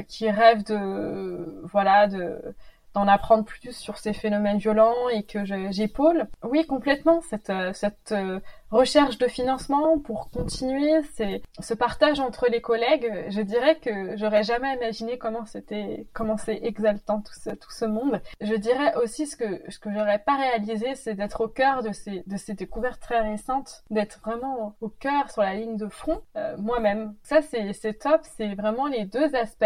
qui 0.08 0.30
rêve 0.30 0.64
de 0.64 1.62
voilà 1.64 2.08
de 2.08 2.54
d'en 2.94 3.08
apprendre 3.08 3.44
plus 3.44 3.72
sur 3.72 3.98
ces 3.98 4.12
phénomènes 4.12 4.58
violents 4.58 5.08
et 5.12 5.24
que 5.24 5.44
j'épaule. 5.44 6.28
Oui, 6.42 6.64
complètement, 6.66 7.20
cette, 7.22 7.50
euh, 7.50 7.72
cette 7.72 8.12
euh, 8.12 8.40
recherche 8.70 9.18
de 9.18 9.26
financement 9.26 9.98
pour 9.98 10.30
continuer 10.30 11.02
c'est 11.14 11.42
ce 11.60 11.74
partage 11.74 12.20
entre 12.20 12.48
les 12.48 12.60
collègues, 12.60 13.26
je 13.28 13.40
dirais 13.40 13.76
que 13.76 14.16
j'aurais 14.16 14.42
jamais 14.42 14.74
imaginé 14.74 15.18
comment 15.18 15.44
c'était, 15.44 16.06
comment 16.12 16.36
c'est 16.36 16.60
exaltant 16.62 17.20
tout 17.20 17.32
ce, 17.34 17.50
tout 17.50 17.70
ce 17.70 17.84
monde. 17.84 18.20
Je 18.40 18.54
dirais 18.54 18.94
aussi 18.96 19.26
ce 19.26 19.36
que, 19.36 19.62
ce 19.68 19.78
que 19.78 19.92
j'aurais 19.92 20.18
pas 20.18 20.36
réalisé, 20.36 20.94
c'est 20.94 21.14
d'être 21.14 21.42
au 21.42 21.48
cœur 21.48 21.82
de 21.82 21.92
ces, 21.92 22.22
de 22.26 22.36
ces 22.36 22.54
découvertes 22.54 23.00
très 23.00 23.20
récentes, 23.20 23.84
d'être 23.90 24.20
vraiment 24.20 24.74
au 24.80 24.88
cœur 24.88 25.30
sur 25.30 25.42
la 25.42 25.54
ligne 25.54 25.76
de 25.76 25.88
front, 25.88 26.20
euh, 26.36 26.56
moi-même. 26.58 27.14
Ça, 27.22 27.42
c'est, 27.42 27.72
c'est 27.72 27.94
top, 27.94 28.20
c'est 28.36 28.54
vraiment 28.54 28.86
les 28.86 29.04
deux 29.04 29.34
aspects 29.34 29.64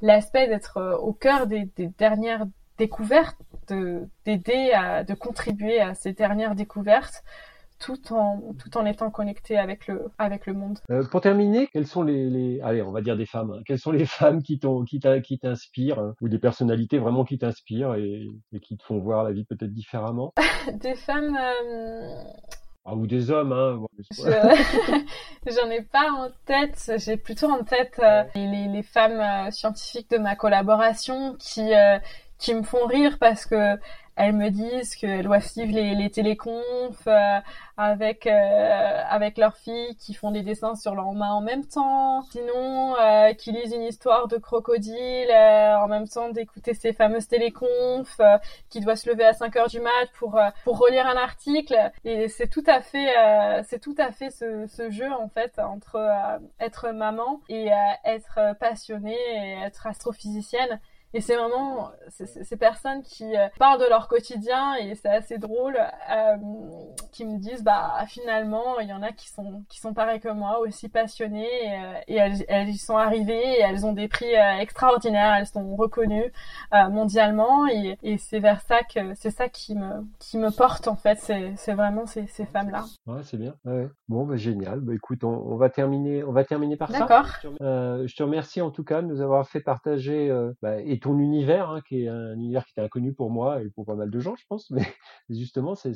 l'aspect 0.00 0.48
d'être 0.48 0.78
euh, 0.78 0.96
au 0.96 1.12
cœur 1.12 1.46
des, 1.46 1.66
des 1.76 1.88
dernières 1.88 2.46
découvertes, 2.78 3.38
d'aider 4.24 4.72
à 4.72 5.04
de 5.04 5.14
contribuer 5.14 5.80
à 5.80 5.94
ces 5.94 6.12
dernières 6.12 6.54
découvertes 6.54 7.22
tout 7.80 8.12
en 8.12 8.54
tout 8.58 8.76
en 8.76 8.84
étant 8.84 9.10
connecté 9.10 9.56
avec 9.56 9.86
le 9.86 10.10
avec 10.18 10.46
le 10.46 10.52
monde. 10.52 10.78
Euh, 10.90 11.02
pour 11.04 11.20
terminer, 11.20 11.66
quelles 11.72 11.86
sont 11.86 12.02
les, 12.02 12.28
les 12.28 12.60
allez 12.60 12.82
on 12.82 12.92
va 12.92 13.00
dire 13.00 13.16
des 13.16 13.26
femmes 13.26 13.52
hein. 13.52 13.62
quelles 13.66 13.78
sont 13.78 13.90
les 13.90 14.04
femmes 14.06 14.42
qui 14.42 14.58
t'ont 14.58 14.84
qui 14.84 15.00
t'inspirent 15.00 15.98
hein, 15.98 16.14
ou 16.20 16.28
des 16.28 16.38
personnalités 16.38 16.98
vraiment 16.98 17.24
qui 17.24 17.38
t'inspirent 17.38 17.94
et, 17.94 18.28
et, 18.52 18.60
qui 18.60 18.76
te 18.76 18.82
font 18.82 18.98
voir 18.98 19.24
la 19.24 19.32
vie 19.32 19.44
peut-être 19.44 19.72
différemment? 19.72 20.32
Des 20.74 20.94
femmes. 20.94 21.36
Euh... 21.36 22.22
Ah, 22.84 22.94
ou 22.94 23.06
des 23.06 23.30
hommes, 23.30 23.52
hein. 23.52 23.78
J'en 25.46 25.70
ai 25.70 25.82
pas 25.82 26.10
en 26.12 26.30
tête. 26.46 26.92
J'ai 26.96 27.16
plutôt 27.16 27.50
en 27.50 27.62
tête 27.62 28.00
euh, 28.02 28.24
les, 28.34 28.68
les, 28.68 28.82
femmes 28.82 29.20
euh, 29.20 29.50
scientifiques 29.50 30.10
de 30.10 30.18
ma 30.18 30.34
collaboration 30.34 31.36
qui 31.38 31.74
euh, 31.74 31.98
qui 32.38 32.54
me 32.54 32.62
font 32.62 32.86
rire 32.86 33.18
parce 33.20 33.44
que 33.44 33.76
elles 34.16 34.34
me 34.34 34.50
disent 34.50 34.96
qu'elles 34.96 35.24
doivent 35.24 35.46
suivre 35.46 35.72
les, 35.72 35.94
les 35.94 36.10
téléconfs 36.10 37.06
euh, 37.06 37.40
avec 37.76 38.26
euh, 38.26 39.02
avec 39.08 39.38
leurs 39.38 39.56
filles 39.56 39.96
qui 39.96 40.12
font 40.14 40.30
des 40.30 40.42
dessins 40.42 40.74
sur 40.74 40.94
leurs 40.94 41.12
mains 41.12 41.32
en 41.32 41.40
même 41.40 41.64
temps, 41.64 42.22
sinon 42.30 42.96
euh, 43.00 43.32
qui 43.34 43.52
lisent 43.52 43.72
une 43.72 43.84
histoire 43.84 44.28
de 44.28 44.36
crocodile 44.36 45.30
en 45.32 45.88
même 45.88 46.06
temps 46.06 46.28
d'écouter 46.28 46.74
ces 46.74 46.92
fameuses 46.92 47.28
téléconfs, 47.28 48.20
qui 48.68 48.80
doivent 48.80 48.96
se 48.96 49.08
lever 49.08 49.24
à 49.24 49.32
5 49.32 49.56
heures 49.56 49.68
du 49.68 49.80
mat 49.80 50.08
pour 50.18 50.38
pour 50.64 50.78
relire 50.78 51.06
un 51.06 51.16
article. 51.16 51.76
Et 52.04 52.28
c'est 52.28 52.48
tout 52.48 52.64
à 52.66 52.80
fait 52.82 53.14
c'est 53.64 53.80
tout 53.80 53.94
à 53.96 54.12
fait 54.12 54.30
ce, 54.30 54.66
ce 54.66 54.90
jeu 54.90 55.10
en 55.12 55.28
fait 55.28 55.58
entre 55.58 55.98
être 56.58 56.90
maman 56.90 57.40
et 57.48 57.70
être 58.04 58.38
passionnée 58.58 59.16
et 59.34 59.62
être 59.64 59.86
astrophysicienne. 59.86 60.80
Et 61.12 61.20
c'est 61.20 61.36
vraiment 61.36 61.90
ces 62.08 62.56
personnes 62.56 63.02
qui 63.02 63.36
euh, 63.36 63.48
parlent 63.58 63.80
de 63.80 63.88
leur 63.88 64.08
quotidien 64.08 64.74
et 64.76 64.94
c'est 64.94 65.08
assez 65.08 65.38
drôle, 65.38 65.76
euh, 66.10 66.36
qui 67.12 67.24
me 67.24 67.38
disent 67.38 67.62
bah 67.64 68.04
finalement 68.06 68.78
il 68.80 68.88
y 68.88 68.92
en 68.92 69.02
a 69.02 69.10
qui 69.12 69.28
sont 69.28 69.64
qui 69.68 69.80
sont 69.80 69.92
pareils 69.92 70.20
que 70.20 70.28
moi, 70.28 70.60
aussi 70.60 70.88
passionnées 70.88 71.48
et, 71.64 71.72
euh, 71.72 72.00
et 72.08 72.16
elles, 72.16 72.44
elles 72.48 72.68
y 72.68 72.78
sont 72.78 72.96
arrivées 72.96 73.58
et 73.58 73.60
elles 73.60 73.84
ont 73.86 73.92
des 73.92 74.08
prix 74.08 74.34
euh, 74.36 74.58
extraordinaires, 74.60 75.34
elles 75.34 75.46
sont 75.46 75.74
reconnues 75.76 76.32
mondialement 76.90 77.66
et, 77.66 77.98
et 78.02 78.18
c'est 78.18 78.38
vers 78.38 78.60
ça 78.60 78.80
que 78.82 79.14
c'est 79.14 79.30
ça 79.30 79.48
qui 79.48 79.74
me 79.74 80.06
qui 80.18 80.38
me 80.38 80.50
porte 80.50 80.86
en 80.88 80.96
fait, 80.96 81.18
c'est 81.18 81.52
c'est 81.56 81.74
vraiment 81.74 82.06
ces, 82.06 82.26
ces 82.28 82.46
femmes 82.46 82.70
là. 82.70 82.84
Ouais 83.06 83.22
c'est 83.24 83.36
bien. 83.36 83.54
Ouais. 83.64 83.88
Bon 84.08 84.24
bah 84.24 84.36
génial. 84.36 84.80
Bah 84.80 84.94
écoute 84.94 85.24
on, 85.24 85.30
on, 85.30 85.56
va 85.56 85.70
terminer 85.70 86.22
on 86.22 86.32
va 86.32 86.44
terminer 86.44 86.76
par 86.76 86.90
ça. 86.90 87.00
D'accord. 87.00 87.26
je 87.42 88.14
te 88.16 88.22
remercie 88.22 88.60
en 88.60 88.70
tout 88.70 88.84
cas 88.84 89.02
de 89.02 89.06
nous 89.06 89.20
avoir 89.20 89.48
fait 89.48 89.60
partager 89.60 90.30
bah, 90.62 90.80
et 90.80 90.99
ton 91.00 91.18
univers, 91.18 91.70
hein, 91.70 91.80
qui 91.86 92.04
est 92.04 92.08
un 92.08 92.34
univers 92.34 92.64
qui 92.64 92.72
était 92.72 92.80
inconnu 92.80 93.12
pour 93.12 93.30
moi 93.30 93.62
et 93.62 93.68
pour 93.70 93.84
pas 93.84 93.94
mal 93.94 94.10
de 94.10 94.20
gens, 94.20 94.36
je 94.36 94.44
pense. 94.48 94.70
Mais 94.70 94.82
justement, 95.30 95.74
c'est 95.74 95.94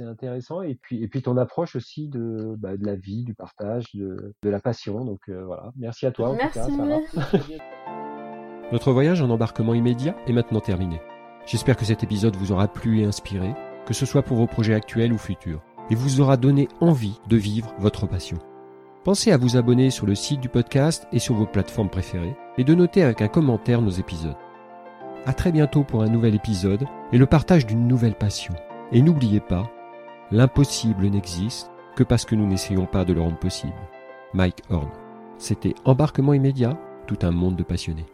intéressant. 0.00 0.62
Et 0.62 0.74
puis, 0.74 1.02
et 1.02 1.08
puis 1.08 1.22
ton 1.22 1.36
approche 1.36 1.76
aussi 1.76 2.08
de, 2.08 2.54
bah, 2.58 2.76
de 2.76 2.84
la 2.84 2.96
vie, 2.96 3.24
du 3.24 3.34
partage, 3.34 3.94
de, 3.94 4.34
de 4.42 4.50
la 4.50 4.60
passion. 4.60 5.04
Donc 5.04 5.20
euh, 5.28 5.44
voilà, 5.44 5.72
merci 5.76 6.06
à 6.06 6.12
toi. 6.12 6.30
En 6.30 6.34
merci. 6.34 6.58
Tout 6.58 6.76
cas, 6.76 7.30
Notre 8.72 8.92
voyage 8.92 9.20
en 9.20 9.30
embarquement 9.30 9.74
immédiat 9.74 10.14
est 10.26 10.32
maintenant 10.32 10.60
terminé. 10.60 11.00
J'espère 11.46 11.76
que 11.76 11.84
cet 11.84 12.04
épisode 12.04 12.36
vous 12.36 12.52
aura 12.52 12.68
plu 12.68 13.00
et 13.00 13.04
inspiré, 13.04 13.54
que 13.86 13.94
ce 13.94 14.06
soit 14.06 14.22
pour 14.22 14.36
vos 14.36 14.46
projets 14.46 14.74
actuels 14.74 15.12
ou 15.12 15.18
futurs, 15.18 15.62
et 15.90 15.94
vous 15.94 16.20
aura 16.20 16.36
donné 16.36 16.68
envie 16.80 17.18
de 17.28 17.36
vivre 17.36 17.74
votre 17.78 18.06
passion. 18.06 18.38
Pensez 19.02 19.32
à 19.32 19.38
vous 19.38 19.56
abonner 19.56 19.88
sur 19.88 20.04
le 20.04 20.14
site 20.14 20.40
du 20.40 20.50
podcast 20.50 21.08
et 21.10 21.18
sur 21.18 21.34
vos 21.34 21.46
plateformes 21.46 21.88
préférées, 21.88 22.36
et 22.58 22.64
de 22.64 22.74
noter 22.74 23.02
avec 23.02 23.22
un 23.22 23.28
commentaire 23.28 23.80
nos 23.80 23.88
épisodes. 23.88 24.36
À 25.24 25.32
très 25.32 25.52
bientôt 25.52 25.84
pour 25.84 26.02
un 26.02 26.08
nouvel 26.08 26.34
épisode 26.34 26.84
et 27.10 27.16
le 27.16 27.24
partage 27.24 27.64
d'une 27.64 27.88
nouvelle 27.88 28.14
passion. 28.14 28.52
Et 28.92 29.00
n'oubliez 29.00 29.40
pas, 29.40 29.70
l'impossible 30.30 31.06
n'existe 31.06 31.70
que 31.96 32.02
parce 32.02 32.26
que 32.26 32.34
nous 32.34 32.46
n'essayons 32.46 32.84
pas 32.84 33.06
de 33.06 33.14
le 33.14 33.22
rendre 33.22 33.38
possible. 33.38 33.72
Mike 34.34 34.62
Horn. 34.68 34.90
C'était 35.38 35.74
Embarquement 35.86 36.34
immédiat, 36.34 36.78
tout 37.06 37.18
un 37.22 37.30
monde 37.30 37.56
de 37.56 37.62
passionnés. 37.62 38.06